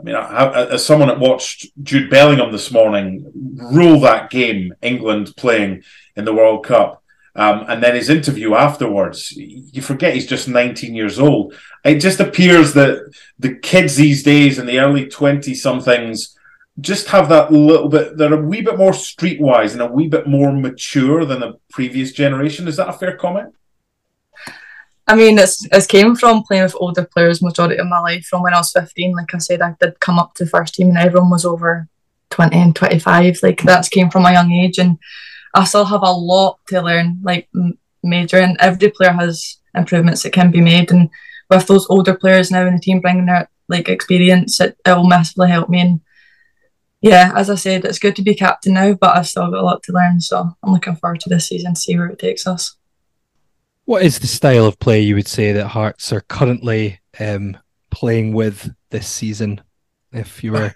I 0.00 0.04
mean, 0.04 0.14
as 0.14 0.86
someone 0.86 1.08
that 1.08 1.18
watched 1.18 1.66
Jude 1.82 2.08
Bellingham 2.08 2.52
this 2.52 2.70
morning 2.70 3.30
rule 3.56 3.98
that 4.00 4.30
game, 4.30 4.72
England 4.80 5.34
playing 5.36 5.82
in 6.14 6.24
the 6.24 6.34
World 6.34 6.64
Cup, 6.64 7.02
um, 7.34 7.64
and 7.68 7.82
then 7.82 7.94
his 7.94 8.08
interview 8.08 8.54
afterwards, 8.54 9.32
you 9.32 9.82
forget 9.82 10.14
he's 10.14 10.26
just 10.26 10.48
19 10.48 10.94
years 10.94 11.18
old. 11.18 11.54
It 11.84 12.00
just 12.00 12.20
appears 12.20 12.74
that 12.74 13.12
the 13.38 13.54
kids 13.54 13.96
these 13.96 14.22
days 14.22 14.58
in 14.58 14.66
the 14.66 14.80
early 14.80 15.06
20 15.06 15.54
somethings 15.54 16.36
just 16.80 17.08
have 17.08 17.28
that 17.28 17.52
little 17.52 17.88
bit, 17.88 18.16
they're 18.16 18.34
a 18.34 18.42
wee 18.42 18.62
bit 18.62 18.78
more 18.78 18.92
streetwise 18.92 19.72
and 19.72 19.82
a 19.82 19.86
wee 19.86 20.08
bit 20.08 20.26
more 20.26 20.52
mature 20.52 21.24
than 21.24 21.40
the 21.40 21.58
previous 21.70 22.12
generation. 22.12 22.68
Is 22.68 22.76
that 22.76 22.88
a 22.88 22.92
fair 22.92 23.16
comment? 23.16 23.54
I 25.06 25.16
mean, 25.16 25.38
it's, 25.38 25.66
it's 25.72 25.86
came 25.86 26.14
from 26.14 26.42
playing 26.42 26.64
with 26.64 26.76
older 26.78 27.04
players 27.04 27.42
majority 27.42 27.78
of 27.78 27.86
my 27.86 27.98
life. 27.98 28.26
From 28.26 28.42
when 28.42 28.52
I 28.52 28.58
was 28.58 28.72
15, 28.72 29.12
like 29.16 29.34
I 29.34 29.38
said, 29.38 29.62
I 29.62 29.74
did 29.80 29.98
come 30.00 30.18
up 30.18 30.34
to 30.34 30.46
first 30.46 30.74
team 30.74 30.88
and 30.88 30.98
everyone 30.98 31.30
was 31.30 31.46
over 31.46 31.88
20 32.30 32.56
and 32.56 32.76
25. 32.76 33.38
Like 33.42 33.62
that's 33.62 33.88
came 33.88 34.10
from 34.10 34.26
a 34.26 34.32
young 34.32 34.52
age. 34.52 34.78
And 34.78 34.98
I 35.54 35.64
still 35.64 35.86
have 35.86 36.02
a 36.02 36.12
lot 36.12 36.58
to 36.68 36.82
learn, 36.82 37.20
like 37.22 37.48
major, 38.02 38.38
and 38.38 38.56
every 38.60 38.90
player 38.90 39.12
has 39.12 39.56
improvements 39.74 40.22
that 40.22 40.32
can 40.32 40.50
be 40.50 40.60
made. 40.60 40.90
And 40.90 41.08
with 41.48 41.66
those 41.66 41.86
older 41.88 42.14
players 42.14 42.50
now 42.50 42.66
in 42.66 42.74
the 42.74 42.80
team 42.80 43.00
bringing 43.00 43.26
their 43.26 43.48
like 43.68 43.88
experience, 43.88 44.60
it, 44.60 44.76
it 44.84 44.92
will 44.92 45.08
massively 45.08 45.48
help 45.48 45.70
me. 45.70 45.80
And 45.80 46.00
yeah, 47.00 47.32
as 47.36 47.48
I 47.48 47.54
said, 47.54 47.84
it's 47.84 47.98
good 47.98 48.16
to 48.16 48.22
be 48.22 48.34
captain 48.34 48.74
now, 48.74 48.94
but 48.94 49.16
I've 49.16 49.26
still 49.26 49.50
got 49.50 49.60
a 49.60 49.64
lot 49.64 49.82
to 49.84 49.92
learn. 49.92 50.20
So 50.20 50.50
I'm 50.62 50.72
looking 50.72 50.96
forward 50.96 51.20
to 51.20 51.28
this 51.28 51.46
season, 51.46 51.76
see 51.76 51.96
where 51.96 52.08
it 52.08 52.18
takes 52.18 52.46
us. 52.46 52.76
What 53.84 54.02
is 54.02 54.18
the 54.18 54.26
style 54.26 54.66
of 54.66 54.78
play 54.78 55.00
you 55.00 55.14
would 55.14 55.28
say 55.28 55.52
that 55.52 55.68
Hearts 55.68 56.12
are 56.12 56.20
currently 56.20 57.00
um, 57.20 57.56
playing 57.90 58.32
with 58.34 58.70
this 58.90 59.06
season? 59.06 59.60
If 60.12 60.42
you 60.42 60.52
were 60.52 60.74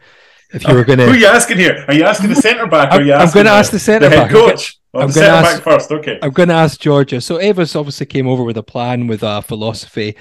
if 0.53 0.67
you 0.67 0.75
were 0.75 0.85
going 0.85 0.99
to, 1.01 1.07
who 1.07 1.13
are 1.13 1.17
you 1.17 1.27
asking 1.27 1.59
here? 1.59 1.85
Are 1.89 1.95
you 1.95 2.05
asking 2.05 2.31
the 2.31 2.37
centre 2.37 2.67
back? 2.67 2.93
Or 2.93 2.97
are 2.97 3.03
you 3.03 3.15
I'm 3.15 3.31
going 3.31 3.47
to 3.47 3.53
ask 3.53 3.73
the 3.73 3.79
centre 3.79 4.09
back. 4.09 4.31
coach. 4.31 4.79
I'm 4.95 5.11
going 5.11 5.27
to 5.27 5.29
ask 5.29 5.63
first. 5.63 5.91
Okay. 5.91 6.19
I'm 6.23 6.31
going 6.31 6.51
to 6.51 6.55
ask 6.55 6.79
Georgia. 6.79 7.21
So 7.21 7.41
Eva's 7.41 7.75
obviously 7.75 8.07
came 8.07 8.29
over 8.29 8.45
with 8.45 8.59
a 8.59 8.63
plan, 8.63 9.07
with 9.07 9.23
a 9.23 9.41
philosophy. 9.41 10.17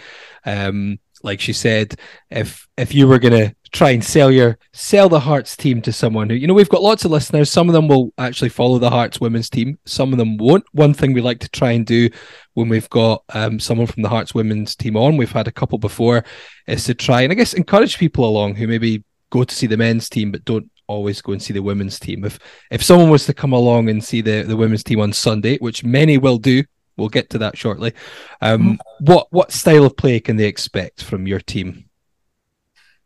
Um, 0.46 1.00
like 1.24 1.40
she 1.40 1.54
said, 1.54 1.96
if 2.30 2.68
if 2.78 2.94
you 2.94 3.08
were 3.08 3.20
going 3.20 3.34
to 3.34 3.56
try 3.72 3.92
and 3.92 4.04
sell 4.04 4.30
your 4.32 4.58
sell 4.74 5.08
the 5.08 5.20
Hearts 5.20 5.56
team 5.56 5.82
to 5.82 5.94
someone 5.94 6.30
who 6.30 6.36
you 6.36 6.48
know 6.48 6.54
we've 6.54 6.70
got 6.70 6.82
lots 6.82 7.06
of 7.06 7.12
listeners. 7.12 7.50
Some 7.50 7.70
of 7.70 7.74
them 7.74 7.88
will 7.88 8.14
actually 8.18 8.50
follow 8.50 8.80
the 8.80 8.90
Hearts 8.90 9.22
women's 9.22 9.50
team. 9.50 9.80
Some 9.86 10.12
of 10.12 10.18
them 10.18 10.38
won't. 10.38 10.66
One 10.74 10.94
thing 10.94 11.14
we 11.14 11.22
like 11.22 11.40
to 11.40 11.50
try 11.50 11.72
and 11.72 11.86
do 11.86 12.10
when 12.54 12.70
we've 12.70 12.90
got 12.90 13.24
um, 13.34 13.60
someone 13.60 13.88
from 13.88 14.04
the 14.04 14.10
Hearts 14.10 14.34
women's 14.34 14.76
team 14.76 14.98
on, 14.98 15.18
we've 15.18 15.32
had 15.32 15.48
a 15.48 15.52
couple 15.52 15.78
before, 15.78 16.24
is 16.68 16.84
to 16.86 16.94
try 16.94 17.22
and 17.22 17.32
I 17.32 17.36
guess 17.36 17.54
encourage 17.54 17.98
people 17.98 18.26
along 18.26 18.56
who 18.56 18.68
maybe 18.68 19.04
go 19.30 19.44
to 19.44 19.56
see 19.56 19.68
the 19.68 19.78
men's 19.78 20.10
team 20.10 20.32
but 20.32 20.44
don't 20.44 20.70
always 20.88 21.22
go 21.22 21.32
and 21.32 21.42
see 21.42 21.54
the 21.54 21.64
women's 21.64 22.00
team. 22.00 22.26
If 22.26 22.40
if 22.70 22.84
someone 22.84 23.10
was 23.10 23.26
to 23.26 23.34
come 23.34 23.54
along 23.54 23.90
and 23.90 24.04
see 24.04 24.22
the, 24.22 24.44
the 24.44 24.58
women's 24.58 24.84
team 24.84 25.00
on 25.00 25.14
Sunday, 25.14 25.58
which 25.58 25.84
many 25.84 26.18
will 26.18 26.38
do, 26.38 26.64
we'll 27.02 27.10
get 27.10 27.30
to 27.32 27.38
that 27.40 27.58
shortly. 27.58 27.94
Um, 28.42 28.62
mm-hmm. 28.62 29.06
what 29.06 29.28
what 29.32 29.52
style 29.52 29.86
of 29.86 29.98
play 29.98 30.20
can 30.20 30.38
they 30.38 30.46
expect 30.46 31.04
from 31.04 31.28
your 31.28 31.40
team? 31.40 31.90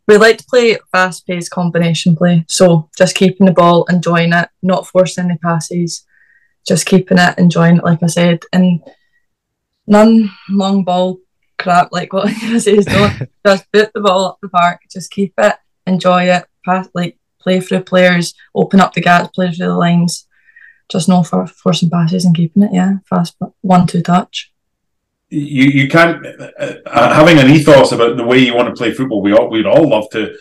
We 0.07 0.17
like 0.17 0.37
to 0.37 0.45
play 0.45 0.77
fast 0.91 1.25
paced 1.25 1.49
combination 1.49 2.15
play. 2.15 2.45
So 2.47 2.89
just 2.95 3.15
keeping 3.15 3.47
the 3.47 3.53
ball, 3.53 3.85
enjoying 3.89 4.33
it, 4.33 4.49
not 4.61 4.85
forcing 4.85 5.25
any 5.25 5.39
passes, 5.39 6.05
just 6.67 6.85
keeping 6.85 7.17
it, 7.17 7.39
enjoying 7.39 7.77
it, 7.77 7.83
like 7.83 8.03
I 8.03 8.07
said. 8.07 8.43
And 8.53 8.83
none 9.87 10.31
long 10.49 10.83
ball 10.83 11.17
crap 11.57 11.89
like 11.91 12.13
what 12.13 12.27
I 12.43 12.57
say 12.59 12.77
is 12.77 12.85
don't 12.85 13.29
just 13.45 13.71
put 13.71 13.93
the 13.93 14.01
ball 14.01 14.25
up 14.25 14.37
the 14.41 14.49
park, 14.49 14.81
just 14.91 15.09
keep 15.09 15.33
it 15.39 15.55
enjoy 15.87 16.29
it, 16.29 16.45
pass, 16.65 16.87
like 16.93 17.17
play 17.39 17.59
through 17.59 17.81
players, 17.81 18.33
open 18.53 18.79
up 18.79 18.93
the 18.93 19.01
gaps, 19.01 19.29
play 19.33 19.51
through 19.51 19.67
the 19.67 19.75
lines. 19.75 20.27
Just 20.89 21.09
no 21.09 21.23
for 21.23 21.47
forcing 21.47 21.89
passes 21.89 22.25
and 22.25 22.35
keeping 22.35 22.63
it, 22.63 22.71
yeah, 22.73 22.97
fast 23.09 23.35
one 23.61 23.87
two 23.87 24.01
touch. 24.01 24.51
You 25.29 25.65
you 25.65 25.87
can't 25.87 26.25
uh, 26.25 26.73
uh, 26.85 27.13
having 27.13 27.39
an 27.39 27.49
ethos 27.49 27.91
about 27.91 28.17
the 28.17 28.23
way 28.23 28.39
you 28.39 28.55
want 28.55 28.67
to 28.69 28.75
play 28.75 28.93
football. 28.93 29.21
We 29.21 29.33
all 29.33 29.49
we'd 29.49 29.65
all 29.65 29.89
love 29.89 30.09
to 30.11 30.35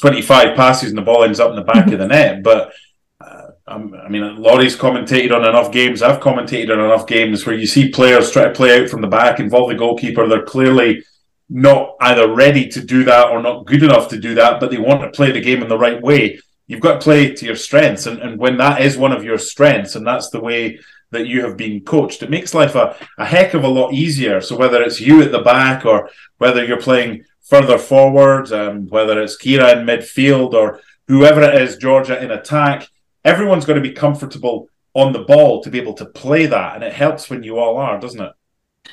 twenty 0.00 0.22
five 0.22 0.56
passes 0.56 0.90
and 0.90 0.98
the 0.98 1.02
ball 1.02 1.24
ends 1.24 1.40
up 1.40 1.50
in 1.50 1.56
the 1.56 1.62
back 1.62 1.90
of 1.90 1.98
the 1.98 2.06
net, 2.08 2.42
but. 2.42 2.72
Uh, 3.20 3.48
I 3.68 4.08
mean, 4.08 4.42
Laurie's 4.42 4.76
commentated 4.76 5.32
on 5.32 5.44
enough 5.44 5.70
games. 5.70 6.02
I've 6.02 6.18
commentated 6.18 6.72
on 6.72 6.84
enough 6.84 7.06
games 7.06 7.46
where 7.46 7.54
you 7.54 7.68
see 7.68 7.88
players 7.88 8.32
try 8.32 8.42
to 8.42 8.50
play 8.50 8.82
out 8.82 8.88
from 8.88 9.00
the 9.00 9.06
back, 9.06 9.38
involve 9.38 9.68
the 9.68 9.76
goalkeeper. 9.76 10.26
They're 10.26 10.42
clearly 10.42 11.04
not 11.50 11.96
either 12.00 12.32
ready 12.32 12.68
to 12.68 12.80
do 12.80 13.04
that 13.04 13.28
or 13.28 13.42
not 13.42 13.66
good 13.66 13.82
enough 13.82 14.08
to 14.08 14.18
do 14.18 14.34
that, 14.36 14.60
but 14.60 14.70
they 14.70 14.78
want 14.78 15.02
to 15.02 15.10
play 15.10 15.32
the 15.32 15.40
game 15.40 15.62
in 15.62 15.68
the 15.68 15.78
right 15.78 16.00
way. 16.00 16.40
You've 16.70 16.80
got 16.80 17.00
to 17.00 17.00
play 17.00 17.34
to 17.34 17.44
your 17.44 17.56
strengths. 17.56 18.06
And, 18.06 18.20
and 18.20 18.38
when 18.38 18.56
that 18.58 18.80
is 18.80 18.96
one 18.96 19.10
of 19.10 19.24
your 19.24 19.38
strengths, 19.38 19.96
and 19.96 20.06
that's 20.06 20.30
the 20.30 20.38
way 20.38 20.78
that 21.10 21.26
you 21.26 21.42
have 21.44 21.56
been 21.56 21.80
coached, 21.80 22.22
it 22.22 22.30
makes 22.30 22.54
life 22.54 22.76
a, 22.76 22.94
a 23.18 23.24
heck 23.24 23.54
of 23.54 23.64
a 23.64 23.68
lot 23.68 23.92
easier. 23.92 24.40
So 24.40 24.56
whether 24.56 24.80
it's 24.80 25.00
you 25.00 25.20
at 25.20 25.32
the 25.32 25.40
back 25.40 25.84
or 25.84 26.08
whether 26.38 26.64
you're 26.64 26.80
playing 26.80 27.24
further 27.42 27.76
forward, 27.76 28.52
um, 28.52 28.86
whether 28.86 29.20
it's 29.20 29.36
Kira 29.36 29.76
in 29.76 29.84
midfield 29.84 30.52
or 30.52 30.78
whoever 31.08 31.42
it 31.42 31.60
is, 31.60 31.76
Georgia 31.76 32.22
in 32.22 32.30
attack, 32.30 32.86
everyone's 33.24 33.64
going 33.64 33.82
to 33.82 33.88
be 33.88 33.92
comfortable 33.92 34.68
on 34.94 35.12
the 35.12 35.24
ball 35.24 35.64
to 35.64 35.70
be 35.70 35.80
able 35.80 35.94
to 35.94 36.06
play 36.06 36.46
that. 36.46 36.76
And 36.76 36.84
it 36.84 36.92
helps 36.92 37.28
when 37.28 37.42
you 37.42 37.58
all 37.58 37.78
are, 37.78 37.98
doesn't 37.98 38.20
it? 38.20 38.32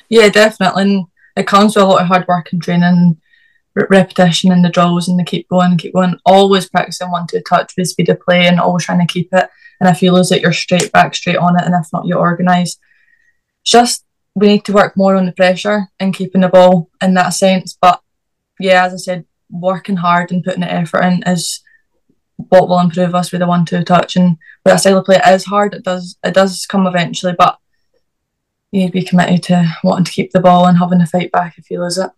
Yeah, 0.08 0.30
definitely. 0.30 0.82
And 0.82 1.04
it 1.36 1.46
comes 1.46 1.76
with 1.76 1.84
a 1.84 1.86
lot 1.86 2.02
of 2.02 2.08
hard 2.08 2.26
work 2.26 2.52
and 2.52 2.60
training, 2.60 3.20
repetition 3.90 4.50
and 4.50 4.64
the 4.64 4.70
drills, 4.70 5.08
and 5.08 5.18
they 5.18 5.24
keep 5.24 5.48
going 5.48 5.76
keep 5.76 5.94
going. 5.94 6.18
Always 6.24 6.68
practicing 6.68 7.10
one-to-two-touch, 7.10 7.74
with 7.76 7.88
speed 7.88 8.08
of 8.08 8.20
play 8.20 8.46
and 8.46 8.58
always 8.58 8.84
trying 8.84 9.06
to 9.06 9.12
keep 9.12 9.28
it. 9.32 9.48
And 9.80 9.88
if 9.88 10.02
you 10.02 10.12
lose 10.12 10.32
it, 10.32 10.42
you're 10.42 10.52
straight 10.52 10.90
back, 10.92 11.14
straight 11.14 11.36
on 11.36 11.58
it, 11.58 11.64
and 11.64 11.74
if 11.74 11.92
not, 11.92 12.06
you're 12.06 12.18
organised. 12.18 12.80
Just 13.64 14.04
we 14.34 14.46
need 14.46 14.64
to 14.64 14.72
work 14.72 14.96
more 14.96 15.16
on 15.16 15.26
the 15.26 15.32
pressure 15.32 15.88
and 15.98 16.14
keeping 16.14 16.40
the 16.40 16.48
ball 16.48 16.90
in 17.02 17.14
that 17.14 17.30
sense. 17.30 17.76
But 17.80 18.00
yeah, 18.58 18.84
as 18.84 18.94
I 18.94 18.96
said, 18.96 19.24
working 19.50 19.96
hard 19.96 20.30
and 20.30 20.44
putting 20.44 20.60
the 20.60 20.72
effort 20.72 21.02
in 21.02 21.22
is 21.24 21.60
what 22.36 22.68
will 22.68 22.78
improve 22.78 23.14
us 23.14 23.32
with 23.32 23.40
the 23.40 23.46
one 23.46 23.64
two 23.64 23.82
touch. 23.82 24.16
And 24.16 24.30
with 24.64 24.72
that 24.72 24.76
style 24.76 24.98
of 24.98 25.04
play, 25.04 25.16
it 25.16 25.34
is 25.34 25.44
hard. 25.44 25.74
It 25.74 25.84
does 25.84 26.16
it 26.24 26.34
does 26.34 26.66
come 26.66 26.86
eventually, 26.86 27.34
but 27.36 27.58
you 28.70 28.80
need 28.80 28.88
to 28.88 28.92
be 28.92 29.02
committed 29.02 29.42
to 29.44 29.76
wanting 29.82 30.04
to 30.04 30.12
keep 30.12 30.30
the 30.32 30.40
ball 30.40 30.66
and 30.66 30.78
having 30.78 30.98
to 30.98 31.06
fight 31.06 31.32
back 31.32 31.56
if 31.56 31.70
you 31.70 31.82
lose 31.82 31.98
it. 31.98 32.10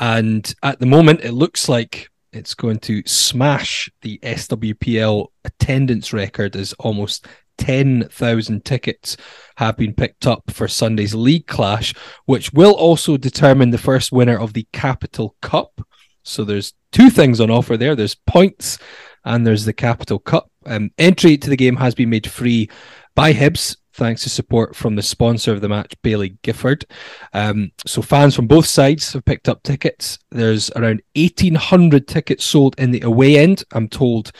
and 0.00 0.54
at 0.62 0.80
the 0.80 0.86
moment 0.86 1.20
it 1.20 1.32
looks 1.32 1.68
like 1.68 2.08
it's 2.32 2.54
going 2.54 2.78
to 2.78 3.02
smash 3.04 3.90
the 4.00 4.18
SWPL 4.22 5.26
attendance 5.44 6.14
record 6.14 6.56
as 6.56 6.72
almost 6.78 7.26
10,000 7.58 8.64
tickets 8.64 9.18
have 9.56 9.76
been 9.76 9.92
picked 9.92 10.26
up 10.26 10.50
for 10.50 10.66
Sunday's 10.66 11.14
league 11.14 11.46
clash, 11.46 11.92
which 12.24 12.50
will 12.54 12.72
also 12.72 13.18
determine 13.18 13.70
the 13.70 13.76
first 13.78 14.10
winner 14.10 14.38
of 14.38 14.54
the 14.54 14.66
Capital 14.72 15.36
Cup. 15.42 15.82
So 16.22 16.44
there's 16.44 16.72
two 16.92 17.10
things 17.10 17.40
on 17.40 17.50
offer 17.50 17.76
there 17.76 17.96
there's 17.96 18.14
points 18.14 18.78
and 19.24 19.46
there's 19.46 19.64
the 19.64 19.72
Capital 19.72 20.18
Cup. 20.18 20.50
Um, 20.66 20.90
entry 20.98 21.36
to 21.36 21.50
the 21.50 21.56
game 21.56 21.76
has 21.76 21.94
been 21.94 22.10
made 22.10 22.30
free 22.30 22.68
by 23.14 23.32
Hibs 23.32 23.76
thanks 23.94 24.22
to 24.22 24.30
support 24.30 24.74
from 24.74 24.96
the 24.96 25.02
sponsor 25.02 25.52
of 25.52 25.60
the 25.60 25.68
match, 25.68 25.94
Baillie 26.02 26.38
Gifford. 26.42 26.84
Um, 27.32 27.72
so 27.86 28.00
fans 28.02 28.34
from 28.34 28.46
both 28.46 28.66
sides 28.66 29.12
have 29.12 29.24
picked 29.24 29.48
up 29.48 29.62
tickets. 29.62 30.18
There's 30.30 30.70
around 30.70 31.02
1,800 31.14 32.08
tickets 32.08 32.44
sold 32.44 32.74
in 32.78 32.90
the 32.90 33.02
away 33.02 33.38
end, 33.38 33.64
I'm 33.72 33.88
told, 33.88 34.32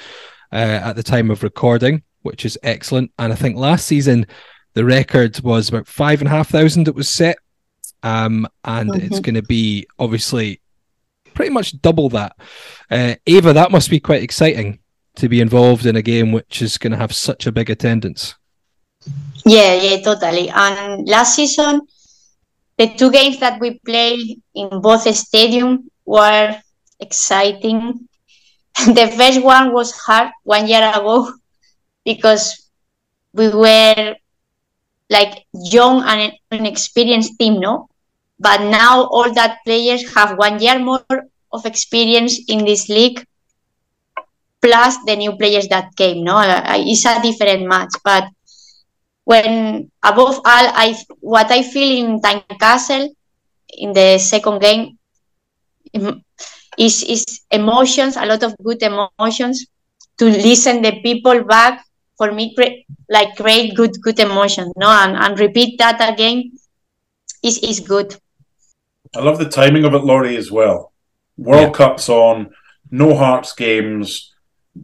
uh, 0.53 0.81
at 0.85 0.95
the 0.95 1.03
time 1.03 1.31
of 1.31 1.43
recording, 1.43 2.03
which 2.23 2.47
is 2.47 2.59
excellent. 2.63 3.13
And 3.19 3.33
I 3.33 3.37
think 3.37 3.57
last 3.57 3.87
season 3.87 4.27
the 4.75 4.85
record 4.85 5.39
was 5.41 5.69
about 5.69 5.87
five 5.87 6.21
and 6.21 6.29
a 6.29 6.31
half 6.31 6.49
thousand 6.49 6.85
that 6.85 6.95
was 6.95 7.11
set. 7.11 7.37
Um, 8.03 8.49
and 8.65 8.91
mm-hmm. 8.91 9.07
it's 9.07 9.21
going 9.21 9.35
to 9.35 9.43
be 9.43 9.87
obviously 9.99 10.62
pretty 11.35 11.51
much 11.51 11.81
double 11.81 12.09
that. 12.11 12.37
Uh, 12.91 13.15
Ava, 13.27 13.53
that 13.53 13.71
must 13.71 13.91
be 13.91 14.01
quite 14.01 14.23
exciting 14.23 14.79
to 15.17 15.29
be 15.29 15.41
involved 15.41 15.87
in 15.87 15.97
a 15.97 16.03
game 16.03 16.33
which 16.33 16.63
is 16.63 16.79
going 16.79 16.93
to 16.93 16.97
have 16.97 17.15
such 17.15 17.47
a 17.47 17.53
big 17.53 17.71
attendance. 17.71 18.35
Yeah, 19.45 19.75
yeah, 19.75 20.01
totally. 20.01 20.49
And 20.49 21.09
last 21.09 21.37
season, 21.37 21.83
the 22.79 22.89
two 22.89 23.11
games 23.11 23.41
that 23.41 23.61
we 23.61 23.79
played 23.85 24.41
in 24.55 24.81
both 24.81 25.03
stadium 25.15 25.91
were 26.05 26.57
exciting. 27.01 28.09
the 28.87 29.13
first 29.17 29.43
one 29.43 29.73
was 29.73 29.93
hard 29.93 30.31
one 30.45 30.67
year 30.67 30.89
ago 30.89 31.33
because 32.05 32.71
we 33.33 33.49
were 33.49 34.15
like 35.11 35.45
young 35.53 36.03
and 36.05 36.33
inexperienced 36.51 37.39
team, 37.39 37.61
no? 37.61 37.89
But 38.43 38.67
now 38.67 39.07
all 39.07 39.33
that 39.35 39.63
players 39.65 40.03
have 40.15 40.37
one 40.37 40.59
year 40.59 40.79
more 40.83 41.07
of 41.53 41.65
experience 41.65 42.41
in 42.49 42.65
this 42.65 42.89
league, 42.89 43.25
plus 44.61 44.99
the 45.07 45.15
new 45.15 45.37
players 45.37 45.69
that 45.69 45.95
came, 45.97 46.25
no? 46.25 46.37
Uh, 46.37 46.63
uh, 46.67 46.83
it's 46.83 47.07
a 47.07 47.23
different 47.23 47.69
match, 47.69 47.95
but 48.03 48.25
when 49.25 49.91
above 50.03 50.43
all 50.43 50.67
I 50.75 50.99
what 51.21 51.51
I 51.53 51.63
feel 51.63 52.05
in 52.05 52.21
Tynecastle 52.21 53.15
in 53.79 53.93
the 53.93 54.19
second 54.19 54.61
game 54.61 54.99
is 56.77 57.03
is 57.07 57.25
emotions, 57.51 58.17
a 58.17 58.27
lot 58.27 58.43
of 58.43 58.57
good 58.59 58.83
emotions. 58.83 59.67
To 60.19 60.27
listen 60.27 60.83
the 60.83 61.01
people 61.03 61.43
back 61.45 61.85
for 62.19 62.33
me 62.33 62.55
like 63.09 63.35
create 63.37 63.75
good 63.75 63.95
good 64.03 64.19
emotions 64.21 64.73
no? 64.77 64.87
And, 64.87 65.17
and 65.17 65.39
repeat 65.39 65.79
that 65.79 65.99
again 66.03 66.53
is 67.43 67.59
is 67.59 67.81
good 67.81 68.15
i 69.15 69.21
love 69.21 69.39
the 69.39 69.49
timing 69.49 69.85
of 69.85 69.95
it 69.95 70.05
laurie 70.05 70.37
as 70.37 70.51
well. 70.51 70.93
World 71.37 71.69
yeah. 71.69 71.87
cups 71.87 72.09
on 72.09 72.51
no 72.91 73.17
hearts 73.17 73.55
games. 73.55 74.33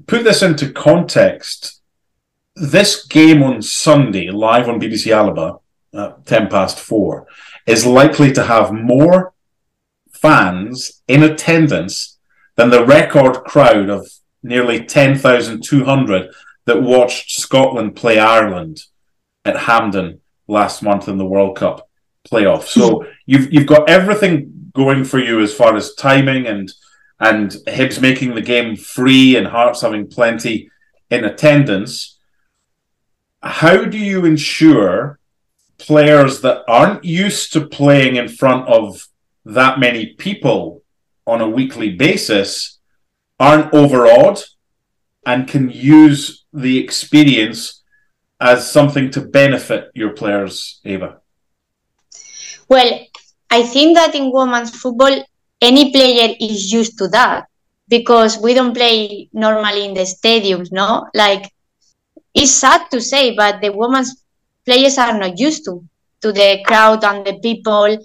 Put 0.06 0.24
this 0.24 0.42
into 0.42 0.72
context. 0.72 1.80
This 2.56 3.06
game 3.06 3.42
on 3.42 3.62
Sunday, 3.62 4.30
live 4.30 4.68
on 4.68 4.80
BBC 4.80 5.12
Alba 5.12 5.58
at 5.94 6.26
10 6.26 6.48
past 6.48 6.80
four, 6.80 7.26
is 7.66 7.86
likely 7.86 8.32
to 8.32 8.44
have 8.44 8.72
more 8.72 9.32
fans 10.10 11.02
in 11.06 11.22
attendance 11.22 12.18
than 12.56 12.70
the 12.70 12.84
record 12.84 13.44
crowd 13.44 13.88
of 13.88 14.08
nearly 14.42 14.84
10,200 14.84 16.30
that 16.64 16.82
watched 16.82 17.30
Scotland 17.30 17.94
play 17.94 18.18
Ireland 18.18 18.80
at 19.44 19.56
Hampden 19.56 20.20
last 20.48 20.82
month 20.82 21.08
in 21.08 21.18
the 21.18 21.26
World 21.26 21.56
Cup 21.56 21.87
playoff. 22.28 22.64
So 22.64 23.06
you've 23.26 23.52
you've 23.52 23.66
got 23.66 23.88
everything 23.88 24.70
going 24.74 25.04
for 25.04 25.18
you 25.18 25.40
as 25.40 25.54
far 25.54 25.76
as 25.76 25.94
timing 25.94 26.46
and 26.46 26.72
and 27.20 27.50
Hibs 27.66 28.00
making 28.00 28.34
the 28.34 28.42
game 28.42 28.76
free 28.76 29.36
and 29.36 29.46
Hearts 29.46 29.80
having 29.82 30.06
plenty 30.06 30.70
in 31.10 31.24
attendance 31.24 32.18
how 33.42 33.84
do 33.84 33.98
you 33.98 34.24
ensure 34.24 35.18
players 35.78 36.40
that 36.40 36.64
aren't 36.66 37.04
used 37.04 37.52
to 37.52 37.66
playing 37.66 38.16
in 38.16 38.28
front 38.28 38.68
of 38.68 39.06
that 39.44 39.78
many 39.78 40.14
people 40.14 40.82
on 41.26 41.40
a 41.40 41.48
weekly 41.48 41.94
basis 41.94 42.78
aren't 43.38 43.72
overawed 43.72 44.42
and 45.24 45.46
can 45.46 45.70
use 45.70 46.44
the 46.52 46.78
experience 46.78 47.82
as 48.40 48.70
something 48.70 49.10
to 49.10 49.20
benefit 49.20 49.90
your 49.94 50.10
players, 50.10 50.80
Ava? 50.84 51.20
Well, 52.68 53.00
I 53.50 53.62
think 53.62 53.96
that 53.96 54.14
in 54.14 54.30
women's 54.32 54.70
football, 54.76 55.24
any 55.60 55.90
player 55.90 56.34
is 56.40 56.72
used 56.72 56.98
to 56.98 57.08
that 57.08 57.46
because 57.88 58.38
we 58.38 58.54
don't 58.54 58.74
play 58.74 59.28
normally 59.32 59.86
in 59.86 59.94
the 59.94 60.02
stadiums, 60.02 60.70
no? 60.70 61.06
Like 61.14 61.50
it's 62.34 62.52
sad 62.52 62.90
to 62.90 63.00
say, 63.00 63.34
but 63.34 63.60
the 63.60 63.72
women's 63.72 64.22
players 64.64 64.98
are 64.98 65.18
not 65.18 65.38
used 65.38 65.64
to 65.64 65.82
to 66.20 66.32
the 66.32 66.62
crowd 66.66 67.04
and 67.04 67.24
the 67.24 67.38
people 67.40 67.96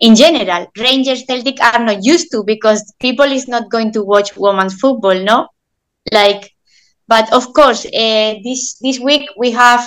in 0.00 0.14
general. 0.14 0.66
Rangers 0.78 1.24
Celtic 1.26 1.60
are 1.60 1.84
not 1.84 2.04
used 2.04 2.30
to 2.30 2.44
because 2.44 2.94
people 3.00 3.24
is 3.24 3.48
not 3.48 3.70
going 3.70 3.92
to 3.92 4.04
watch 4.04 4.36
women's 4.36 4.74
football, 4.74 5.18
no? 5.24 5.48
Like, 6.12 6.52
but 7.08 7.32
of 7.32 7.52
course, 7.52 7.86
uh, 7.86 8.34
this 8.44 8.78
this 8.80 9.00
week 9.00 9.28
we 9.36 9.50
have 9.50 9.84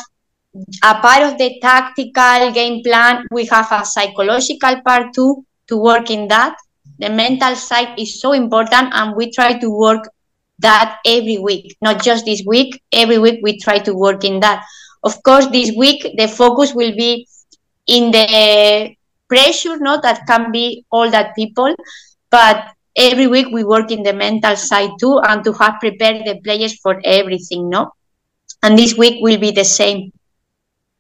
a 0.84 0.96
part 0.96 1.24
of 1.24 1.38
the 1.38 1.60
tactical 1.62 2.52
game 2.52 2.82
plan. 2.84 3.26
We 3.32 3.46
have 3.48 3.72
a 3.72 3.86
psychological 3.86 4.82
part 4.86 5.14
too 5.14 5.46
to 5.68 5.78
work 5.78 6.10
in 6.10 6.28
that. 6.30 6.58
The 7.00 7.10
mental 7.10 7.56
side 7.56 7.98
is 7.98 8.20
so 8.20 8.34
important, 8.34 8.94
and 8.94 9.16
we 9.16 9.32
try 9.32 9.58
to 9.60 9.70
work 9.70 10.04
that 10.60 11.00
every 11.06 11.38
week, 11.38 11.78
not 11.82 12.04
just 12.04 12.26
this 12.26 12.44
week. 12.46 12.82
Every 12.92 13.18
week 13.18 13.40
we 13.42 13.60
try 13.60 13.80
to 13.80 13.94
work 13.94 14.24
in 14.24 14.40
that. 14.42 14.66
Of 15.04 15.24
course, 15.24 15.48
this 15.48 15.72
week 15.78 16.06
the 16.18 16.28
focus 16.28 16.74
will 16.74 16.96
be 16.96 17.28
in 17.88 18.12
the 18.12 18.96
pressure, 19.30 19.78
no, 19.78 20.00
that 20.02 20.28
can 20.28 20.52
be 20.52 20.86
all 20.92 21.10
that 21.10 21.36
people, 21.36 21.74
but 22.30 22.66
every 22.96 23.28
week 23.28 23.48
we 23.54 23.64
work 23.64 23.92
in 23.92 24.04
the 24.04 24.14
mental 24.14 24.56
side 24.56 24.90
too, 25.00 25.20
and 25.24 25.44
to 25.44 25.54
have 25.54 25.80
prepared 25.80 26.26
the 26.26 26.40
players 26.44 26.78
for 26.80 27.00
everything, 27.06 27.70
no. 27.70 27.92
And 28.62 28.78
this 28.78 28.98
week 28.98 29.22
will 29.22 29.38
be 29.38 29.52
the 29.52 29.64
same. 29.64 30.12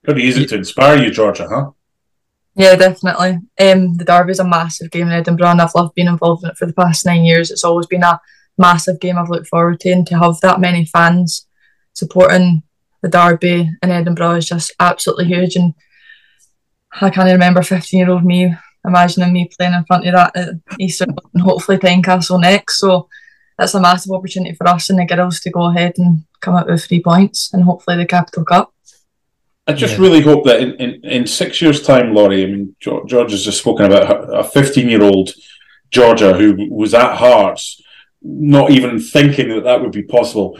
Pretty 0.09 0.23
easy 0.23 0.47
to 0.47 0.55
inspire 0.55 0.97
you, 0.97 1.11
Georgia, 1.11 1.47
huh? 1.47 1.69
Yeah, 2.55 2.75
definitely. 2.75 3.37
Um, 3.59 3.95
the 3.95 4.03
derby 4.03 4.31
is 4.31 4.39
a 4.39 4.43
massive 4.43 4.89
game 4.89 5.05
in 5.05 5.13
Edinburgh, 5.13 5.49
and 5.49 5.61
I've 5.61 5.75
loved 5.75 5.93
being 5.93 6.07
involved 6.07 6.43
in 6.43 6.49
it 6.49 6.57
for 6.57 6.65
the 6.65 6.73
past 6.73 7.05
nine 7.05 7.25
years. 7.25 7.51
It's 7.51 7.63
always 7.63 7.85
been 7.85 8.01
a 8.01 8.19
massive 8.57 8.99
game 8.99 9.19
I've 9.19 9.29
looked 9.29 9.49
forward 9.49 9.79
to, 9.81 9.91
and 9.91 10.07
to 10.07 10.17
have 10.17 10.39
that 10.39 10.59
many 10.59 10.83
fans 10.83 11.45
supporting 11.93 12.63
the 13.03 13.07
derby 13.07 13.69
in 13.83 13.91
Edinburgh 13.91 14.37
is 14.37 14.47
just 14.47 14.73
absolutely 14.79 15.25
huge. 15.25 15.55
And 15.55 15.75
I 16.99 17.11
can't 17.11 17.31
remember 17.31 17.61
15 17.61 17.99
year 17.99 18.09
old 18.09 18.25
me 18.25 18.55
imagining 18.83 19.31
me 19.31 19.47
playing 19.59 19.75
in 19.75 19.85
front 19.85 20.07
of 20.07 20.15
that 20.15 20.35
at 20.35 20.55
Easter 20.79 21.05
and 21.05 21.43
hopefully 21.43 21.77
Tynecastle 21.77 22.41
next. 22.41 22.79
So 22.79 23.09
that's 23.59 23.75
a 23.75 23.79
massive 23.79 24.11
opportunity 24.11 24.55
for 24.55 24.67
us 24.69 24.89
and 24.89 24.97
the 24.97 25.05
girls 25.05 25.39
to 25.41 25.51
go 25.51 25.69
ahead 25.69 25.99
and 25.99 26.23
come 26.41 26.55
out 26.55 26.67
with 26.67 26.83
three 26.83 27.03
points 27.03 27.53
and 27.53 27.63
hopefully 27.63 27.97
the 27.97 28.07
Capital 28.07 28.43
Cup. 28.43 28.73
I 29.69 29.73
just 29.73 29.97
yeah. 29.97 30.01
really 30.01 30.21
hope 30.21 30.45
that 30.45 30.61
in, 30.61 30.73
in, 30.77 31.05
in 31.05 31.27
six 31.27 31.61
years' 31.61 31.83
time, 31.83 32.11
Laurie, 32.11 32.43
I 32.43 32.47
mean, 32.47 32.75
George 32.79 33.31
has 33.31 33.45
just 33.45 33.59
spoken 33.59 33.85
about 33.85 34.33
a 34.33 34.43
15 34.43 34.89
year 34.89 35.03
old 35.03 35.29
Georgia 35.91 36.33
who 36.33 36.67
was 36.71 36.95
at 36.95 37.17
Hearts 37.17 37.79
not 38.21 38.71
even 38.71 38.99
thinking 38.99 39.49
that 39.49 39.65
that 39.65 39.81
would 39.81 39.91
be 39.91 40.01
possible. 40.01 40.59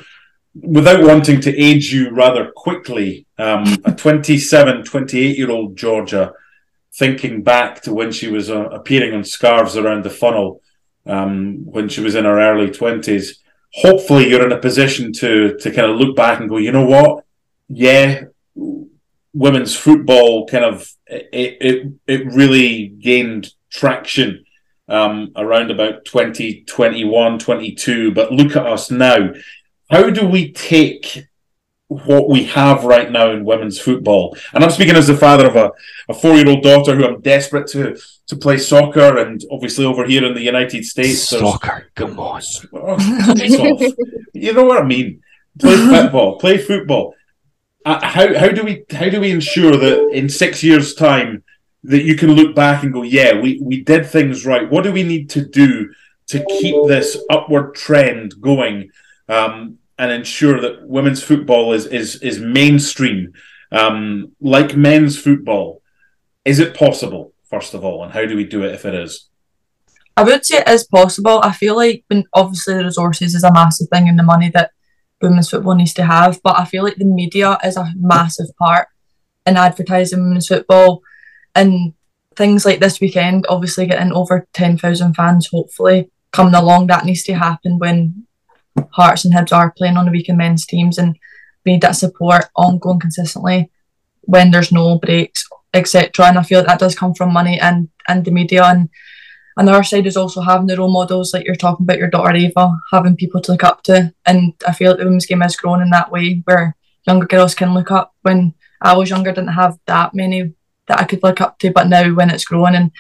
without 0.54 1.04
wanting 1.04 1.42
to 1.42 1.58
age 1.58 1.92
you 1.92 2.12
rather 2.12 2.52
quickly, 2.56 3.26
um, 3.40 3.64
a 3.84 3.92
27, 3.92 4.84
28 4.84 5.38
year 5.38 5.50
old 5.50 5.76
Georgia, 5.76 6.34
thinking 6.94 7.42
back 7.42 7.82
to 7.82 7.94
when 7.94 8.12
she 8.12 8.28
was 8.28 8.52
uh, 8.52 8.66
appearing 8.70 9.16
on 9.16 9.24
Scarves 9.24 9.76
Around 9.76 10.04
the 10.04 10.12
Funnel 10.12 10.62
um, 11.08 11.66
when 11.66 11.90
she 11.90 12.02
was 12.02 12.14
in 12.14 12.26
her 12.26 12.40
early 12.40 12.68
20s. 12.68 13.38
Hopefully, 13.74 14.30
you're 14.30 14.46
in 14.46 14.52
a 14.52 14.60
position 14.60 15.12
to 15.14 15.58
to 15.58 15.72
kind 15.72 15.90
of 15.92 15.98
look 15.98 16.16
back 16.16 16.40
and 16.40 16.50
go, 16.50 16.58
you 16.58 16.72
know 16.72 16.86
what? 16.86 17.26
Yeah, 17.70 18.26
women's 19.40 19.76
football 19.76 20.46
kind 20.46 20.66
of 20.66 20.92
it 21.08 21.58
it, 21.62 21.94
it 22.08 22.34
really 22.34 22.88
gained 22.88 23.54
traction 23.72 24.44
um, 24.88 25.32
around 25.36 25.70
about 25.70 26.04
2021, 26.06 27.40
22. 27.40 28.12
But 28.12 28.32
look 28.32 28.56
at 28.56 28.66
us 28.66 28.92
now 28.92 29.34
how 29.90 30.10
do 30.10 30.28
we 30.28 30.52
take 30.52 31.26
what 31.88 32.30
we 32.30 32.44
have 32.44 32.84
right 32.84 33.12
now 33.12 33.32
in 33.32 33.44
women's 33.44 33.80
football? 33.80 34.38
And 34.54 34.64
I'm 34.64 34.70
speaking 34.70 34.96
as 34.96 35.08
the 35.08 35.18
father 35.18 35.48
of 35.48 35.56
a, 35.56 35.72
a 36.08 36.14
four 36.14 36.36
year 36.36 36.48
old 36.48 36.64
daughter 36.64 36.96
who 36.96 37.06
I'm 37.06 37.22
desperate 37.22 37.68
to 37.72 37.98
to 38.28 38.36
play 38.36 38.58
soccer, 38.58 39.18
and 39.18 39.44
obviously 39.52 39.86
over 39.86 40.06
here 40.06 40.24
in 40.24 40.36
the 40.36 40.42
United 40.42 40.86
States, 40.86 41.28
soccer. 41.28 41.90
Come 41.96 42.20
on, 42.20 42.42
oh, 42.74 42.98
you 44.34 44.54
know 44.54 44.66
what 44.66 44.84
I 44.84 44.86
mean. 44.86 45.24
Play 45.60 45.76
football, 45.76 46.38
play 46.38 46.58
football. 46.58 47.16
Uh, 47.86 48.06
how 48.06 48.38
how 48.38 48.50
do 48.50 48.64
we 48.64 48.84
how 48.92 49.10
do 49.10 49.20
we 49.20 49.32
ensure 49.32 49.78
that 49.78 50.10
in 50.12 50.28
six 50.28 50.64
years' 50.64 50.94
time 50.94 51.44
that 51.84 52.04
you 52.04 52.16
can 52.16 52.34
look 52.34 52.54
back 52.56 52.84
and 52.84 52.92
go, 52.92 53.04
yeah, 53.04 53.40
we 53.40 53.60
we 53.62 53.82
did 53.84 54.06
things 54.06 54.46
right. 54.46 54.70
What 54.70 54.84
do 54.84 54.92
we 54.92 55.04
need 55.04 55.30
to 55.32 55.46
do 55.46 55.94
to 56.28 56.46
keep 56.60 56.76
this 56.88 57.18
upward 57.30 57.76
trend 57.76 58.40
going? 58.42 58.92
Um, 59.28 59.80
and 60.00 60.14
ensure 60.14 60.62
that 60.62 60.88
women's 60.88 61.22
football 61.22 61.74
is 61.74 61.86
is 61.86 62.16
is 62.24 62.40
mainstream, 62.40 63.34
um, 63.72 64.32
like 64.40 64.76
men's 64.76 65.20
football. 65.20 65.84
Is 66.46 66.60
it 66.60 66.74
possible? 66.76 67.34
First 67.44 67.74
of 67.74 67.84
all, 67.84 68.04
and 68.04 68.14
how 68.14 68.26
do 68.26 68.36
we 68.36 68.46
do 68.46 68.64
it 68.64 68.74
if 68.74 68.86
it 68.86 68.96
is? 68.96 69.28
I 70.16 70.24
would 70.24 70.46
say 70.46 70.60
it 70.60 70.70
is 70.70 70.86
possible. 70.86 71.42
I 71.44 71.52
feel 71.52 71.76
like 71.76 72.04
when 72.08 72.24
obviously 72.34 72.76
the 72.76 72.86
resources 72.86 73.36
is 73.36 73.44
a 73.44 73.52
massive 73.52 73.90
thing 73.90 74.08
and 74.08 74.18
the 74.18 74.24
money 74.24 74.50
that 74.52 74.72
women's 75.22 75.50
football 75.50 75.76
needs 75.76 75.94
to 75.96 76.04
have, 76.04 76.42
but 76.44 76.60
I 76.60 76.66
feel 76.66 76.84
like 76.84 76.96
the 76.96 77.06
media 77.06 77.58
is 77.64 77.78
a 77.78 77.92
massive 77.96 78.56
part 78.58 78.88
in 79.46 79.58
advertising 79.58 80.24
women's 80.24 80.48
football 80.48 81.02
and 81.56 81.94
things 82.36 82.66
like 82.66 82.80
this 82.80 83.02
weekend, 83.02 83.46
obviously 83.50 83.86
getting 83.86 84.14
over 84.14 84.48
ten 84.54 84.78
thousand 84.78 85.14
fans 85.16 85.50
hopefully 85.52 86.10
coming 86.32 86.54
along, 86.54 86.88
that 86.88 87.06
needs 87.06 87.24
to 87.24 87.34
happen 87.34 87.80
when 87.80 88.26
Hearts 88.92 89.26
and 89.26 89.34
Hibs 89.34 89.52
are 89.52 89.74
playing 89.76 89.98
on 89.98 90.06
the 90.06 90.12
weekend 90.12 90.38
men's 90.38 90.66
teams, 90.66 90.98
and 90.98 91.18
need 91.66 91.82
that 91.82 91.96
support 91.96 92.46
ongoing 92.56 93.00
consistently 93.00 93.70
when 94.22 94.52
there's 94.52 94.72
no 94.72 94.98
breaks, 95.00 95.48
etc. 95.74 96.28
And 96.28 96.38
I 96.38 96.44
feel 96.44 96.60
like 96.60 96.68
that 96.68 96.80
does 96.80 96.96
come 96.96 97.14
from 97.14 97.34
money 97.34 97.60
and 97.60 97.90
and 98.08 98.24
the 98.24 98.32
media. 98.32 98.64
And 98.64 98.90
another 99.58 99.84
side 99.84 100.08
is 100.08 100.18
also 100.18 100.42
having 100.42 100.68
the 100.68 100.78
role 100.78 100.92
models, 100.92 101.34
like 101.34 101.46
you're 101.46 101.56
talking 101.56 101.84
about 101.84 101.98
your 101.98 102.10
daughter 102.10 102.36
Ava, 102.36 102.78
having 102.92 103.16
people 103.16 103.42
to 103.42 103.52
look 103.52 103.64
up 103.64 103.84
to. 103.84 104.14
And 104.26 104.54
I 104.68 104.74
feel 104.74 104.92
like 104.92 105.00
the 105.00 105.06
women's 105.06 105.26
game 105.26 105.42
has 105.42 105.56
grown 105.56 105.82
in 105.82 105.90
that 105.92 106.12
way, 106.12 106.42
where 106.46 106.76
younger 107.06 107.28
girls 107.28 107.56
can 107.56 107.74
look 107.74 107.92
up. 107.92 108.14
When 108.22 108.54
I 108.82 108.96
was 108.96 109.10
younger, 109.10 109.32
didn't 109.32 109.50
have 109.50 109.78
that 109.86 110.14
many 110.14 110.54
that 110.88 111.00
I 111.00 111.04
could 111.06 111.24
look 111.24 111.42
up 111.42 111.60
to, 111.60 111.72
but 111.72 111.88
now 111.88 112.14
when 112.14 112.30
it's 112.30 112.46
growing 112.46 112.76
and 112.76 112.92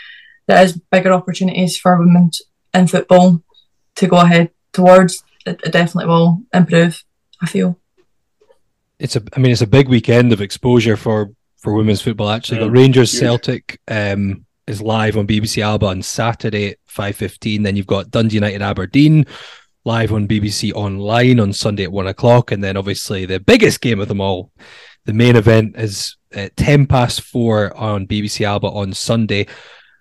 there 0.47 0.63
is 0.63 0.79
bigger 0.91 1.11
opportunities 1.11 1.77
for 1.77 1.97
women 1.97 2.31
in 2.73 2.87
football 2.87 3.41
to 3.95 4.07
go 4.07 4.17
ahead 4.17 4.51
towards 4.73 5.23
it, 5.45 5.61
it 5.63 5.71
definitely 5.71 6.07
will 6.07 6.41
improve. 6.53 7.03
I 7.41 7.47
feel 7.47 7.79
it's 8.99 9.15
a. 9.15 9.23
I 9.35 9.39
mean, 9.39 9.51
it's 9.51 9.61
a 9.61 9.67
big 9.67 9.87
weekend 9.87 10.33
of 10.33 10.41
exposure 10.41 10.97
for 10.97 11.31
for 11.57 11.73
women's 11.73 12.01
football. 12.01 12.29
Actually, 12.29 12.59
yeah, 12.59 12.65
got 12.65 12.73
Rangers 12.73 13.11
huge. 13.11 13.21
Celtic 13.21 13.79
um, 13.87 14.45
is 14.69 14.81
live 14.81 15.17
on 15.17 15.27
BBC 15.27 15.61
Alba 15.61 15.87
on 15.87 16.01
Saturday 16.01 16.71
at 16.71 16.77
five 16.85 17.15
fifteen. 17.15 17.63
Then 17.63 17.75
you've 17.75 17.87
got 17.87 18.11
Dundee 18.11 18.35
United 18.35 18.61
Aberdeen 18.61 19.25
live 19.85 20.11
on 20.11 20.27
BBC 20.27 20.73
Online 20.73 21.39
on 21.39 21.53
Sunday 21.53 21.83
at 21.83 21.91
one 21.91 22.07
o'clock, 22.07 22.51
and 22.51 22.63
then 22.63 22.77
obviously 22.77 23.25
the 23.25 23.39
biggest 23.39 23.81
game 23.81 23.99
of 23.99 24.07
them 24.07 24.21
all, 24.21 24.51
the 25.05 25.13
main 25.13 25.35
event 25.35 25.75
is 25.77 26.15
at 26.31 26.55
ten 26.55 26.85
past 26.85 27.21
four 27.21 27.75
on 27.75 28.07
BBC 28.07 28.45
Alba 28.45 28.67
on 28.67 28.93
Sunday. 28.93 29.47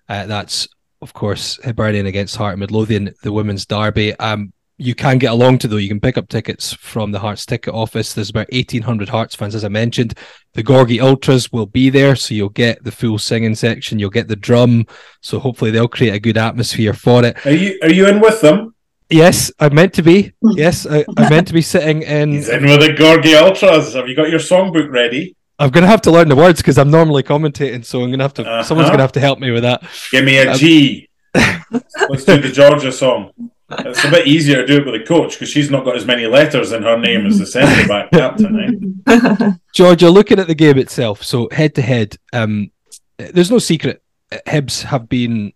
Uh, 0.08 0.26
that's 0.26 0.68
of 1.00 1.12
course 1.12 1.58
Hibernian 1.64 2.06
against 2.06 2.36
Heart 2.36 2.54
and 2.54 2.60
Midlothian, 2.60 3.14
the 3.22 3.32
women's 3.32 3.66
derby. 3.66 4.14
Um, 4.16 4.52
you 4.78 4.94
can 4.94 5.18
get 5.18 5.32
along 5.32 5.58
to 5.58 5.68
though. 5.68 5.76
You 5.76 5.88
can 5.88 6.00
pick 6.00 6.16
up 6.16 6.28
tickets 6.28 6.72
from 6.72 7.10
the 7.10 7.18
Hearts 7.18 7.44
ticket 7.44 7.74
office. 7.74 8.14
There's 8.14 8.30
about 8.30 8.50
1,800 8.52 9.08
Hearts 9.08 9.34
fans, 9.34 9.54
as 9.54 9.64
I 9.64 9.68
mentioned. 9.68 10.14
The 10.54 10.62
Gorgie 10.62 11.00
Ultras 11.00 11.52
will 11.52 11.66
be 11.66 11.90
there, 11.90 12.14
so 12.14 12.34
you'll 12.34 12.48
get 12.48 12.82
the 12.84 12.92
full 12.92 13.18
singing 13.18 13.56
section. 13.56 13.98
You'll 13.98 14.10
get 14.10 14.28
the 14.28 14.36
drum, 14.36 14.86
so 15.20 15.40
hopefully 15.40 15.72
they'll 15.72 15.88
create 15.88 16.14
a 16.14 16.20
good 16.20 16.38
atmosphere 16.38 16.94
for 16.94 17.24
it. 17.24 17.44
Are 17.44 17.50
you 17.50 17.78
Are 17.82 17.92
you 17.92 18.06
in 18.08 18.20
with 18.20 18.40
them? 18.40 18.74
Yes, 19.10 19.50
I 19.58 19.68
meant 19.70 19.94
to 19.94 20.02
be. 20.02 20.32
Yes, 20.42 20.86
I, 20.86 21.04
I 21.16 21.28
meant 21.30 21.48
to 21.48 21.54
be 21.54 21.62
sitting 21.62 22.02
in. 22.02 22.32
He's 22.32 22.48
in 22.48 22.62
with 22.64 22.80
the 22.80 22.88
Gorgie 22.88 23.34
Ultras. 23.34 23.94
Have 23.94 24.06
you 24.06 24.14
got 24.14 24.30
your 24.30 24.40
songbook 24.40 24.90
ready? 24.90 25.34
I'm 25.58 25.70
gonna 25.70 25.88
have 25.88 26.02
to 26.02 26.12
learn 26.12 26.28
the 26.28 26.36
words 26.36 26.60
because 26.60 26.78
I'm 26.78 26.90
normally 26.90 27.24
commentating, 27.24 27.84
so 27.84 28.02
I'm 28.02 28.10
gonna 28.10 28.22
have 28.22 28.34
to. 28.34 28.42
Uh-huh. 28.42 28.62
Someone's 28.62 28.90
gonna 28.90 29.02
have 29.02 29.12
to 29.12 29.20
help 29.20 29.40
me 29.40 29.50
with 29.50 29.64
that. 29.64 29.82
Give 30.12 30.24
me 30.24 30.38
a 30.38 30.54
G. 30.54 31.08
um, 31.34 31.64
Let's 32.08 32.24
do 32.24 32.40
the 32.40 32.50
Georgia 32.50 32.92
song. 32.92 33.32
It's 33.70 34.04
a 34.04 34.10
bit 34.10 34.26
easier 34.26 34.56
to 34.56 34.66
do 34.66 34.78
it 34.78 34.86
with 34.86 35.02
a 35.02 35.04
coach 35.04 35.34
because 35.34 35.50
she's 35.50 35.70
not 35.70 35.84
got 35.84 35.96
as 35.96 36.06
many 36.06 36.26
letters 36.26 36.72
in 36.72 36.82
her 36.82 36.98
name 36.98 37.26
as 37.26 37.38
the 37.38 37.46
centre 37.46 37.86
back 37.86 38.10
captain. 38.10 39.02
Eh? 39.06 39.52
Georgia, 39.74 40.10
looking 40.10 40.38
at 40.38 40.46
the 40.46 40.54
game 40.54 40.78
itself, 40.78 41.22
so 41.22 41.48
head 41.52 41.74
to 41.74 41.82
head, 41.82 42.16
um, 42.32 42.70
there's 43.18 43.50
no 43.50 43.58
secret. 43.58 44.02
Hibs 44.46 44.82
have 44.82 45.08
been 45.08 45.52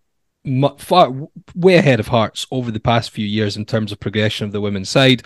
far 0.78 1.12
way 1.54 1.76
ahead 1.76 2.00
of 2.00 2.08
Hearts 2.08 2.46
over 2.50 2.70
the 2.70 2.80
past 2.80 3.10
few 3.10 3.26
years 3.26 3.56
in 3.56 3.64
terms 3.64 3.92
of 3.92 4.00
progression 4.00 4.46
of 4.46 4.52
the 4.52 4.60
women's 4.60 4.88
side. 4.88 5.22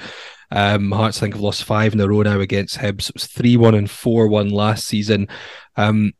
Um, 0.50 0.92
Hearts 0.92 1.18
I 1.18 1.20
think 1.22 1.34
have 1.34 1.42
lost 1.42 1.64
five 1.64 1.92
in 1.92 2.00
a 2.00 2.08
row 2.08 2.22
now 2.22 2.40
against 2.40 2.78
Hibs. 2.78 3.08
It 3.08 3.14
was 3.14 3.26
three 3.26 3.56
one 3.56 3.74
and 3.74 3.90
four 3.90 4.28
one 4.28 4.50
last 4.50 4.86
season. 4.86 5.28
Um, 5.76 6.12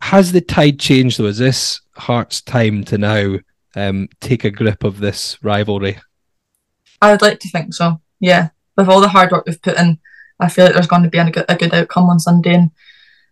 has 0.00 0.32
the 0.32 0.40
tide 0.40 0.80
changed 0.80 1.18
though? 1.18 1.26
Is 1.26 1.38
this 1.38 1.80
Hearts' 1.94 2.42
time 2.42 2.82
to 2.84 2.98
now 2.98 3.36
um, 3.76 4.08
take 4.20 4.44
a 4.44 4.50
grip 4.50 4.84
of 4.84 4.98
this 4.98 5.38
rivalry? 5.42 5.98
I 7.00 7.10
would 7.10 7.22
like 7.22 7.40
to 7.40 7.48
think 7.48 7.74
so. 7.74 8.00
Yeah, 8.20 8.50
with 8.76 8.88
all 8.88 9.00
the 9.00 9.08
hard 9.08 9.30
work 9.30 9.44
we've 9.46 9.60
put 9.60 9.78
in, 9.78 9.98
I 10.40 10.48
feel 10.48 10.66
like 10.66 10.74
there's 10.74 10.86
going 10.86 11.02
to 11.02 11.10
be 11.10 11.18
a 11.18 11.30
good, 11.30 11.44
a 11.48 11.56
good 11.56 11.74
outcome 11.74 12.10
on 12.10 12.18
Sunday, 12.18 12.54
and 12.54 12.70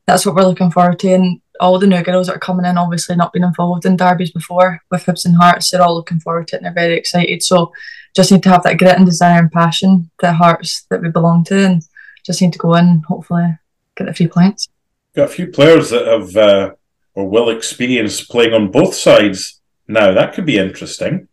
that's 0.07 0.27
what 0.27 0.35
we're 0.35 0.43
looking 0.43 0.71
forward 0.71 0.99
to. 1.01 1.13
And 1.13 1.41
all 1.61 1.79
the 1.79 1.87
new 1.87 2.03
girls 2.03 2.27
that 2.27 2.37
are 2.37 2.41
coming 2.41 2.67
in, 2.67 2.79
obviously 2.79 3.17
not 3.17 3.33
been 3.33 3.45
involved 3.45 3.87
in 3.87 3.97
derbies 3.97 4.33
before 4.33 4.81
with 4.91 5.05
Hibs 5.05 5.25
and 5.25 5.37
Hearts, 5.37 5.71
they're 5.71 5.83
all 5.83 5.95
looking 5.95 6.21
forward 6.21 6.49
to 6.49 6.57
it 6.57 6.59
and 6.59 6.67
they're 6.67 6.73
very 6.73 6.97
excited. 6.97 7.43
So 7.43 7.73
just 8.15 8.31
need 8.31 8.43
to 8.43 8.49
have 8.51 8.63
that 8.65 8.79
grit 8.79 8.97
and 8.97 9.07
desire 9.07 9.39
and 9.39 9.51
passion 9.51 10.11
that 10.21 10.35
Hearts 10.35 10.85
that 10.91 11.03
we 11.03 11.09
belong 11.09 11.45
to, 11.45 11.67
and 11.67 11.83
just 12.27 12.43
need 12.43 12.53
to 12.53 12.59
go 12.59 12.75
in, 12.75 13.03
hopefully 13.07 13.59
get 13.97 14.09
a 14.09 14.15
few 14.15 14.29
points. 14.29 14.69
Got 15.15 15.25
a 15.25 15.29
few 15.29 15.47
players 15.47 15.91
that 15.91 16.07
have 16.07 16.37
uh, 16.37 16.75
or 17.15 17.29
will 17.29 17.51
experience 17.51 18.25
playing 18.25 18.55
on 18.55 18.71
both 18.71 18.95
sides 18.95 19.61
now. 19.89 20.13
That 20.13 20.35
could 20.35 20.47
be 20.47 20.59
interesting. 20.59 21.29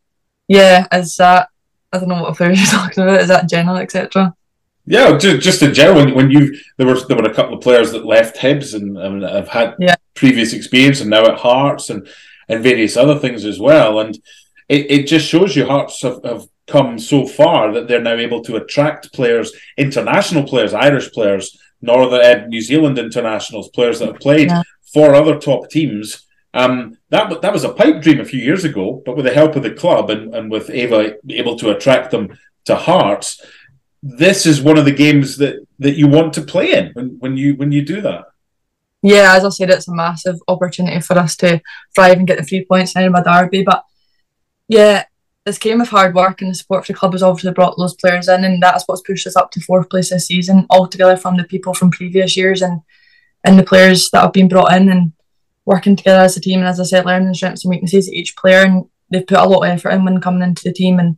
Yeah, 0.47 0.87
is 0.91 1.15
that 1.17 1.49
I 1.91 1.99
don't 1.99 2.09
know 2.09 2.21
what 2.23 2.37
players 2.37 2.59
you're 2.59 2.67
talking 2.81 3.03
about. 3.03 3.21
Is 3.21 3.27
that 3.27 3.49
general, 3.49 3.77
etc. 3.77 4.35
Yeah, 4.85 5.17
just, 5.17 5.41
just 5.41 5.61
in 5.61 5.73
general. 5.73 6.03
When, 6.03 6.15
when 6.15 6.31
you 6.31 6.57
there 6.77 6.87
were 6.87 6.99
there 7.07 7.17
were 7.17 7.29
a 7.29 7.33
couple 7.33 7.55
of 7.55 7.61
players 7.61 7.91
that 7.91 8.05
left 8.05 8.37
Hibs 8.37 8.73
and, 8.73 8.97
and 8.97 9.23
have 9.23 9.47
had 9.47 9.75
yeah. 9.79 9.95
previous 10.15 10.53
experience 10.53 11.01
and 11.01 11.09
now 11.09 11.25
at 11.25 11.39
Hearts 11.39 11.89
and 11.89 12.07
and 12.47 12.63
various 12.63 12.97
other 12.97 13.17
things 13.17 13.45
as 13.45 13.59
well. 13.59 13.99
And 13.99 14.15
it, 14.67 14.91
it 14.91 15.07
just 15.07 15.27
shows 15.27 15.55
you 15.55 15.65
Hearts 15.65 16.01
have, 16.01 16.23
have 16.23 16.47
come 16.67 16.97
so 16.99 17.25
far 17.25 17.71
that 17.73 17.87
they're 17.87 18.01
now 18.01 18.15
able 18.15 18.41
to 18.43 18.55
attract 18.55 19.13
players, 19.13 19.51
international 19.77 20.43
players, 20.43 20.73
Irish 20.73 21.11
players, 21.11 21.57
Northern 21.81 22.49
New 22.49 22.61
Zealand 22.61 22.97
internationals, 22.97 23.69
players 23.69 23.99
that 23.99 24.07
have 24.07 24.19
played 24.19 24.49
yeah. 24.49 24.63
for 24.93 25.13
other 25.15 25.39
top 25.39 25.69
teams 25.69 26.25
um, 26.53 26.97
that 27.09 27.41
that 27.41 27.53
was 27.53 27.63
a 27.63 27.73
pipe 27.73 28.01
dream 28.01 28.19
a 28.19 28.25
few 28.25 28.39
years 28.39 28.65
ago, 28.65 29.01
but 29.05 29.15
with 29.15 29.25
the 29.25 29.33
help 29.33 29.55
of 29.55 29.63
the 29.63 29.71
club 29.71 30.09
and, 30.09 30.33
and 30.33 30.49
with 30.49 30.69
Ava 30.69 31.15
able 31.29 31.57
to 31.59 31.69
attract 31.69 32.11
them 32.11 32.37
to 32.65 32.75
Hearts, 32.75 33.41
this 34.01 34.45
is 34.45 34.61
one 34.61 34.77
of 34.77 34.85
the 34.85 34.91
games 34.91 35.37
that, 35.37 35.65
that 35.79 35.95
you 35.95 36.07
want 36.07 36.33
to 36.33 36.41
play 36.41 36.73
in 36.73 36.91
when, 36.93 37.17
when 37.19 37.37
you 37.37 37.55
when 37.55 37.71
you 37.71 37.83
do 37.83 38.01
that. 38.01 38.25
Yeah, 39.01 39.35
as 39.35 39.45
I 39.45 39.49
said, 39.49 39.69
it's 39.69 39.87
a 39.87 39.95
massive 39.95 40.39
opportunity 40.47 40.99
for 40.99 41.17
us 41.17 41.35
to 41.37 41.61
thrive 41.95 42.17
and 42.17 42.27
get 42.27 42.37
the 42.37 42.43
three 42.43 42.65
points 42.65 42.95
in 42.95 43.11
my 43.11 43.21
derby. 43.21 43.63
But 43.63 43.85
yeah, 44.67 45.05
this 45.45 45.57
game 45.57 45.79
of 45.79 45.89
hard 45.89 46.15
work 46.15 46.41
and 46.41 46.51
the 46.51 46.55
support 46.55 46.85
for 46.85 46.93
the 46.93 46.99
club 46.99 47.13
has 47.13 47.23
obviously 47.23 47.53
brought 47.53 47.77
those 47.77 47.93
players 47.93 48.27
in, 48.27 48.43
and 48.43 48.61
that's 48.61 48.83
what's 48.85 49.01
pushed 49.01 49.27
us 49.27 49.35
up 49.35 49.51
to 49.51 49.61
fourth 49.61 49.89
place 49.89 50.09
this 50.09 50.27
season, 50.27 50.65
altogether 50.69 51.15
from 51.15 51.37
the 51.37 51.43
people 51.43 51.73
from 51.73 51.91
previous 51.91 52.35
years 52.35 52.61
and 52.61 52.81
and 53.45 53.57
the 53.57 53.63
players 53.63 54.09
that 54.11 54.21
have 54.21 54.33
been 54.33 54.49
brought 54.49 54.73
in 54.73 54.89
and 54.89 55.13
working 55.69 55.95
together 55.95 56.21
as 56.21 56.35
a 56.35 56.41
team 56.41 56.57
and 56.59 56.67
as 56.67 56.79
I 56.79 56.83
said, 56.83 57.05
learning 57.05 57.27
the 57.27 57.35
strengths 57.35 57.63
and 57.63 57.69
weaknesses 57.69 58.07
of 58.07 58.13
each 58.15 58.35
player 58.35 58.65
and 58.65 58.85
they've 59.11 59.25
put 59.25 59.37
a 59.37 59.47
lot 59.47 59.63
of 59.63 59.69
effort 59.69 59.91
in 59.91 60.03
when 60.03 60.19
coming 60.19 60.41
into 60.41 60.63
the 60.63 60.73
team 60.73 60.97
and 60.97 61.15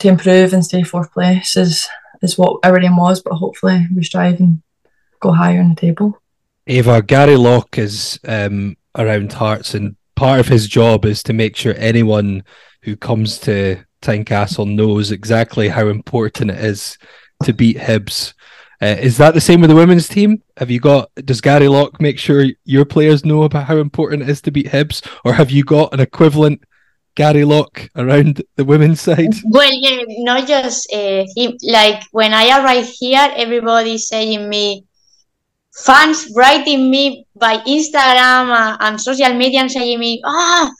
to 0.00 0.08
improve 0.08 0.52
and 0.52 0.62
stay 0.62 0.82
fourth 0.82 1.10
place 1.10 1.56
is 1.56 1.88
is 2.20 2.36
what 2.36 2.60
everything 2.62 2.96
was, 2.96 3.22
but 3.22 3.32
hopefully 3.32 3.86
we 3.94 4.04
strive 4.04 4.40
and 4.40 4.60
go 5.20 5.32
higher 5.32 5.60
in 5.60 5.70
the 5.70 5.80
table. 5.80 6.20
Ava, 6.66 7.00
Gary 7.00 7.36
Locke 7.36 7.78
is 7.78 8.20
um, 8.26 8.76
around 8.94 9.32
Hearts, 9.32 9.72
and 9.72 9.96
part 10.16 10.40
of 10.40 10.48
his 10.48 10.68
job 10.68 11.06
is 11.06 11.22
to 11.22 11.32
make 11.32 11.56
sure 11.56 11.74
anyone 11.78 12.42
who 12.82 12.94
comes 12.94 13.38
to 13.38 13.78
Tynecastle 14.02 14.74
knows 14.74 15.12
exactly 15.12 15.68
how 15.68 15.88
important 15.88 16.50
it 16.50 16.62
is 16.62 16.98
to 17.44 17.54
beat 17.54 17.78
Hibs. 17.78 18.34
Uh, 18.80 18.96
is 19.00 19.16
that 19.18 19.34
the 19.34 19.40
same 19.40 19.60
with 19.60 19.70
the 19.70 19.76
women's 19.76 20.06
team? 20.06 20.42
Have 20.56 20.70
you 20.70 20.78
got? 20.78 21.10
Does 21.16 21.40
Gary 21.40 21.66
Locke 21.66 22.00
make 22.00 22.18
sure 22.18 22.46
your 22.64 22.84
players 22.84 23.24
know 23.24 23.42
about 23.42 23.66
how 23.66 23.78
important 23.78 24.22
it 24.22 24.28
is 24.28 24.40
to 24.42 24.52
beat 24.52 24.66
Hibs, 24.66 25.04
or 25.24 25.32
have 25.32 25.50
you 25.50 25.64
got 25.64 25.92
an 25.92 25.98
equivalent 25.98 26.62
Gary 27.16 27.44
Locke 27.44 27.90
around 27.96 28.40
the 28.54 28.64
women's 28.64 29.00
side? 29.00 29.34
Well, 29.44 29.70
yeah, 29.72 30.04
not 30.18 30.46
just 30.46 30.92
uh. 30.92 31.24
Like 31.62 32.04
when 32.12 32.32
I 32.32 32.62
arrived 32.62 32.94
here, 33.00 33.32
everybody 33.34 33.98
saying 33.98 34.48
me, 34.48 34.84
fans 35.74 36.30
writing 36.36 36.88
me 36.88 37.26
by 37.34 37.58
Instagram 37.58 38.54
uh, 38.54 38.76
and 38.78 39.00
social 39.00 39.34
media 39.34 39.60
and 39.60 39.72
saying 39.72 39.98
me, 39.98 40.22
ah, 40.24 40.70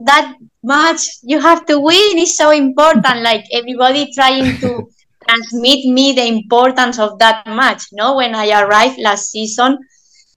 that 0.00 0.36
match 0.62 1.00
you 1.22 1.40
have 1.40 1.64
to 1.66 1.80
win 1.80 2.18
is 2.18 2.36
so 2.36 2.50
important. 2.50 3.22
like 3.22 3.44
everybody 3.50 4.12
trying 4.12 4.58
to 4.58 4.86
transmit 5.26 5.84
me 5.84 6.12
the 6.12 6.26
importance 6.26 6.98
of 6.98 7.18
that 7.18 7.46
match. 7.46 7.84
No, 7.92 8.16
when 8.16 8.34
I 8.34 8.62
arrived 8.62 8.98
last 8.98 9.30
season, 9.30 9.78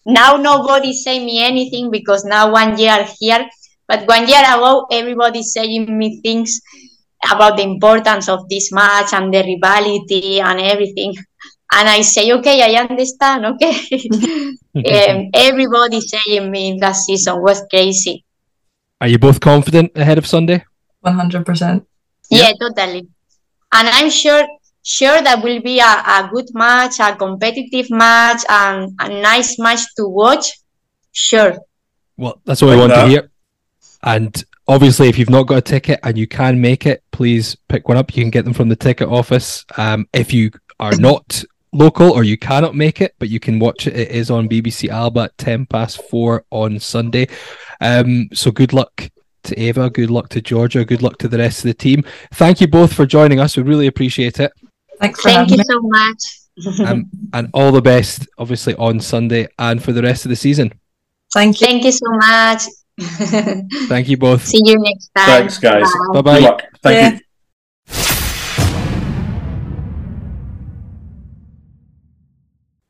now 0.06 0.38
nobody 0.38 0.94
say 0.94 1.24
me 1.24 1.44
anything 1.44 1.92
because 1.92 2.26
now 2.26 2.52
one 2.52 2.78
year 2.78 3.08
here. 3.20 3.48
But 3.88 4.08
one 4.08 4.28
year 4.28 4.42
ago, 4.42 4.86
everybody 4.92 5.42
saying 5.44 5.98
me 5.98 6.22
things 6.22 6.60
about 7.32 7.58
the 7.58 7.64
importance 7.64 8.30
of 8.30 8.48
this 8.50 8.72
match 8.72 9.14
and 9.14 9.34
the 9.34 9.58
rivalry 9.62 10.40
and 10.40 10.60
everything. 10.60 11.14
And 11.72 11.88
I 11.88 12.02
say, 12.02 12.32
okay, 12.34 12.62
I 12.64 12.82
understand. 12.82 13.46
Okay. 13.46 13.72
um, 14.76 15.30
everybody 15.34 16.02
saying 16.02 16.50
me 16.50 16.80
last 16.80 17.06
season 17.06 17.42
was 17.42 17.62
crazy. 17.70 18.26
Are 19.02 19.08
you 19.08 19.20
both 19.20 19.40
confident 19.40 19.92
ahead 19.96 20.18
of 20.18 20.26
Sunday? 20.26 20.66
100%. 21.06 21.86
Yeah, 22.30 22.42
yeah 22.42 22.52
totally. 22.60 23.08
And 23.72 23.88
I'm 23.88 24.10
sure 24.10 24.46
sure 24.90 25.22
that 25.22 25.44
will 25.44 25.62
be 25.62 25.80
a, 25.80 25.84
a 25.84 26.30
good 26.34 26.48
match, 26.54 27.00
a 27.00 27.16
competitive 27.16 27.92
match, 27.92 28.42
and 28.50 28.92
a 29.00 29.22
nice 29.22 29.60
match 29.60 29.82
to 29.96 30.08
watch. 30.08 30.60
Sure. 31.12 31.58
Well, 32.18 32.42
that's 32.44 32.62
what 32.62 32.70
like 32.70 32.76
we 32.76 32.82
want 32.82 32.94
that. 32.94 33.04
to 33.04 33.10
hear. 33.10 33.32
And 34.04 34.44
obviously, 34.68 35.08
if 35.08 35.20
you've 35.20 35.30
not 35.30 35.44
got 35.44 35.60
a 35.60 35.62
ticket 35.62 36.00
and 36.04 36.18
you 36.18 36.28
can 36.28 36.60
make 36.60 36.88
it, 36.88 37.04
please 37.12 37.56
pick 37.68 37.88
one 37.88 37.98
up. 37.98 38.16
You 38.16 38.24
can 38.24 38.32
get 38.32 38.46
them 38.46 38.54
from 38.54 38.70
the 38.70 38.76
ticket 38.76 39.08
office. 39.08 39.64
Um, 39.78 40.08
if 40.12 40.34
you 40.34 40.52
are 40.80 40.96
not 40.96 41.44
local 41.72 42.12
or 42.12 42.24
you 42.24 42.38
cannot 42.38 42.76
make 42.76 43.00
it, 43.00 43.14
but 43.20 43.30
you 43.30 43.40
can 43.40 43.60
watch 43.60 43.86
it. 43.86 43.96
It 43.96 44.10
is 44.10 44.32
on 44.32 44.50
BBC 44.50 44.90
Alba 44.90 45.22
at 45.22 45.38
10 45.38 45.68
past 45.68 46.02
four 46.10 46.46
on 46.50 46.80
Sunday. 46.80 47.28
Um, 47.80 48.30
so 48.34 48.50
good 48.50 48.74
luck 48.74 49.12
to 49.44 49.60
Ava. 49.60 49.90
Good 49.90 50.10
luck 50.10 50.30
to 50.30 50.42
Georgia. 50.42 50.86
Good 50.86 51.02
luck 51.02 51.18
to 51.20 51.28
the 51.28 51.38
rest 51.38 51.60
of 51.60 51.66
the 51.66 51.74
team. 51.74 52.04
Thank 52.34 52.62
you 52.62 52.68
both 52.68 52.94
for 52.94 53.06
joining 53.06 53.40
us. 53.40 53.56
We 53.56 53.64
really 53.64 53.88
appreciate 53.88 54.40
it. 54.40 54.52
Thanks 55.00 55.22
Thank 55.22 55.52
you 55.52 55.58
me. 55.58 55.64
so 55.64 55.80
much. 55.82 56.22
um, 56.86 57.10
and 57.34 57.50
all 57.54 57.72
the 57.72 57.82
best, 57.82 58.28
obviously, 58.38 58.76
on 58.76 59.00
Sunday 59.00 59.48
and 59.58 59.84
for 59.84 59.94
the 59.94 60.02
rest 60.02 60.26
of 60.26 60.30
the 60.30 60.36
season. 60.36 60.74
Thank 61.34 61.62
you. 61.62 61.68
Thank 61.68 61.84
you 61.86 61.92
so 61.92 62.06
much. 62.10 62.64
Thank 63.88 64.10
you 64.10 64.18
both. 64.18 64.46
See 64.46 64.62
you 64.64 64.78
next 64.78 65.10
time. 65.16 65.26
Thanks, 65.26 65.58
guys. 65.58 65.90
Bye 66.14 66.22
bye. 66.22 66.60
Thank 66.82 66.96
yeah. 66.96 67.12
you. 67.12 67.20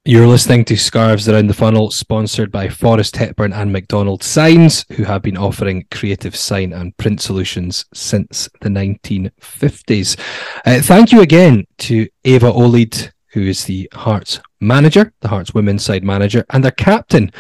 You're 0.10 0.26
listening 0.26 0.66
to 0.66 0.76
Scarves 0.76 1.30
Around 1.30 1.50
the 1.50 1.54
Funnel, 1.54 1.92
sponsored 1.92 2.52
by 2.52 2.68
Forrest 2.68 3.16
Hepburn 3.16 3.54
and 3.54 3.72
McDonald 3.72 4.24
Signs, 4.24 4.84
who 4.94 5.04
have 5.04 5.22
been 5.22 5.38
offering 5.38 5.86
creative 5.92 6.36
sign 6.36 6.74
and 6.74 6.98
print 6.98 7.22
solutions 7.22 7.86
since 7.94 8.50
the 8.62 8.70
1950s. 8.70 10.20
Uh, 10.66 10.82
thank 10.82 11.12
you 11.12 11.22
again 11.22 11.68
to 11.78 12.08
Eva 12.24 12.52
Olivé, 12.52 13.12
who 13.34 13.42
is 13.42 13.66
the 13.66 13.88
Hearts 13.94 14.40
manager, 14.60 15.14
the 15.20 15.28
Hearts 15.28 15.54
women's 15.54 15.86
side 15.86 16.04
manager, 16.04 16.44
and 16.50 16.64
their 16.64 16.72
captain, 16.72 17.32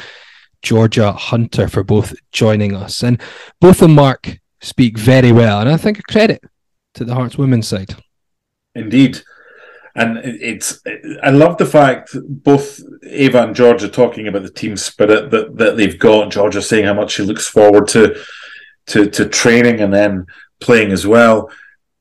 Georgia 0.61 1.11
Hunter, 1.11 1.67
for 1.67 1.84
both 1.84 2.13
joining 2.32 2.76
us. 2.76 3.01
And 3.01 3.20
both 3.59 3.82
and 3.82 3.95
Mark 3.95 4.38
speak 4.61 4.95
very 4.95 5.32
well, 5.32 5.59
and 5.59 5.70
I 5.70 5.78
think 5.78 5.97
a 5.97 6.03
credit 6.03 6.43
to 6.93 7.03
the 7.03 7.15
Hearts 7.15 7.36
women's 7.36 7.67
side. 7.67 7.95
Indeed 8.76 9.24
and 9.99 10.17
it's 10.23 10.81
I 11.21 11.29
love 11.29 11.57
the 11.57 11.65
fact 11.65 12.15
both 12.27 12.79
Ava 13.03 13.43
and 13.43 13.55
George 13.55 13.83
are 13.83 13.89
talking 13.89 14.27
about 14.27 14.43
the 14.43 14.49
team 14.49 14.77
spirit 14.77 15.29
that, 15.31 15.57
that 15.57 15.77
they've 15.77 15.99
got. 15.99 16.31
George 16.31 16.55
is 16.55 16.69
saying 16.69 16.85
how 16.85 16.93
much 16.93 17.11
she 17.11 17.23
looks 17.23 17.47
forward 17.47 17.87
to 17.89 18.15
to 18.87 19.09
to 19.09 19.27
training 19.27 19.81
and 19.81 19.93
then 19.93 20.25
playing 20.61 20.91
as 20.91 21.05
well. 21.05 21.51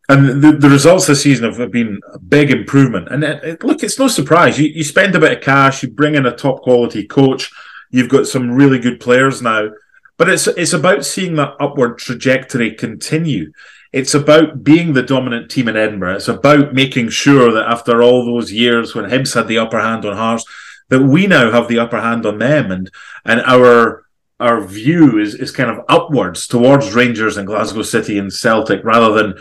And 0.08 0.42
the, 0.42 0.52
the 0.52 0.70
results 0.70 1.06
this 1.06 1.22
season 1.22 1.52
have 1.52 1.70
been 1.70 2.00
a 2.14 2.18
big 2.18 2.50
improvement. 2.50 3.08
And 3.10 3.22
it, 3.22 3.44
it, 3.44 3.64
look, 3.64 3.82
it's 3.82 3.98
no 3.98 4.08
surprise. 4.08 4.58
You, 4.58 4.68
you 4.68 4.82
spend 4.82 5.14
a 5.14 5.20
bit 5.20 5.36
of 5.36 5.42
cash, 5.42 5.82
you 5.82 5.90
bring 5.90 6.14
in 6.14 6.24
a 6.24 6.34
top 6.34 6.62
quality 6.62 7.06
coach, 7.06 7.52
you've 7.90 8.08
got 8.08 8.26
some 8.26 8.52
really 8.52 8.78
good 8.78 9.00
players 9.00 9.42
now. 9.42 9.68
But 10.16 10.30
it's 10.30 10.46
it's 10.46 10.72
about 10.72 11.04
seeing 11.04 11.34
that 11.36 11.54
upward 11.60 11.98
trajectory 11.98 12.74
continue. 12.74 13.52
It's 13.92 14.14
about 14.14 14.62
being 14.62 14.92
the 14.92 15.02
dominant 15.02 15.50
team 15.50 15.68
in 15.68 15.76
Edinburgh. 15.76 16.16
It's 16.16 16.28
about 16.28 16.74
making 16.74 17.08
sure 17.08 17.52
that 17.52 17.68
after 17.68 18.02
all 18.02 18.24
those 18.24 18.52
years 18.52 18.94
when 18.94 19.06
Hibs 19.06 19.34
had 19.34 19.48
the 19.48 19.58
upper 19.58 19.80
hand 19.80 20.04
on 20.04 20.16
Hearts, 20.16 20.44
that 20.88 21.02
we 21.02 21.26
now 21.26 21.50
have 21.50 21.68
the 21.68 21.78
upper 21.78 22.00
hand 22.00 22.26
on 22.26 22.38
them, 22.38 22.70
and 22.70 22.90
and 23.24 23.40
our 23.42 24.04
our 24.40 24.60
view 24.60 25.18
is 25.18 25.34
is 25.34 25.50
kind 25.50 25.70
of 25.70 25.84
upwards 25.88 26.46
towards 26.46 26.94
Rangers 26.94 27.36
and 27.36 27.46
Glasgow 27.46 27.82
City 27.82 28.18
and 28.18 28.32
Celtic 28.32 28.84
rather 28.84 29.12
than 29.12 29.38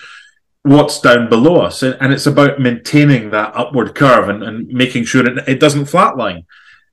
what's 0.64 1.00
down 1.00 1.30
below 1.30 1.62
us. 1.62 1.84
And 1.84 2.12
it's 2.12 2.26
about 2.26 2.60
maintaining 2.60 3.30
that 3.30 3.56
upward 3.56 3.96
curve 3.96 4.28
and, 4.28 4.44
and 4.44 4.68
making 4.68 5.06
sure 5.06 5.26
it, 5.26 5.48
it 5.48 5.60
doesn't 5.60 5.86
flatline. 5.86 6.46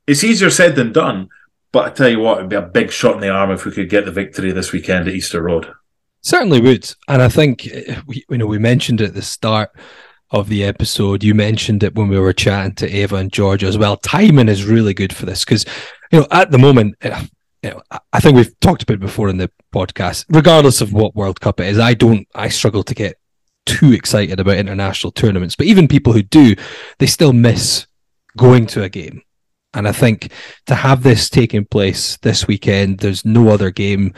It's 0.07 0.23
easier 0.23 0.51
said 0.51 0.77
than 0.77 0.93
done, 0.93 1.29
but 1.73 1.87
I 1.87 1.91
tell 1.91 2.09
you 2.09 2.21
what, 2.21 2.39
it'd 2.39 2.51
be 2.51 2.57
a 2.57 2.63
big 2.63 2.93
shot 2.93 3.15
in 3.15 3.21
the 3.21 3.31
arm 3.31 3.51
if 3.51 3.65
we 3.65 3.73
could 3.73 3.89
get 3.89 4.05
the 4.05 4.13
victory 4.13 4.53
this 4.53 4.71
weekend 4.71 5.09
at 5.09 5.15
Easter 5.15 5.43
Road. 5.43 5.73
Certainly 6.25 6.63
would, 6.63 6.91
and 7.07 7.21
I 7.21 7.29
think 7.29 7.67
eh, 7.67 8.01
we, 8.07 8.25
you 8.31 8.39
know, 8.39 8.47
we 8.47 8.59
mentioned 8.59 9.03
at 9.03 9.13
the 9.13 9.21
start 9.21 9.71
of 10.31 10.49
the 10.49 10.65
episode. 10.65 11.23
You 11.23 11.35
mentioned 11.35 11.83
it 11.83 11.95
when 11.95 12.09
we 12.09 12.19
were 12.19 12.33
chatting 12.33 12.75
to 12.77 12.91
Ava 12.91 13.17
and 13.17 13.31
George 13.31 13.63
as 13.63 13.77
well. 13.77 13.99
Timing 13.99 14.49
is 14.49 14.65
really 14.65 14.95
good 14.95 15.15
for 15.15 15.27
this 15.27 15.45
because, 15.45 15.67
you 16.11 16.21
know, 16.21 16.27
at 16.31 16.51
the 16.51 16.57
moment, 16.57 16.97
eh, 17.03 17.27
you 17.63 17.71
know, 17.71 17.83
I 18.11 18.21
think 18.21 18.37
we've 18.37 18.59
talked 18.61 18.83
about 18.83 19.01
before 19.01 19.29
in 19.29 19.37
the 19.37 19.51
podcast. 19.75 20.25
Regardless 20.31 20.81
of 20.81 20.95
what 20.95 21.15
World 21.15 21.43
Cup 21.43 21.61
it 21.61 21.67
is, 21.67 21.79
I 21.79 21.93
don't, 21.93 22.27
I 22.35 22.49
struggle 22.49 22.85
to 22.85 22.95
get 22.95 23.19
too 23.67 23.93
excited 23.93 24.41
about 24.41 24.57
international 24.57 25.13
tournaments. 25.13 25.57
But 25.57 25.67
even 25.67 25.89
people 25.89 26.15
who 26.15 26.23
do, 26.23 26.57
they 26.99 27.07
still 27.07 27.35
miss 27.35 27.87
going 28.37 28.65
to 28.69 28.83
a 28.83 28.89
game. 28.89 29.21
And 29.75 29.87
I 29.87 29.93
think 29.93 30.33
to 30.67 30.75
have 30.75 31.03
this 31.03 31.29
taking 31.29 31.67
place 31.67 32.17
this 32.19 32.47
weekend, 32.47 33.01
there's 33.01 33.27
no 33.27 33.49
other 33.49 33.71
game 33.71 34.15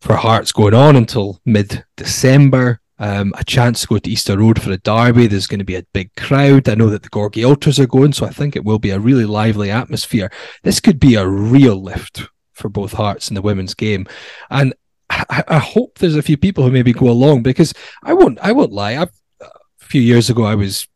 for 0.00 0.16
Hearts 0.16 0.52
going 0.52 0.74
on 0.74 0.96
until 0.96 1.40
mid 1.44 1.84
December. 1.96 2.80
Um, 3.00 3.32
a 3.38 3.44
chance 3.44 3.82
to 3.82 3.86
go 3.86 3.98
to 3.98 4.10
Easter 4.10 4.36
Road 4.36 4.60
for 4.60 4.72
a 4.72 4.76
derby. 4.78 5.28
There's 5.28 5.46
going 5.46 5.60
to 5.60 5.64
be 5.64 5.76
a 5.76 5.86
big 5.92 6.12
crowd. 6.16 6.68
I 6.68 6.74
know 6.74 6.90
that 6.90 7.04
the 7.04 7.10
Gorgie 7.10 7.44
Ultras 7.44 7.78
are 7.78 7.86
going, 7.86 8.12
so 8.12 8.26
I 8.26 8.30
think 8.30 8.56
it 8.56 8.64
will 8.64 8.80
be 8.80 8.90
a 8.90 8.98
really 8.98 9.24
lively 9.24 9.70
atmosphere. 9.70 10.32
This 10.64 10.80
could 10.80 10.98
be 10.98 11.14
a 11.14 11.26
real 11.26 11.80
lift 11.80 12.28
for 12.54 12.68
both 12.68 12.92
Hearts 12.92 13.28
in 13.28 13.36
the 13.36 13.42
women's 13.42 13.74
game, 13.74 14.08
and 14.50 14.74
I, 15.10 15.44
I 15.46 15.58
hope 15.58 15.98
there's 15.98 16.16
a 16.16 16.22
few 16.22 16.36
people 16.36 16.64
who 16.64 16.72
maybe 16.72 16.92
go 16.92 17.08
along 17.08 17.44
because 17.44 17.72
I 18.02 18.14
won't. 18.14 18.40
I 18.40 18.50
won't 18.50 18.72
lie. 18.72 18.96
I've, 18.96 19.12
a 19.40 19.48
few 19.78 20.02
years 20.02 20.28
ago, 20.28 20.42
I 20.42 20.56
was 20.56 20.88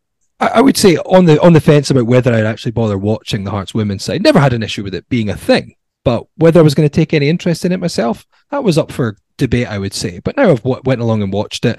I 0.43 0.61
would 0.61 0.77
say 0.77 0.97
on 0.97 1.27
the 1.27 1.41
on 1.41 1.53
the 1.53 1.61
fence 1.61 1.91
about 1.91 2.07
whether 2.07 2.35
I'd 2.35 2.47
actually 2.47 2.73
bother 2.73 2.99
watching 2.99 3.45
the 3.45 3.53
Hearts 3.53 3.75
women's 3.75 4.03
side. 4.03 4.23
Never 4.23 4.41
had 4.41 4.53
an 4.53 4.63
issue 4.63 4.83
with 4.83 4.95
it 4.95 5.09
being 5.09 5.31
a 5.31 5.37
thing. 5.37 5.77
But 6.05 6.27
whether 6.37 6.61
I 6.61 6.63
was 6.63 6.75
going 6.75 6.89
to 6.89 6.95
take 6.95 7.15
any 7.15 7.29
interest 7.29 7.65
in 7.65 7.73
it 7.73 7.81
myself, 7.81 8.27
that 8.51 8.65
was 8.65 8.79
up 8.79 8.91
for 8.91 9.17
debate, 9.37 9.69
I 9.69 9.79
would 9.79 9.95
say. 9.95 10.19
But 10.19 10.37
now 10.37 10.51
I've 10.51 10.63
w- 10.63 10.83
went 10.85 11.01
along 11.01 11.23
and 11.23 11.33
watched 11.33 11.65
it. 11.65 11.79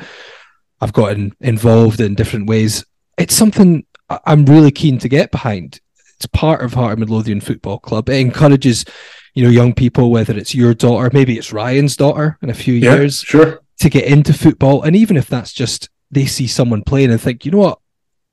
I've 0.82 0.94
gotten 0.94 1.34
involved 1.40 2.00
in 2.00 2.16
different 2.16 2.48
ways. 2.48 2.86
It's 3.18 3.36
something 3.36 3.86
I'm 4.26 4.46
really 4.46 4.72
keen 4.72 4.98
to 5.00 5.10
get 5.10 5.32
behind. 5.32 5.80
It's 6.18 6.26
part 6.28 6.62
of 6.62 6.74
Heart 6.74 6.94
of 6.94 7.00
Midlothian 7.00 7.42
Football 7.42 7.80
Club. 7.80 8.10
It 8.10 8.20
encourages, 8.20 8.86
you 9.34 9.44
know, 9.44 9.50
young 9.50 9.74
people, 9.74 10.12
whether 10.12 10.38
it's 10.38 10.56
your 10.56 10.74
daughter, 10.74 11.10
maybe 11.14 11.38
it's 11.38 11.54
Ryan's 11.54 11.98
daughter 11.98 12.38
in 12.42 12.50
a 12.50 12.54
few 12.54 12.74
yeah, 12.74 12.96
years, 12.96 13.20
sure, 13.20 13.62
to 13.80 13.90
get 13.90 14.06
into 14.06 14.34
football. 14.34 14.84
And 14.84 14.96
even 14.96 15.18
if 15.18 15.28
that's 15.28 15.54
just 15.54 15.90
they 16.12 16.26
see 16.26 16.48
someone 16.48 16.84
playing 16.84 17.12
and 17.12 17.20
think, 17.20 17.46
you 17.46 17.52
know 17.52 17.60
what, 17.60 17.80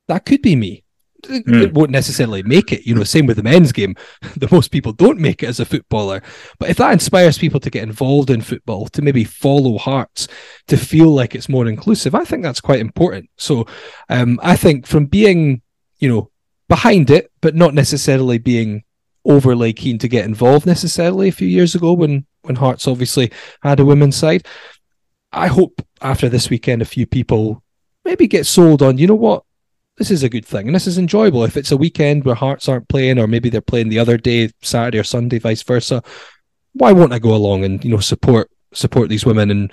that 0.07 0.25
could 0.25 0.41
be 0.41 0.55
me 0.55 0.83
mm. 1.23 1.61
it 1.61 1.73
won't 1.73 1.91
necessarily 1.91 2.43
make 2.43 2.71
it. 2.71 2.85
You 2.85 2.95
know, 2.95 3.03
same 3.03 3.25
with 3.25 3.37
the 3.37 3.43
men's 3.43 3.71
game. 3.71 3.95
The 4.37 4.47
most 4.51 4.71
people 4.71 4.91
don't 4.93 5.19
make 5.19 5.43
it 5.43 5.49
as 5.49 5.59
a 5.59 5.65
footballer. 5.65 6.23
But 6.57 6.69
if 6.69 6.77
that 6.77 6.93
inspires 6.93 7.37
people 7.37 7.59
to 7.59 7.69
get 7.69 7.83
involved 7.83 8.29
in 8.29 8.41
football, 8.41 8.87
to 8.87 9.01
maybe 9.01 9.23
follow 9.23 9.77
Hearts, 9.77 10.27
to 10.67 10.77
feel 10.77 11.09
like 11.09 11.35
it's 11.35 11.49
more 11.49 11.67
inclusive, 11.67 12.15
I 12.15 12.23
think 12.23 12.41
that's 12.41 12.61
quite 12.61 12.79
important. 12.79 13.29
So 13.37 13.67
um, 14.09 14.39
I 14.41 14.55
think 14.55 14.87
from 14.87 15.05
being 15.05 15.61
you 16.01 16.09
know, 16.09 16.29
behind 16.67 17.09
it, 17.09 17.31
but 17.39 17.55
not 17.55 17.73
necessarily 17.73 18.37
being 18.37 18.83
overly 19.23 19.71
keen 19.71 19.97
to 19.99 20.07
get 20.09 20.25
involved 20.25 20.65
necessarily 20.65 21.29
a 21.29 21.31
few 21.31 21.47
years 21.47 21.75
ago 21.75 21.93
when 21.93 22.25
when 22.41 22.55
Hearts 22.55 22.87
obviously 22.87 23.31
had 23.61 23.79
a 23.79 23.85
women's 23.85 24.17
side. 24.17 24.45
I 25.31 25.47
hope 25.47 25.85
after 26.01 26.27
this 26.27 26.49
weekend 26.49 26.81
a 26.81 26.85
few 26.85 27.05
people 27.05 27.63
maybe 28.03 28.27
get 28.27 28.47
sold 28.47 28.81
on, 28.81 28.97
you 28.97 29.05
know 29.05 29.15
what, 29.15 29.43
this 29.97 30.11
is 30.11 30.23
a 30.23 30.29
good 30.29 30.45
thing 30.45 30.67
and 30.67 30.75
this 30.75 30.87
is 30.87 30.97
enjoyable. 30.97 31.43
If 31.43 31.57
it's 31.57 31.71
a 31.71 31.77
weekend 31.77 32.23
where 32.23 32.35
Hearts 32.35 32.67
aren't 32.69 32.87
playing, 32.87 33.19
or 33.19 33.27
maybe 33.27 33.49
they're 33.49 33.61
playing 33.61 33.89
the 33.89 33.99
other 33.99 34.17
day, 34.17 34.49
Saturday 34.61 34.99
or 34.99 35.03
Sunday, 35.03 35.39
vice 35.39 35.63
versa, 35.63 36.01
why 36.73 36.91
won't 36.91 37.13
I 37.13 37.19
go 37.19 37.35
along 37.35 37.63
and 37.63 37.83
you 37.83 37.91
know 37.91 37.99
support 37.99 38.49
support 38.73 39.09
these 39.09 39.25
women 39.25 39.51
and 39.51 39.71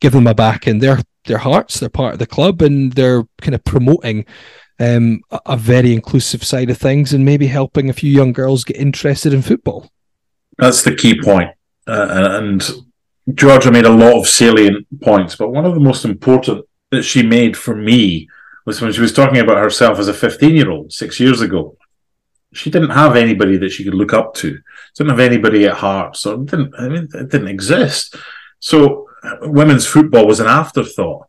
give 0.00 0.12
them 0.12 0.26
a 0.26 0.34
back 0.34 0.66
in 0.66 0.78
their 0.78 0.98
their 1.26 1.38
hearts? 1.38 1.78
They're 1.78 1.88
part 1.88 2.14
of 2.14 2.18
the 2.18 2.26
club 2.26 2.62
and 2.62 2.92
they're 2.92 3.24
kind 3.40 3.54
of 3.54 3.64
promoting 3.64 4.24
um, 4.80 5.20
a, 5.30 5.40
a 5.46 5.56
very 5.56 5.92
inclusive 5.92 6.44
side 6.44 6.70
of 6.70 6.78
things 6.78 7.12
and 7.12 7.24
maybe 7.24 7.46
helping 7.46 7.90
a 7.90 7.94
few 7.94 8.10
young 8.10 8.32
girls 8.32 8.64
get 8.64 8.76
interested 8.76 9.32
in 9.32 9.42
football. 9.42 9.90
That's 10.56 10.82
the 10.82 10.94
key 10.94 11.20
point. 11.20 11.50
Uh, 11.86 12.38
and 12.40 12.68
Georgia 13.34 13.70
made 13.70 13.86
a 13.86 13.90
lot 13.90 14.18
of 14.18 14.26
salient 14.26 14.86
points, 15.02 15.36
but 15.36 15.50
one 15.50 15.64
of 15.64 15.74
the 15.74 15.80
most 15.80 16.04
important 16.04 16.64
that 16.90 17.02
she 17.02 17.22
made 17.22 17.56
for 17.56 17.74
me 17.74 18.28
was 18.68 18.82
when 18.82 18.92
she 18.92 19.00
was 19.00 19.14
talking 19.14 19.38
about 19.38 19.56
herself 19.56 19.98
as 19.98 20.08
a 20.08 20.14
15 20.14 20.54
year 20.54 20.70
old 20.70 20.92
six 20.92 21.18
years 21.18 21.40
ago. 21.40 21.76
She 22.52 22.70
didn't 22.70 22.90
have 22.90 23.16
anybody 23.16 23.56
that 23.56 23.70
she 23.70 23.82
could 23.82 23.94
look 23.94 24.12
up 24.12 24.34
to. 24.34 24.58
Didn't 24.94 25.10
have 25.10 25.20
anybody 25.20 25.66
at 25.66 25.78
heart, 25.78 26.16
so 26.16 26.34
it 26.34 26.46
didn't. 26.46 26.74
I 26.78 26.88
mean, 26.88 27.08
it 27.14 27.30
didn't 27.30 27.48
exist. 27.48 28.14
So 28.60 29.08
uh, 29.22 29.36
women's 29.42 29.86
football 29.86 30.26
was 30.26 30.40
an 30.40 30.46
afterthought. 30.46 31.26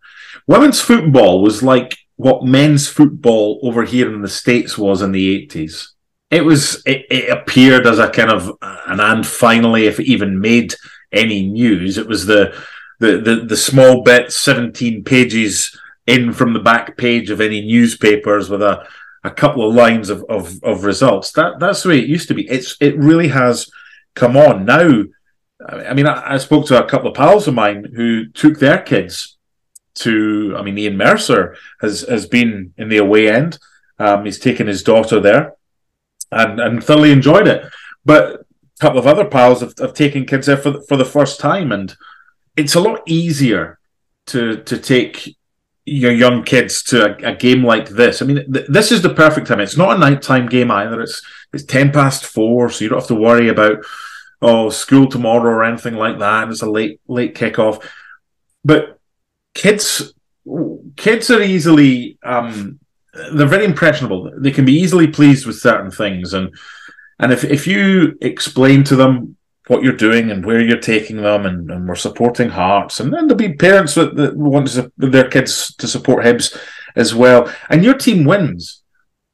Women's 0.47 0.81
football 0.81 1.41
was 1.41 1.63
like 1.63 1.97
what 2.17 2.43
men's 2.43 2.87
football 2.87 3.59
over 3.63 3.83
here 3.85 4.13
in 4.13 4.21
the 4.21 4.27
states 4.27 4.77
was 4.77 5.01
in 5.01 5.13
the 5.13 5.47
80s. 5.47 5.87
It 6.29 6.43
was. 6.43 6.83
It, 6.85 7.05
it 7.09 7.29
appeared 7.29 7.87
as 7.87 7.99
a 7.99 8.09
kind 8.09 8.31
of 8.31 8.49
uh, 8.61 8.81
an 8.87 8.99
and 8.99 9.25
finally, 9.25 9.87
if 9.87 9.99
it 9.99 10.07
even 10.07 10.41
made 10.41 10.75
any 11.11 11.47
news, 11.47 11.97
it 11.97 12.07
was 12.07 12.25
the 12.25 12.53
the 12.99 13.17
the, 13.17 13.35
the 13.47 13.57
small 13.57 14.03
bit, 14.03 14.31
17 14.31 15.03
pages 15.05 15.77
in 16.09 16.33
from 16.33 16.53
the 16.53 16.59
back 16.59 16.97
page 16.97 17.29
of 17.29 17.39
any 17.39 17.61
newspapers 17.61 18.49
with 18.49 18.63
a, 18.63 18.87
a 19.23 19.29
couple 19.29 19.67
of 19.67 19.75
lines 19.75 20.09
of, 20.09 20.25
of, 20.27 20.61
of 20.63 20.83
results. 20.83 21.31
That 21.33 21.59
that's 21.59 21.83
the 21.83 21.89
way 21.89 21.99
it 21.99 22.09
used 22.09 22.27
to 22.29 22.33
be. 22.33 22.49
It's 22.49 22.75
it 22.81 22.97
really 22.97 23.27
has 23.27 23.69
come 24.15 24.35
on 24.35 24.65
now. 24.65 25.03
I 25.67 25.93
mean, 25.93 26.07
I, 26.07 26.33
I 26.33 26.37
spoke 26.37 26.65
to 26.67 26.83
a 26.83 26.89
couple 26.89 27.09
of 27.09 27.15
pals 27.15 27.47
of 27.47 27.53
mine 27.53 27.91
who 27.95 28.27
took 28.29 28.59
their 28.59 28.81
kids 28.81 29.37
to. 29.95 30.55
I 30.57 30.63
mean, 30.63 30.77
Ian 30.77 30.97
Mercer 30.97 31.55
has 31.81 32.01
has 32.01 32.25
been 32.25 32.73
in 32.77 32.89
the 32.89 32.97
away 32.97 33.29
end. 33.29 33.59
Um, 33.99 34.25
he's 34.25 34.39
taken 34.39 34.65
his 34.65 34.81
daughter 34.81 35.19
there, 35.19 35.53
and 36.31 36.59
and 36.59 36.83
thoroughly 36.83 37.11
enjoyed 37.11 37.47
it. 37.47 37.65
But 38.03 38.23
a 38.31 38.79
couple 38.79 38.99
of 38.99 39.05
other 39.05 39.25
pals 39.25 39.61
have, 39.61 39.73
have 39.77 39.93
taken 39.93 40.25
kids 40.25 40.47
there 40.47 40.57
for 40.57 40.81
for 40.87 40.97
the 40.97 41.05
first 41.05 41.39
time, 41.39 41.71
and 41.71 41.95
it's 42.57 42.75
a 42.75 42.79
lot 42.79 43.01
easier 43.05 43.77
to 44.27 44.63
to 44.63 44.77
take 44.79 45.35
your 45.89 46.11
young 46.11 46.43
kids 46.43 46.83
to 46.83 47.05
a, 47.05 47.31
a 47.31 47.35
game 47.35 47.63
like 47.63 47.89
this. 47.89 48.21
I 48.21 48.25
mean, 48.25 48.51
th- 48.51 48.67
this 48.67 48.91
is 48.91 49.01
the 49.01 49.13
perfect 49.13 49.47
time. 49.47 49.59
It's 49.59 49.77
not 49.77 49.95
a 49.95 49.99
nighttime 49.99 50.47
game 50.47 50.71
either. 50.71 51.01
It's 51.01 51.21
it's 51.53 51.63
ten 51.63 51.91
past 51.91 52.25
four, 52.25 52.69
so 52.69 52.83
you 52.83 52.89
don't 52.89 52.99
have 52.99 53.07
to 53.07 53.15
worry 53.15 53.49
about 53.49 53.83
oh 54.41 54.69
school 54.69 55.07
tomorrow 55.07 55.51
or 55.51 55.63
anything 55.63 55.95
like 55.95 56.19
that. 56.19 56.43
And 56.43 56.51
it's 56.51 56.61
a 56.61 56.69
late 56.69 57.01
late 57.07 57.35
kickoff. 57.35 57.83
But 58.63 58.99
kids 59.53 60.13
kids 60.95 61.29
are 61.29 61.41
easily 61.41 62.17
um, 62.23 62.79
they're 63.33 63.47
very 63.47 63.65
impressionable. 63.65 64.31
They 64.37 64.51
can 64.51 64.65
be 64.65 64.73
easily 64.73 65.07
pleased 65.07 65.45
with 65.45 65.59
certain 65.59 65.91
things, 65.91 66.33
and 66.33 66.53
and 67.19 67.33
if 67.33 67.43
if 67.43 67.67
you 67.67 68.17
explain 68.21 68.83
to 68.85 68.95
them 68.95 69.35
what 69.69 69.83
you're 69.83 69.93
doing 69.93 70.31
and 70.31 70.43
where 70.43 70.59
you're 70.59 70.79
taking 70.79 71.17
them, 71.17 71.45
and, 71.45 71.69
and 71.69 71.87
we're 71.87 71.95
supporting 71.95 72.49
Hearts, 72.49 72.99
and 72.99 73.13
then 73.13 73.27
there'll 73.27 73.37
be 73.37 73.53
parents 73.53 73.93
that, 73.93 74.15
that 74.15 74.35
want 74.35 74.67
to, 74.69 74.91
their 74.97 75.29
kids 75.29 75.75
to 75.75 75.87
support 75.87 76.25
Hibs 76.25 76.57
as 76.95 77.13
well, 77.13 77.53
and 77.69 77.83
your 77.83 77.93
team 77.93 78.25
wins. 78.25 78.81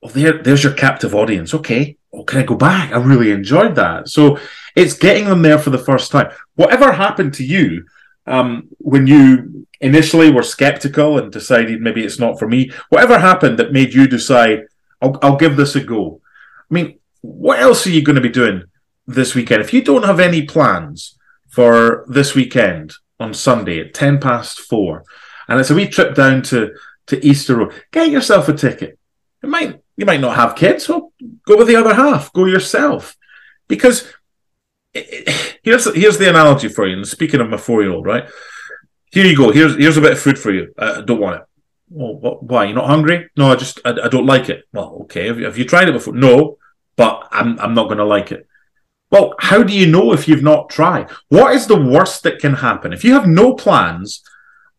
Well, 0.01 0.11
there, 0.11 0.43
there's 0.43 0.63
your 0.63 0.73
captive 0.73 1.15
audience. 1.15 1.53
Okay, 1.53 1.97
well, 2.11 2.25
can 2.25 2.39
I 2.39 2.43
go 2.43 2.55
back? 2.55 2.91
I 2.91 2.97
really 2.97 3.31
enjoyed 3.31 3.75
that. 3.75 4.09
So 4.09 4.38
it's 4.75 4.93
getting 4.93 5.25
them 5.25 5.41
there 5.41 5.57
for 5.57 5.69
the 5.69 5.77
first 5.77 6.11
time. 6.11 6.31
Whatever 6.55 6.91
happened 6.91 7.33
to 7.36 7.45
you 7.45 7.86
um, 8.27 8.67
when 8.77 9.07
you 9.07 9.65
initially 9.79 10.31
were 10.31 10.43
skeptical 10.43 11.17
and 11.17 11.31
decided 11.31 11.81
maybe 11.81 12.03
it's 12.03 12.19
not 12.19 12.38
for 12.38 12.47
me? 12.47 12.71
Whatever 12.89 13.19
happened 13.19 13.57
that 13.59 13.71
made 13.71 13.93
you 13.93 14.05
decide, 14.05 14.63
I'll, 15.01 15.17
I'll 15.21 15.38
give 15.38 15.55
this 15.55 15.75
a 15.75 15.81
go? 15.81 16.19
I 16.69 16.73
mean, 16.73 16.99
what 17.21 17.59
else 17.59 17.88
are 17.88 17.91
you 17.91 18.03
going 18.03 18.17
to 18.17 18.21
be 18.21 18.29
doing 18.29 18.63
this 19.08 19.36
weekend. 19.36 19.62
If 19.62 19.74
you 19.74 19.82
don't 19.82 20.06
have 20.06 20.20
any 20.20 20.43
plans 20.43 21.18
for 21.49 22.06
this 22.08 22.36
weekend 22.36 22.93
on 23.20 23.34
Sunday 23.34 23.80
at 23.80 23.93
10 23.93 24.20
past 24.20 24.60
four, 24.60 25.03
and 25.47 25.60
it's 25.60 25.70
a 25.70 25.76
wee 25.76 25.88
trip 25.88 26.16
down 26.16 26.41
to, 26.43 26.74
to 27.08 27.26
Easter 27.26 27.58
Road, 27.58 27.74
get 27.91 28.10
yourself 28.10 28.49
a 28.49 28.53
ticket. 28.53 28.97
It 29.43 29.49
might 29.49 29.80
you 29.97 30.06
might 30.06 30.20
not 30.20 30.36
have 30.36 30.56
kids, 30.56 30.89
well, 30.89 31.14
go 31.45 31.58
with 31.58 31.68
the 31.68 31.76
other 31.76 31.93
half, 31.93 32.34
go 32.34 32.45
yourself. 32.45 33.16
Because 33.68 34.12
here's 34.93 35.93
here's 35.95 36.18
the 36.18 36.30
analogy 36.30 36.68
for 36.68 36.88
you. 36.88 36.97
And 36.97 37.08
speaking 37.08 37.41
of 37.41 37.49
my 37.49 37.58
four 37.58 37.82
year 37.82 37.91
old, 37.91 38.06
right? 38.06 38.28
Here 39.12 39.26
you 39.26 39.38
go. 39.38 39.51
Here's 39.51 39.76
here's 39.76 39.97
a 39.97 40.01
bit 40.01 40.14
of 40.14 40.20
food 40.20 40.38
for 40.38 40.51
you. 40.51 40.74
I 40.78 41.01
don't 41.01 41.22
want 41.22 41.41
it. 41.41 41.47
Well, 41.89 42.16
what, 42.16 42.43
why? 42.43 42.66
You're 42.66 42.76
not 42.76 42.88
hungry? 42.88 43.30
No, 43.38 43.51
I 43.51 43.56
just 43.56 43.80
I, 43.86 43.91
I 43.91 44.08
don't 44.10 44.26
like 44.26 44.49
it. 44.49 44.66
Well, 44.74 44.99
okay. 45.03 45.28
Have 45.28 45.39
you, 45.39 45.45
have 45.45 45.58
you 45.58 45.66
tried 45.66 45.88
it 45.88 45.93
before? 45.93 46.14
No, 46.14 46.58
but 46.95 47.28
I'm 47.32 47.60
I'm 47.60 47.74
not 47.74 47.86
going 47.86 47.99
to 47.99 48.06
like 48.06 48.32
it. 48.32 48.47
Well, 49.16 49.34
how 49.39 49.63
do 49.63 49.72
you 49.72 49.88
know 49.88 50.11
if 50.11 50.28
you've 50.28 50.43
not 50.43 50.70
tried? 50.70 51.09
What 51.30 51.55
is 51.55 51.68
the 51.68 51.82
worst 51.82 52.24
that 52.24 52.39
can 52.39 52.55
happen? 52.55 52.91
If 52.91 53.05
you 53.05 53.13
have 53.13 53.26
no 53.26 53.53
plans 53.53 54.22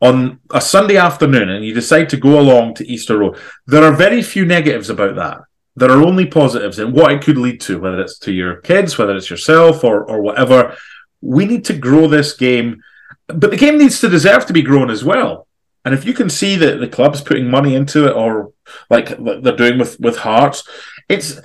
on 0.02 0.40
a 0.50 0.60
Sunday 0.60 0.98
afternoon 0.98 1.48
and 1.48 1.64
you 1.64 1.72
decide 1.72 2.10
to 2.10 2.18
go 2.18 2.38
along 2.38 2.74
to 2.74 2.86
Easter 2.86 3.16
Road, 3.16 3.38
there 3.66 3.82
are 3.82 3.96
very 3.96 4.20
few 4.20 4.44
negatives 4.44 4.90
about 4.90 5.14
that. 5.16 5.38
There 5.74 5.90
are 5.90 6.02
only 6.02 6.26
positives 6.26 6.78
in 6.78 6.92
what 6.92 7.12
it 7.12 7.22
could 7.22 7.38
lead 7.38 7.62
to, 7.62 7.80
whether 7.80 7.98
it's 7.98 8.18
to 8.18 8.32
your 8.32 8.56
kids, 8.56 8.98
whether 8.98 9.16
it's 9.16 9.30
yourself 9.30 9.82
or, 9.82 10.04
or 10.04 10.20
whatever. 10.20 10.76
We 11.22 11.46
need 11.46 11.64
to 11.66 11.72
grow 11.72 12.06
this 12.06 12.34
game, 12.34 12.82
but 13.28 13.50
the 13.50 13.56
game 13.56 13.78
needs 13.78 14.00
to 14.00 14.08
deserve 14.10 14.44
to 14.46 14.52
be 14.52 14.60
grown 14.60 14.90
as 14.90 15.02
well. 15.02 15.46
And 15.86 15.94
if 15.94 16.04
you 16.04 16.12
can 16.12 16.28
see 16.28 16.56
that 16.56 16.78
the 16.78 16.88
club's 16.88 17.22
putting 17.22 17.48
money 17.48 17.74
into 17.74 18.06
it, 18.06 18.14
or 18.14 18.52
like 18.90 19.16
they're 19.16 19.56
doing 19.56 19.78
with 19.78 19.98
with 19.98 20.18
Hearts, 20.18 20.68
it's 21.08 21.40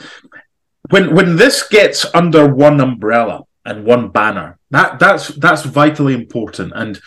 when 0.92 1.16
when 1.16 1.36
this 1.36 1.68
gets 1.68 2.06
under 2.14 2.54
one 2.54 2.80
umbrella 2.80 3.46
and 3.66 3.86
one 3.86 4.10
banner, 4.10 4.60
that 4.70 5.00
that's 5.00 5.30
that's 5.30 5.64
vitally 5.64 6.14
important. 6.14 6.74
And 6.76 7.02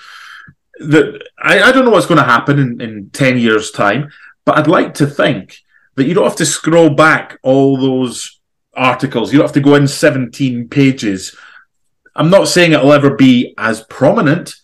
the 0.78 1.24
I, 1.38 1.62
I 1.62 1.72
don't 1.72 1.84
know 1.84 1.90
what's 1.90 2.06
going 2.06 2.18
to 2.18 2.24
happen 2.24 2.58
in, 2.58 2.80
in 2.80 3.10
ten 3.10 3.38
years' 3.38 3.70
time, 3.70 4.10
but 4.44 4.58
I'd 4.58 4.66
like 4.66 4.94
to 4.94 5.06
think 5.06 5.58
that 5.94 6.06
you 6.06 6.14
don't 6.14 6.24
have 6.24 6.36
to 6.36 6.46
scroll 6.46 6.90
back 6.90 7.38
all 7.42 7.76
those 7.76 8.40
articles. 8.74 9.32
You 9.32 9.38
don't 9.38 9.46
have 9.46 9.54
to 9.54 9.60
go 9.60 9.76
in 9.76 9.86
17 9.86 10.68
pages. 10.68 11.36
I'm 12.16 12.30
not 12.30 12.48
saying 12.48 12.72
it'll 12.72 12.92
ever 12.92 13.14
be 13.14 13.54
as 13.58 13.82
prominent, 13.82 14.54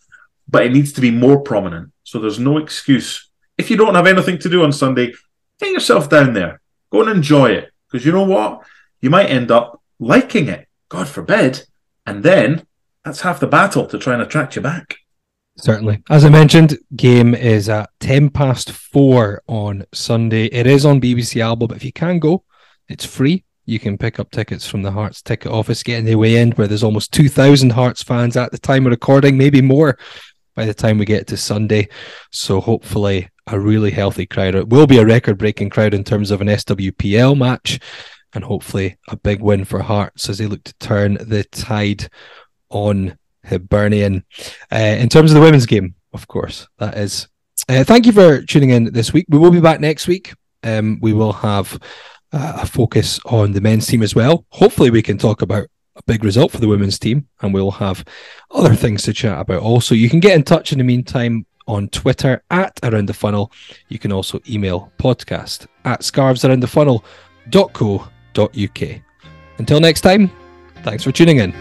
but 0.48 0.64
it 0.64 0.72
needs 0.72 0.92
to 0.94 1.00
be 1.00 1.10
more 1.10 1.40
prominent. 1.40 1.92
So 2.02 2.18
there's 2.18 2.40
no 2.40 2.58
excuse. 2.58 3.30
If 3.58 3.70
you 3.70 3.76
don't 3.76 3.94
have 3.94 4.06
anything 4.06 4.38
to 4.38 4.48
do 4.48 4.64
on 4.64 4.72
Sunday, 4.72 5.12
get 5.60 5.70
yourself 5.70 6.08
down 6.08 6.32
there. 6.32 6.60
Go 6.90 7.02
and 7.02 7.10
enjoy 7.10 7.50
it. 7.50 7.70
Because 7.90 8.04
you 8.04 8.12
know 8.12 8.24
what? 8.24 8.62
You 9.00 9.10
might 9.10 9.30
end 9.30 9.50
up 9.50 9.80
liking 9.98 10.48
it. 10.48 10.68
God 10.88 11.08
forbid. 11.08 11.64
And 12.06 12.22
then 12.22 12.66
that's 13.04 13.20
half 13.20 13.40
the 13.40 13.46
battle 13.46 13.86
to 13.86 13.98
try 13.98 14.14
and 14.14 14.22
attract 14.22 14.56
you 14.56 14.62
back. 14.62 14.96
Certainly. 15.58 16.02
As 16.08 16.24
I 16.24 16.30
mentioned, 16.30 16.78
game 16.96 17.34
is 17.34 17.68
at 17.68 17.90
10 18.00 18.30
past 18.30 18.70
four 18.70 19.42
on 19.46 19.84
Sunday. 19.92 20.46
It 20.46 20.66
is 20.66 20.86
on 20.86 21.00
BBC 21.00 21.40
Alba, 21.40 21.66
but 21.66 21.76
if 21.76 21.84
you 21.84 21.92
can 21.92 22.18
go, 22.18 22.44
it's 22.88 23.04
free. 23.04 23.44
You 23.66 23.78
can 23.78 23.98
pick 23.98 24.18
up 24.18 24.30
tickets 24.30 24.66
from 24.66 24.82
the 24.82 24.90
Hearts 24.90 25.22
ticket 25.22 25.52
office, 25.52 25.82
get 25.82 25.98
in 25.98 26.04
the 26.04 26.14
way 26.14 26.36
in 26.36 26.52
where 26.52 26.66
there's 26.66 26.82
almost 26.82 27.12
2,000 27.12 27.70
Hearts 27.70 28.02
fans 28.02 28.36
at 28.36 28.52
the 28.52 28.58
time 28.58 28.86
of 28.86 28.90
recording, 28.90 29.36
maybe 29.36 29.60
more 29.60 29.98
by 30.56 30.64
the 30.64 30.74
time 30.74 30.98
we 30.98 31.04
get 31.04 31.26
to 31.28 31.36
Sunday. 31.36 31.88
So 32.30 32.60
hopefully 32.60 33.28
a 33.46 33.60
really 33.60 33.90
healthy 33.90 34.26
crowd. 34.26 34.54
It 34.54 34.68
will 34.68 34.86
be 34.86 34.98
a 34.98 35.06
record 35.06 35.38
breaking 35.38 35.70
crowd 35.70 35.94
in 35.94 36.04
terms 36.04 36.30
of 36.30 36.40
an 36.40 36.48
SWPL 36.48 37.36
match 37.36 37.80
and 38.34 38.44
hopefully 38.44 38.96
a 39.08 39.16
big 39.16 39.40
win 39.40 39.64
for 39.64 39.82
Hearts 39.82 40.28
as 40.28 40.38
they 40.38 40.46
look 40.46 40.64
to 40.64 40.74
turn 40.74 41.14
the 41.14 41.44
tide 41.44 42.08
on 42.70 43.18
Hibernian. 43.44 44.24
Uh, 44.72 44.76
in 44.76 45.08
terms 45.08 45.30
of 45.30 45.34
the 45.34 45.40
women's 45.40 45.66
game, 45.66 45.94
of 46.12 46.28
course, 46.28 46.68
that 46.78 46.96
is. 46.96 47.28
Uh, 47.68 47.84
thank 47.84 48.06
you 48.06 48.12
for 48.12 48.42
tuning 48.42 48.70
in 48.70 48.92
this 48.92 49.12
week. 49.12 49.26
We 49.28 49.38
will 49.38 49.50
be 49.50 49.60
back 49.60 49.80
next 49.80 50.08
week. 50.08 50.32
Um, 50.62 50.98
we 51.00 51.12
will 51.12 51.32
have 51.32 51.78
uh, 52.32 52.60
a 52.62 52.66
focus 52.66 53.20
on 53.26 53.52
the 53.52 53.60
men's 53.60 53.86
team 53.86 54.02
as 54.02 54.14
well. 54.14 54.44
Hopefully, 54.50 54.90
we 54.90 55.02
can 55.02 55.18
talk 55.18 55.42
about 55.42 55.66
a 55.96 56.02
big 56.06 56.24
result 56.24 56.52
for 56.52 56.58
the 56.58 56.68
women's 56.68 56.98
team, 56.98 57.28
and 57.42 57.52
we'll 57.52 57.72
have 57.72 58.04
other 58.50 58.74
things 58.74 59.02
to 59.04 59.12
chat 59.12 59.38
about. 59.38 59.62
Also, 59.62 59.94
you 59.94 60.08
can 60.08 60.20
get 60.20 60.34
in 60.34 60.42
touch 60.42 60.72
in 60.72 60.78
the 60.78 60.84
meantime 60.84 61.46
on 61.66 61.88
Twitter 61.88 62.42
at 62.50 62.78
Around 62.82 63.06
the 63.06 63.14
Funnel. 63.14 63.52
You 63.88 63.98
can 63.98 64.12
also 64.12 64.40
email 64.48 64.92
podcast 64.98 65.66
at 65.84 66.00
scarvesaroundthefunnel.co.uk. 66.00 68.12
Until 69.58 69.80
next 69.80 70.00
time, 70.00 70.30
thanks 70.82 71.04
for 71.04 71.12
tuning 71.12 71.38
in. 71.38 71.52